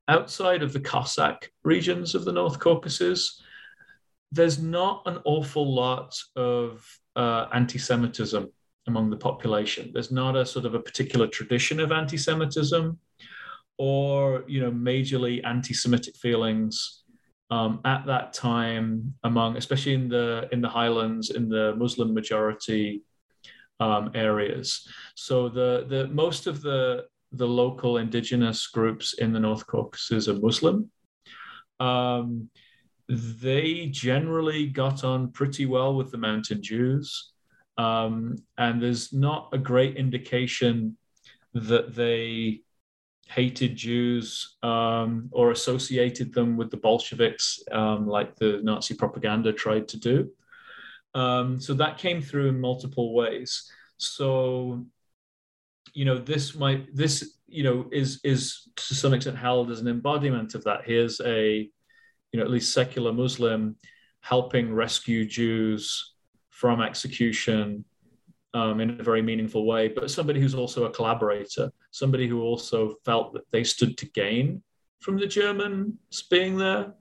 [0.08, 3.42] Outside of the Cossack regions of the North Caucasus,
[4.30, 6.86] there's not an awful lot of
[7.16, 8.48] uh, anti-Semitism
[8.86, 9.90] among the population.
[9.92, 12.98] There's not a sort of a particular tradition of anti-Semitism,
[13.78, 17.02] or you know, majorly anti-Semitic feelings
[17.50, 23.02] um, at that time among, especially in the in the highlands, in the Muslim majority
[23.80, 24.86] um, areas.
[25.14, 30.34] So the the most of the the local indigenous groups in the North Caucasus are
[30.34, 30.90] Muslim.
[31.80, 32.48] Um,
[33.08, 37.32] they generally got on pretty well with the Mountain Jews.
[37.78, 40.96] Um, and there's not a great indication
[41.54, 42.62] that they
[43.28, 49.88] hated Jews um, or associated them with the Bolsheviks, um, like the Nazi propaganda tried
[49.88, 50.30] to do.
[51.14, 53.70] Um, so that came through in multiple ways.
[53.96, 54.84] So,
[55.92, 59.88] you know, this might this you know is is to some extent held as an
[59.88, 60.82] embodiment of that.
[60.84, 61.68] Here's a
[62.32, 63.76] you know at least secular Muslim
[64.20, 66.15] helping rescue Jews
[66.56, 67.84] from execution
[68.54, 72.94] um, in a very meaningful way, but somebody who's also a collaborator, somebody who also
[73.04, 74.62] felt that they stood to gain
[75.00, 76.94] from the Germans being there.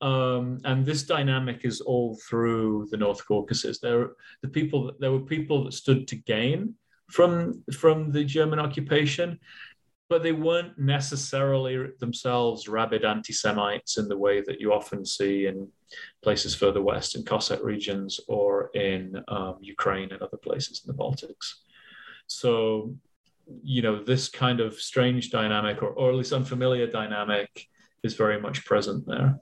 [0.00, 3.78] Um, and this dynamic is all through the North Caucasus.
[3.78, 4.10] There,
[4.42, 6.74] the people, there were people that stood to gain
[7.10, 9.38] from from the German occupation,
[10.10, 15.68] but they weren't necessarily themselves rabid anti-Semites in the way that you often see in
[16.20, 20.98] places further west, in Cossack regions or in um, Ukraine and other places in the
[21.00, 21.46] Baltics.
[22.26, 22.92] So,
[23.62, 27.68] you know, this kind of strange dynamic, or, or at least unfamiliar dynamic,
[28.02, 29.38] is very much present there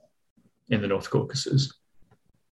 [0.69, 1.73] in the North Caucasus.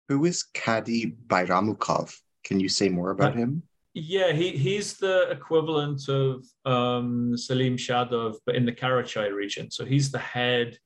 [0.09, 2.13] Who is Kadi Bayramukov?
[2.43, 3.63] Can you say more about him?
[3.93, 9.71] Yeah, he, he's the equivalent of um, Salim Shadov, but in the Karachay region.
[9.71, 10.79] So he's the head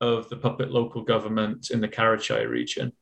[0.00, 2.92] of the puppet local government in the Karachay region.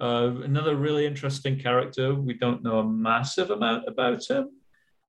[0.00, 2.14] Uh, another really interesting character.
[2.14, 4.50] We don't know a massive amount about him.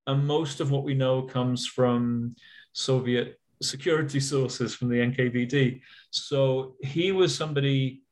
[0.07, 2.35] And most of what we know comes from
[2.73, 5.81] Soviet security sources from the NKVD.
[6.11, 8.03] So he was somebody,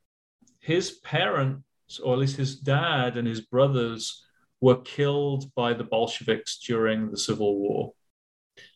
[0.60, 4.26] his parents, or at least his dad and his brothers,
[4.62, 7.94] were killed by the Bolsheviks during the Civil War.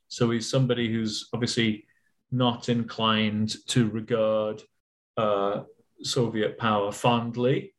[0.07, 1.85] So he's somebody who's obviously
[2.31, 4.61] not inclined to regard
[5.17, 5.63] uh,
[6.01, 7.73] Soviet power fondly.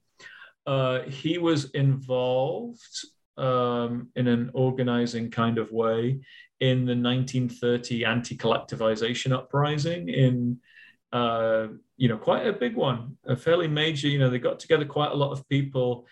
[0.66, 3.04] Uh, he was involved
[3.36, 6.20] um, in an organizing kind of way
[6.60, 10.58] in the 1930 anti-collectivization uprising in
[11.12, 11.66] uh,
[11.96, 15.12] you know quite a big one a fairly major you know they got together quite
[15.12, 16.06] a lot of people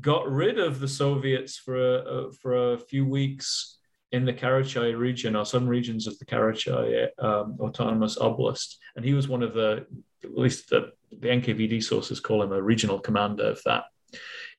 [0.00, 3.78] got rid of the Soviets for a, uh, for a few weeks
[4.12, 9.14] in the Karachay region or some regions of the Karachay um, autonomous oblast, and he
[9.14, 9.86] was one of the
[10.22, 13.84] at least the, the NKVD sources call him a regional commander of that.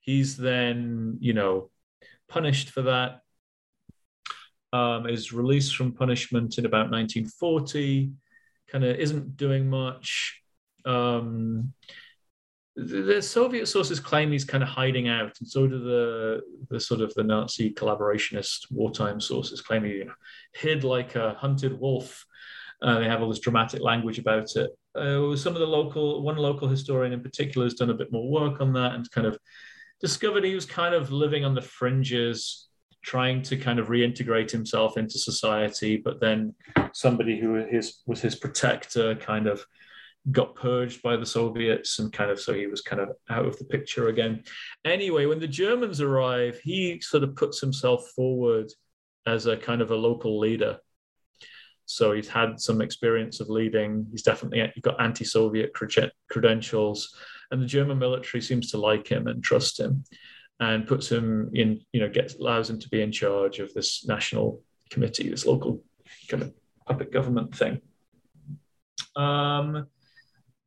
[0.01, 1.69] He's then you know
[2.27, 3.21] punished for that.
[4.73, 8.11] Um, is released from punishment in about 1940.
[8.69, 10.41] Kind of isn't doing much.
[10.85, 11.73] Um,
[12.85, 17.01] the Soviet sources claim he's kind of hiding out, and so do the the sort
[17.01, 20.03] of the Nazi collaborationist wartime sources claim he
[20.53, 22.25] hid like a hunted wolf.
[22.81, 24.71] Uh, they have all this dramatic language about it.
[24.95, 28.27] Uh, some of the local, one local historian in particular has done a bit more
[28.27, 29.37] work on that and kind of
[29.99, 32.69] discovered he was kind of living on the fringes,
[33.03, 36.55] trying to kind of reintegrate himself into society, but then
[36.91, 39.63] somebody who his, was his protector kind of
[40.29, 43.57] got purged by the Soviets and kind of so he was kind of out of
[43.57, 44.43] the picture again.
[44.85, 48.71] Anyway, when the Germans arrive, he sort of puts himself forward
[49.25, 50.77] as a kind of a local leader.
[51.85, 54.07] So he's had some experience of leading.
[54.11, 55.73] He's definitely got anti-Soviet
[56.29, 57.15] credentials,
[57.49, 60.05] and the German military seems to like him and trust him,
[60.59, 61.81] and puts him in.
[61.91, 65.83] You know, gets allows him to be in charge of this national committee, this local
[66.29, 66.53] kind of
[66.87, 67.81] puppet government thing.
[69.17, 69.87] Um,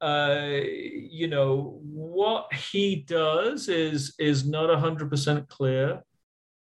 [0.05, 6.02] uh, you know, what he does is is not 100% clear.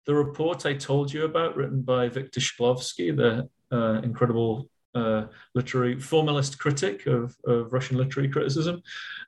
[0.07, 5.25] The report I told you about, written by Viktor Shklovsky, the uh, incredible uh,
[5.57, 8.81] literary formalist critic of, of Russian literary criticism,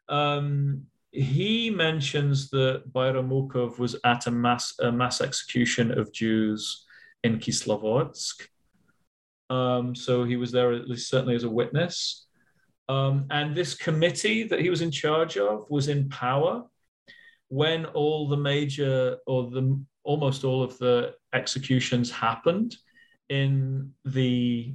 [0.09, 6.85] um, he mentions that Bayramukov was at a mass, a mass execution of Jews
[7.25, 8.47] in Kislovodsk.
[9.51, 12.27] Um, so he was there at least certainly as a witness.
[12.89, 16.65] Um, and this committee that he was in charge of was in power
[17.49, 22.77] when all the major or the almost all of the executions happened
[23.29, 24.75] in the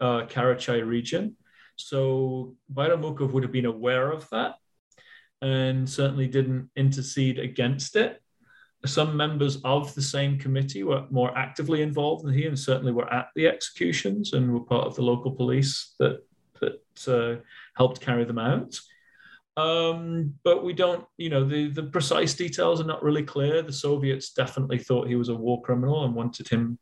[0.00, 1.36] uh, Karachay region.
[1.76, 4.54] So Bayramukov would have been aware of that
[5.42, 8.20] and certainly didn't intercede against it.
[8.86, 13.12] Some members of the same committee were more actively involved than he, and certainly were
[13.12, 16.20] at the executions and were part of the local police that
[16.64, 17.40] that uh,
[17.76, 18.78] helped carry them out.
[19.56, 23.62] Um, but we don't, you know, the, the precise details are not really clear.
[23.62, 26.78] The Soviets definitely thought he was a war criminal and wanted him,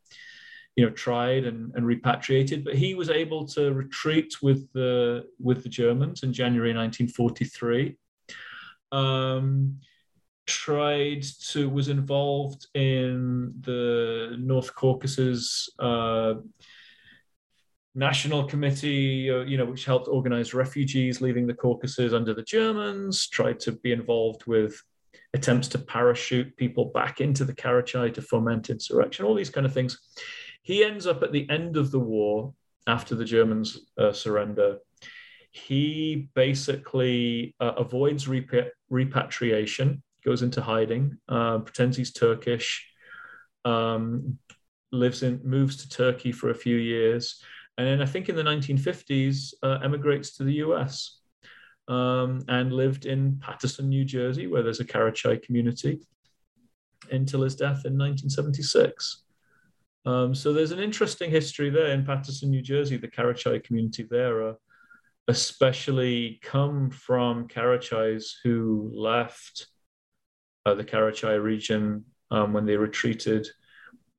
[0.75, 2.63] you know, tried and, and repatriated.
[2.63, 7.95] But he was able to retreat with the with the Germans in January 1943.
[8.91, 9.79] Um,
[10.45, 16.35] tried to was involved in the North Caucasus uh,
[17.95, 23.27] national committee, uh, you know, which helped organize refugees leaving the Caucasus under the Germans,
[23.27, 24.81] tried to be involved with
[25.33, 29.73] attempts to parachute people back into the Karachai to foment insurrection, all these kind of
[29.73, 29.99] things.
[30.61, 32.53] He ends up at the end of the war,
[32.87, 34.79] after the Germans uh, surrender,
[35.51, 42.89] he basically uh, avoids repatriation, goes into hiding, uh, pretends he's Turkish,
[43.65, 44.39] um,
[44.91, 47.41] lives in, moves to Turkey for a few years,
[47.77, 51.19] and then I think in the 1950s uh, emigrates to the US
[51.87, 55.99] um, and lived in Paterson, New Jersey, where there's a Karachai community
[57.11, 59.23] until his death in 1976.
[60.05, 62.97] Um, so there's an interesting history there in Paterson, New Jersey.
[62.97, 64.55] The Karachai community there
[65.27, 69.67] especially come from Karachais who left
[70.65, 73.47] uh, the Karachai region um, when they retreated,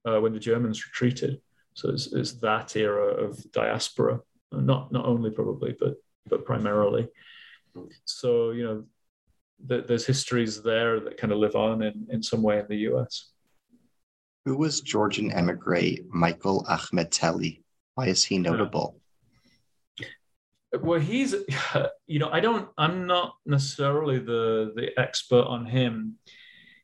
[0.07, 1.41] uh, when the Germans retreated.
[1.75, 4.21] So it's, it's that era of diaspora,
[4.53, 5.97] not not only probably, but
[6.27, 7.09] but primarily.
[8.05, 8.85] So you know,
[9.69, 12.79] th- there's histories there that kind of live on in, in some way in the
[12.91, 13.31] U.S.
[14.45, 17.63] Who was Georgian emigre Michael Akhmeteli?
[17.95, 19.01] Why is he notable?
[20.81, 21.35] Well, he's,
[22.07, 26.19] you know, I don't, I'm not necessarily the the expert on him.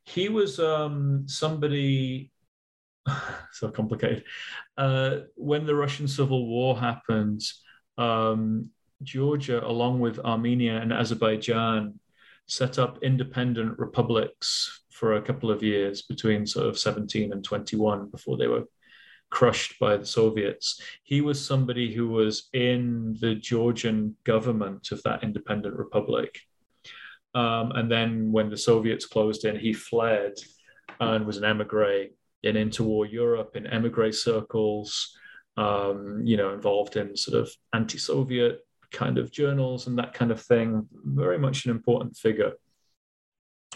[0.05, 2.33] He was um, somebody
[3.53, 4.25] so complicated.
[4.77, 7.43] Uh, when the Russian Civil War happened,
[7.99, 8.71] um,
[9.03, 11.99] Georgia, along with Armenia and Azerbaijan,
[12.47, 18.11] set up independent republics for a couple of years between sort of 17 and 21
[18.11, 18.65] before they were
[19.31, 20.81] crushed by the Soviets.
[21.05, 26.41] He was somebody who was in the Georgian government of that independent republic.
[27.35, 30.35] Um, and then when the Soviets closed in, he fled
[30.99, 32.07] and was an emigre
[32.43, 35.17] in interwar Europe, in emigre circles,
[35.57, 38.61] um, you know, involved in sort of anti-Soviet
[38.93, 40.87] kind of journals and that kind of thing.
[40.93, 42.53] Very much an important figure.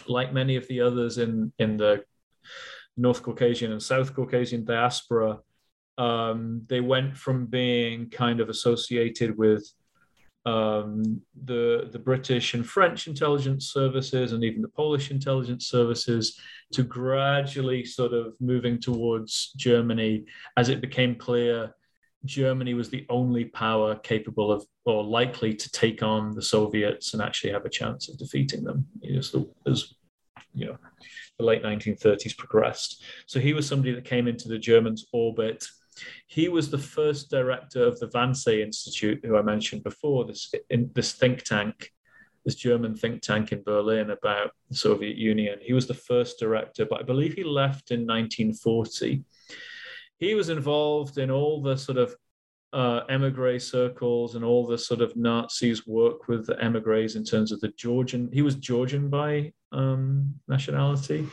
[0.07, 2.03] Like many of the others in in the
[2.97, 5.39] North Caucasian and South Caucasian diaspora,
[5.97, 9.69] um, they went from being kind of associated with
[10.45, 16.39] um, the the British and French intelligence services and even the Polish intelligence services
[16.73, 20.25] to gradually sort of moving towards Germany
[20.57, 21.73] as it became clear
[22.25, 27.21] Germany was the only power capable of or likely to take on the Soviets and
[27.21, 28.85] actually have a chance of defeating them
[29.15, 29.33] as,
[30.53, 30.77] you know
[31.37, 33.03] the late 1930s progressed.
[33.25, 35.65] So he was somebody that came into the Germans' orbit
[36.27, 40.91] he was the first director of the Wannsee Institute, who I mentioned before, this, in,
[40.93, 41.91] this think tank,
[42.43, 45.59] this German think tank in Berlin about the Soviet Union.
[45.61, 49.23] He was the first director, but I believe he left in 1940.
[50.17, 52.15] He was involved in all the sort of
[52.75, 57.51] uh, emigre circles and all the sort of Nazis work with the emigres in terms
[57.51, 58.29] of the Georgian.
[58.33, 61.27] He was Georgian by um, nationality.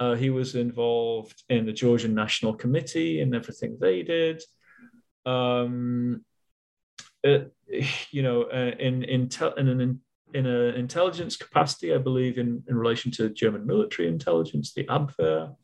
[0.00, 4.42] Uh, he was involved in the Georgian National Committee and everything they did.
[5.24, 6.24] Um,
[7.22, 7.52] it,
[8.10, 10.00] you know, uh, in in, te- in an
[10.34, 15.54] in an intelligence capacity, I believe in, in relation to German military intelligence, the Abwehr.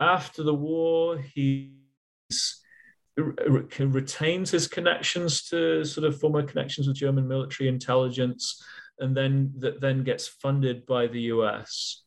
[0.00, 1.74] After the war, he
[3.16, 8.62] retains his connections to sort of former connections with German military intelligence,
[8.98, 12.02] and then that then gets funded by the US.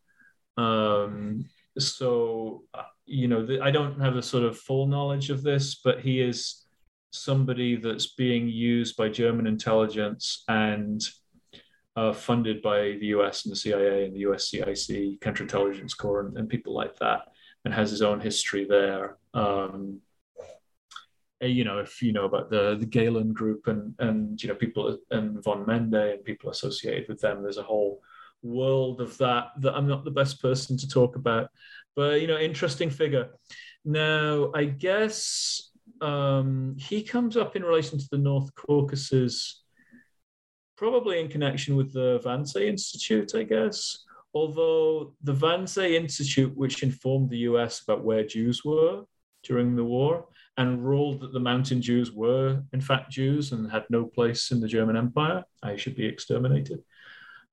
[0.58, 1.46] Um,
[1.78, 5.76] so, uh, you know, the, I don't have a sort of full knowledge of this,
[5.84, 6.66] but he is
[7.12, 11.02] somebody that's being used by German intelligence and
[11.96, 16.50] uh, funded by the US and the CIA and the USCIC, Counterintelligence Corps, and, and
[16.50, 17.22] people like that,
[17.66, 19.18] and has his own history there.
[19.34, 20.00] Um,
[21.42, 24.98] you know, if you know about the the Gehlen group and and you know people
[25.12, 28.02] and von Mende and people associated with them, there's a whole
[28.44, 31.49] world of that that I'm not the best person to talk about.
[31.95, 33.30] But you know, interesting figure.
[33.86, 35.72] Now, I guess
[36.02, 39.64] um, he comes up in relation to the North Caucasus,
[40.78, 44.03] probably in connection with the Wannsee Institute, I guess.
[44.34, 49.03] Although the Wannsee Institute, which informed the US about where Jews were
[49.44, 53.86] during the war and ruled that the mountain Jews were, in fact, Jews and had
[53.90, 56.84] no place in the German Empire, I should be exterminated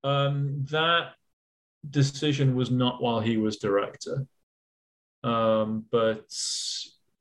[0.05, 1.12] um, that
[1.89, 4.27] decision was not while he was director.
[5.22, 6.27] Um, but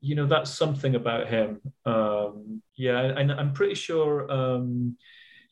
[0.00, 1.60] you know that's something about him.
[1.84, 4.96] Um, yeah, and I'm pretty sure um,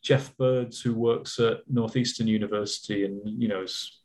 [0.02, 4.00] Jeff Burds, who works at Northeastern University, and you know is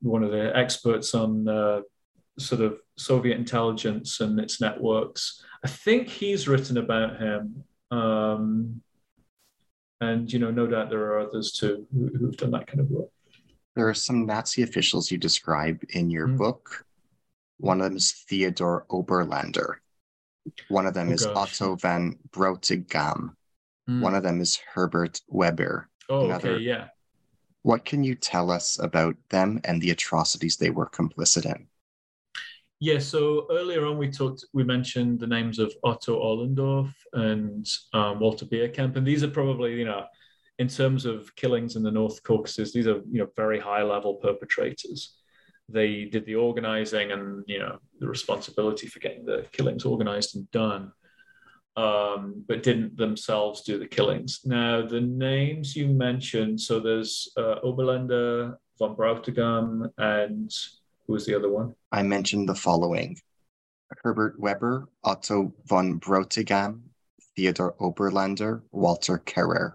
[0.00, 1.80] one of the experts on uh,
[2.38, 5.44] sort of Soviet intelligence and its networks.
[5.64, 7.64] I think he's written about him.
[7.90, 8.82] Um,
[10.02, 12.90] and, you know, no doubt there are others too who, who've done that kind of
[12.90, 13.08] work.
[13.76, 16.36] There are some Nazi officials you describe in your mm.
[16.36, 16.84] book.
[17.58, 19.76] One of them is Theodore Oberlander.
[20.68, 21.60] One of them oh, is gosh.
[21.62, 23.34] Otto van Brautigam.
[23.88, 24.00] Mm.
[24.00, 25.88] One of them is Herbert Weber.
[26.08, 26.88] Oh, Another, okay, yeah.
[27.62, 31.68] What can you tell us about them and the atrocities they were complicit in?
[32.82, 38.18] Yeah, so earlier on we talked, we mentioned the names of Otto Ohlendorf and um,
[38.18, 40.04] Walter Bierkamp, and these are probably, you know,
[40.58, 44.14] in terms of killings in the North Caucasus, these are, you know, very high level
[44.14, 45.14] perpetrators.
[45.68, 50.50] They did the organizing and, you know, the responsibility for getting the killings organized and
[50.50, 50.90] done,
[51.76, 54.40] um, but didn't themselves do the killings.
[54.44, 60.52] Now, the names you mentioned, so there's uh, Oberlander, von Brautigam, and
[61.12, 61.74] who was the other one?
[61.92, 63.18] I mentioned the following
[64.02, 66.80] Herbert Weber, Otto von Brautigam,
[67.36, 69.74] Theodor Oberlander, Walter Kehrer.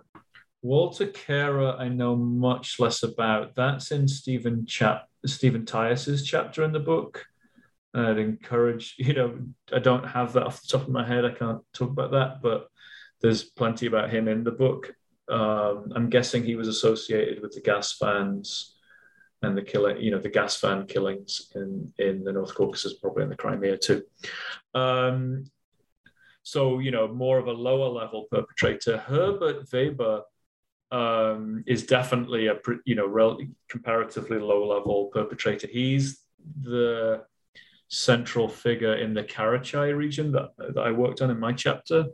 [0.64, 3.56] Walter Kehrer, I know much less about.
[3.56, 7.24] That's in Stephen Chap Stephen Tyas's chapter in the book.
[7.94, 9.38] I'd encourage, you know,
[9.72, 11.24] I don't have that off the top of my head.
[11.24, 12.68] I can't talk about that, but
[13.22, 14.92] there's plenty about him in the book.
[15.30, 18.77] Um, I'm guessing he was associated with the gas vans
[19.42, 23.24] and the killing, you know, the gas van killings in, in the North Caucasus, probably
[23.24, 24.04] in the Crimea too.
[24.74, 25.46] Um,
[26.44, 28.98] so, you know, more of a lower level perpetrator.
[28.98, 30.24] Herbert Weber
[30.92, 32.56] um, is definitely a,
[32.86, 33.40] you know, rel-
[33.70, 35.68] comparatively low level perpetrator.
[35.68, 36.22] He's
[36.62, 37.24] the
[37.90, 42.06] central figure in the Karachay region that, that I worked on in my chapter.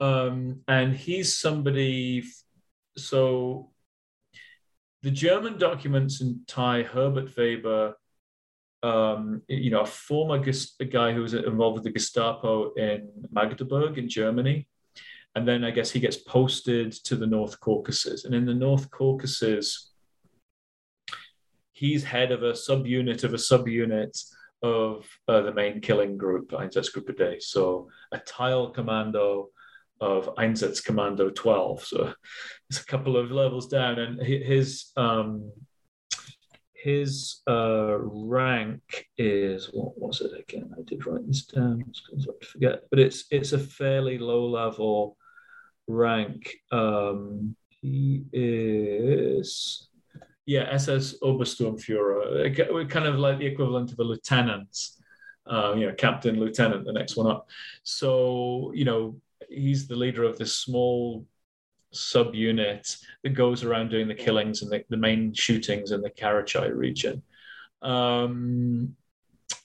[0.00, 2.24] Um, and he's somebody,
[2.96, 3.70] so
[5.06, 7.94] the German documents in tie Herbert Weber,
[8.82, 10.42] um, you know, a former
[10.80, 14.66] a guy who was involved with the Gestapo in Magdeburg in Germany.
[15.36, 18.24] And then I guess he gets posted to the North Caucasus.
[18.24, 19.92] And in the North Caucasus,
[21.72, 24.20] he's head of a subunit of a subunit
[24.60, 27.36] of uh, the main killing group, Einsatzgruppe D.
[27.38, 29.50] So a Teilkommando
[30.00, 31.84] of Einsatzkommando 12.
[31.84, 32.12] So
[32.68, 35.52] it's a couple of levels down, and his um,
[36.86, 40.72] his uh, rank is what was it again?
[40.78, 41.84] I did write this down.
[42.16, 45.16] I forget, but it's it's a fairly low level
[45.88, 46.54] rank.
[46.70, 49.88] Um, he is
[50.46, 54.78] yeah SS Obersturmführer, kind of like the equivalent of a lieutenant.
[55.44, 57.48] Uh, you know, captain, lieutenant, the next one up.
[57.84, 61.26] So, you know, he's the leader of this small
[61.94, 66.74] subunit that goes around doing the killings and the, the main shootings in the Karachay
[66.74, 67.22] region.
[67.82, 68.96] Um,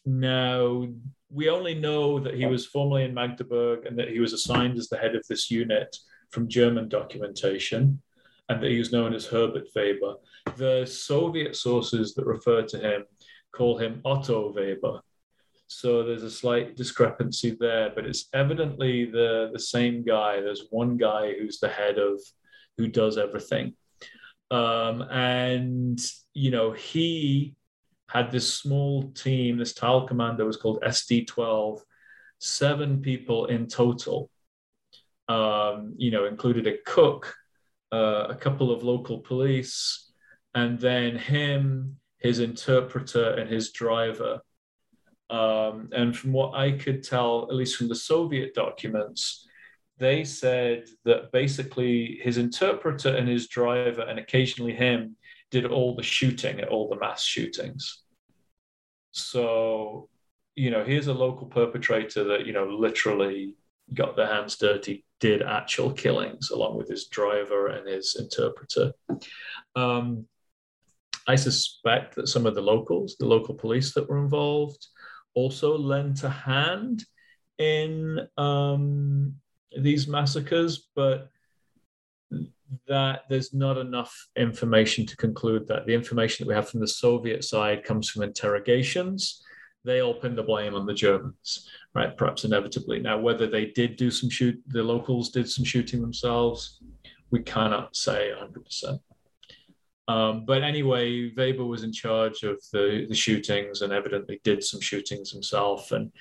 [0.05, 0.87] now,
[1.29, 4.89] we only know that he was formerly in Magdeburg and that he was assigned as
[4.89, 5.95] the head of this unit
[6.29, 8.01] from German documentation
[8.49, 10.15] and that he was known as Herbert Weber.
[10.57, 13.05] The Soviet sources that refer to him
[13.53, 15.01] call him Otto Weber.
[15.73, 20.41] So there's a slight discrepancy there, but it's evidently the, the same guy.
[20.41, 22.19] There's one guy who's the head of
[22.77, 23.75] who does everything.
[24.51, 25.97] Um, and,
[26.33, 27.55] you know, he
[28.09, 31.79] had this small team, this Teilkommando was called SD12,
[32.39, 34.29] seven people in total,
[35.29, 37.33] um, you know, included a cook,
[37.93, 40.11] uh, a couple of local police,
[40.53, 44.41] and then him, his interpreter, and his driver
[45.31, 49.47] um, and from what I could tell, at least from the Soviet documents,
[49.97, 55.15] they said that basically his interpreter and his driver, and occasionally him,
[55.51, 58.03] did all the shooting at all the mass shootings.
[59.11, 60.09] So,
[60.55, 63.55] you know, here's a local perpetrator that, you know, literally
[63.93, 68.93] got their hands dirty, did actual killings along with his driver and his interpreter.
[69.75, 70.25] Um,
[71.27, 74.87] I suspect that some of the locals, the local police that were involved,
[75.33, 77.05] also lent a hand
[77.57, 79.35] in um,
[79.77, 81.29] these massacres, but
[82.87, 85.85] that there's not enough information to conclude that.
[85.85, 89.43] The information that we have from the Soviet side comes from interrogations.
[89.83, 92.15] They all pin the blame on the Germans, right?
[92.15, 92.99] Perhaps inevitably.
[92.99, 96.79] Now, whether they did do some shoot, the locals did some shooting themselves,
[97.31, 98.99] we cannot say 100%.
[100.07, 104.81] Um, but anyway, Weber was in charge of the, the shootings and evidently did some
[104.81, 106.11] shootings himself and,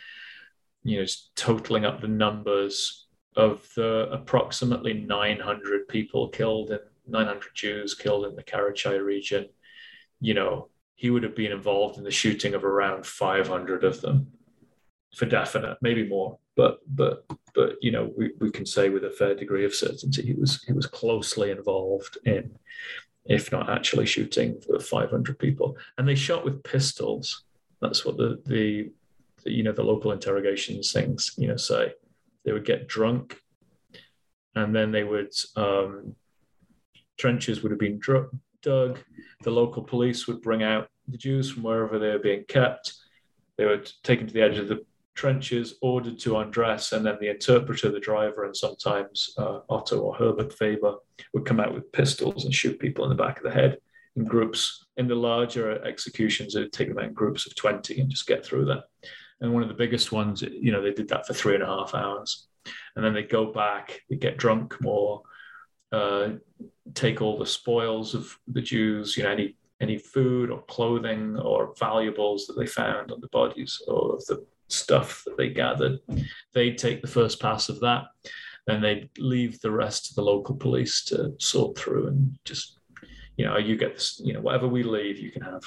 [0.84, 7.94] you know, totaling up the numbers of the approximately 900 people killed and 900 Jews
[7.94, 9.48] killed in the Karachai region.
[10.20, 14.32] You know, he would have been involved in the shooting of around 500 of them
[15.14, 16.38] for definite, maybe more.
[16.56, 17.24] But but
[17.54, 20.62] but you know, we, we can say with a fair degree of certainty he was
[20.64, 22.56] he was closely involved in,
[23.24, 25.76] if not actually shooting for 500 people.
[25.98, 27.44] And they shot with pistols.
[27.80, 28.90] That's what the the,
[29.44, 31.92] the you know the local interrogations things you know say.
[32.44, 33.38] They would get drunk,
[34.54, 36.14] and then they would um,
[37.18, 38.30] trenches would have been dr-
[38.62, 38.98] dug.
[39.42, 42.94] The local police would bring out the Jews from wherever they were being kept.
[43.56, 44.84] They were taken to the edge of the
[45.20, 50.14] trenches, ordered to undress, and then the interpreter, the driver, and sometimes uh, Otto or
[50.14, 50.94] Herbert Weber
[51.34, 53.76] would come out with pistols and shoot people in the back of the head
[54.16, 54.86] in groups.
[54.96, 58.26] In the larger executions, it would take them out in groups of 20 and just
[58.26, 58.84] get through that.
[59.42, 61.66] And one of the biggest ones, you know, they did that for three and a
[61.66, 62.46] half hours.
[62.96, 65.20] And then they go back, they get drunk more,
[65.92, 66.30] uh,
[66.94, 71.74] take all the spoils of the Jews, you know, any any food or clothing or
[71.78, 75.98] valuables that they found on the bodies or of the stuff that they gathered.
[76.54, 78.04] They'd take the first pass of that,
[78.66, 82.78] then they'd leave the rest to the local police to sort through and just,
[83.36, 85.62] you know, you get this, you know, whatever we leave, you can have.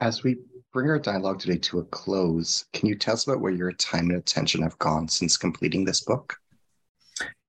[0.00, 0.38] As we
[0.72, 4.08] bring our dialogue today to a close, can you tell us about where your time
[4.10, 6.36] and attention have gone since completing this book?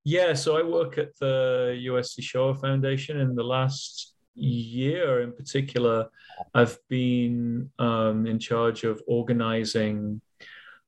[0.03, 3.19] Yeah, so I work at the USC Shoah Foundation.
[3.19, 6.10] In the last year, in particular,
[6.53, 10.22] I've been um, in charge of organizing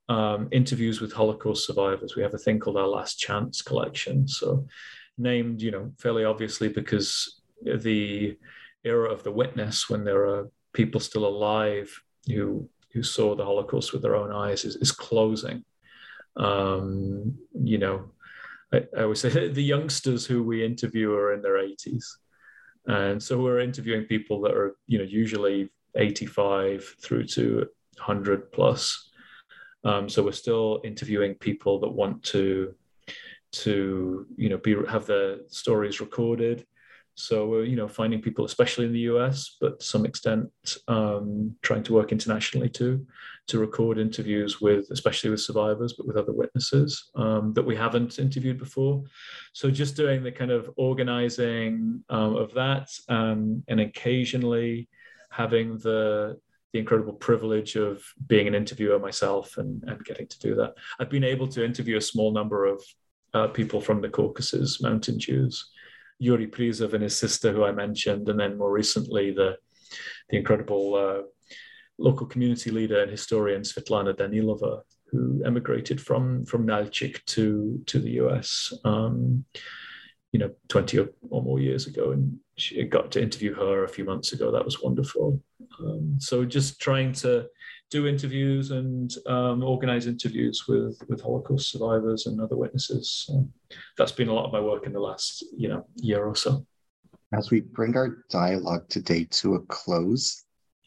[0.10, 2.16] um, interviews with Holocaust survivors.
[2.16, 4.28] We have a thing called our Last Chance collection.
[4.28, 4.68] So,
[5.18, 8.38] named, you know, fairly obviously because the
[8.84, 13.92] era of the witness, when there are people still alive who who saw the Holocaust
[13.92, 15.64] with their own eyes, is, is closing.
[16.36, 18.12] Um, you know,
[18.72, 22.06] I, I always say the youngsters who we interview are in their 80s.
[22.88, 29.12] And so we're interviewing people that are, you know, usually 85 through to 100 plus.
[29.84, 32.74] Um, so we're still interviewing people that want to,
[33.52, 36.66] to you know, be have their stories recorded,
[37.16, 40.50] so we're, you know, finding people, especially in the US, but to some extent,
[40.88, 43.06] um, trying to work internationally too,
[43.48, 48.20] to record interviews with, especially with survivors, but with other witnesses um, that we haven't
[48.20, 49.04] interviewed before.
[49.52, 54.90] So just doing the kind of organizing um, of that, um, and occasionally
[55.30, 56.40] having the
[56.72, 60.74] the incredible privilege of being an interviewer myself and, and getting to do that.
[61.00, 62.84] I've been able to interview a small number of
[63.36, 65.70] uh, people from the Caucasus Mountain Jews
[66.20, 69.58] Yuri Prizov and his sister, who I mentioned, and then more recently the
[70.30, 71.22] the incredible uh,
[71.98, 78.12] local community leader and historian Svetlana Danilova, who emigrated from from Nalchik to to the
[78.24, 79.46] US, um,
[80.32, 84.06] you know, twenty or, more years ago, and she got to interview her a few
[84.06, 84.52] months ago.
[84.52, 85.42] That was wonderful.
[85.80, 87.48] Um, so just trying to
[87.90, 93.26] do interviews and um, organize interviews with with Holocaust survivors and other witnesses.
[93.28, 93.48] So
[93.98, 96.66] that's been a lot of my work in the last you know year or so.
[97.34, 100.43] As we bring our dialogue today to a close,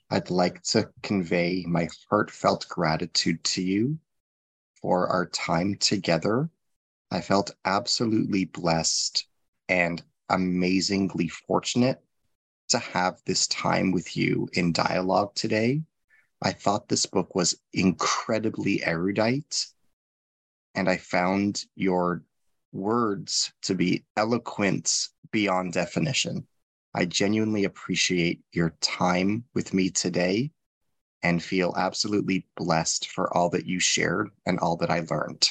[0.08, 3.98] I'd like to convey my heartfelt gratitude to you
[4.80, 6.48] for our time together.
[7.10, 9.26] I felt absolutely blessed
[9.68, 12.00] and amazingly fortunate
[12.68, 15.82] to have this time with you in dialogue today.
[16.40, 19.66] I thought this book was incredibly erudite,
[20.76, 22.22] and I found your
[22.72, 26.46] words to be eloquent beyond definition.
[26.96, 30.50] I genuinely appreciate your time with me today
[31.22, 35.46] and feel absolutely blessed for all that you shared and all that I learned.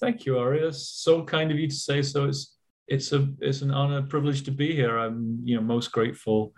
[0.00, 0.72] Thank you, Ari.
[0.72, 2.24] So kind of you to say so.
[2.24, 2.56] It's
[2.88, 4.98] it's a it's an honor, privilege to be here.
[4.98, 6.52] I'm you know most grateful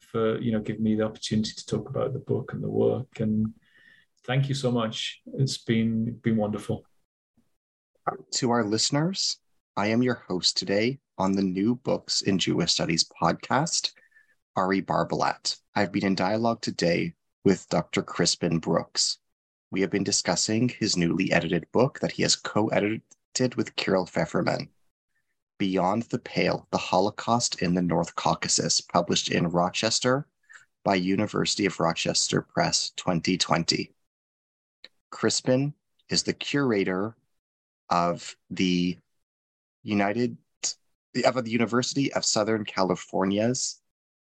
[0.00, 3.18] for you know giving me the opportunity to talk about the book and the work.
[3.18, 3.54] And
[4.26, 5.22] thank you so much.
[5.38, 6.84] It's been been wonderful.
[8.32, 9.38] To our listeners,
[9.74, 13.92] I am your host today on the New Books in Jewish Studies podcast,
[14.56, 15.56] Ari Barbalat.
[15.74, 17.14] I've been in dialogue today
[17.44, 18.02] with Dr.
[18.02, 19.18] Crispin Brooks.
[19.70, 24.08] We have been discussing his newly edited book that he has co edited with Kiril
[24.08, 24.68] Feferman.
[25.58, 30.26] Beyond the Pale, The Holocaust in the North Caucasus, published in Rochester
[30.84, 33.92] by University of Rochester Press 2020.
[35.10, 35.74] Crispin
[36.08, 37.16] is the curator
[37.88, 38.98] of the
[39.82, 40.36] United
[41.22, 43.80] of the University of Southern California's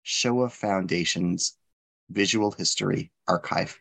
[0.03, 1.57] Shoah Foundation's
[2.09, 3.79] Visual History Archive.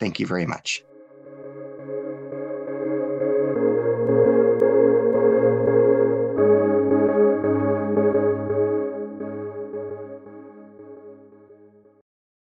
[0.00, 0.84] Thank you very much.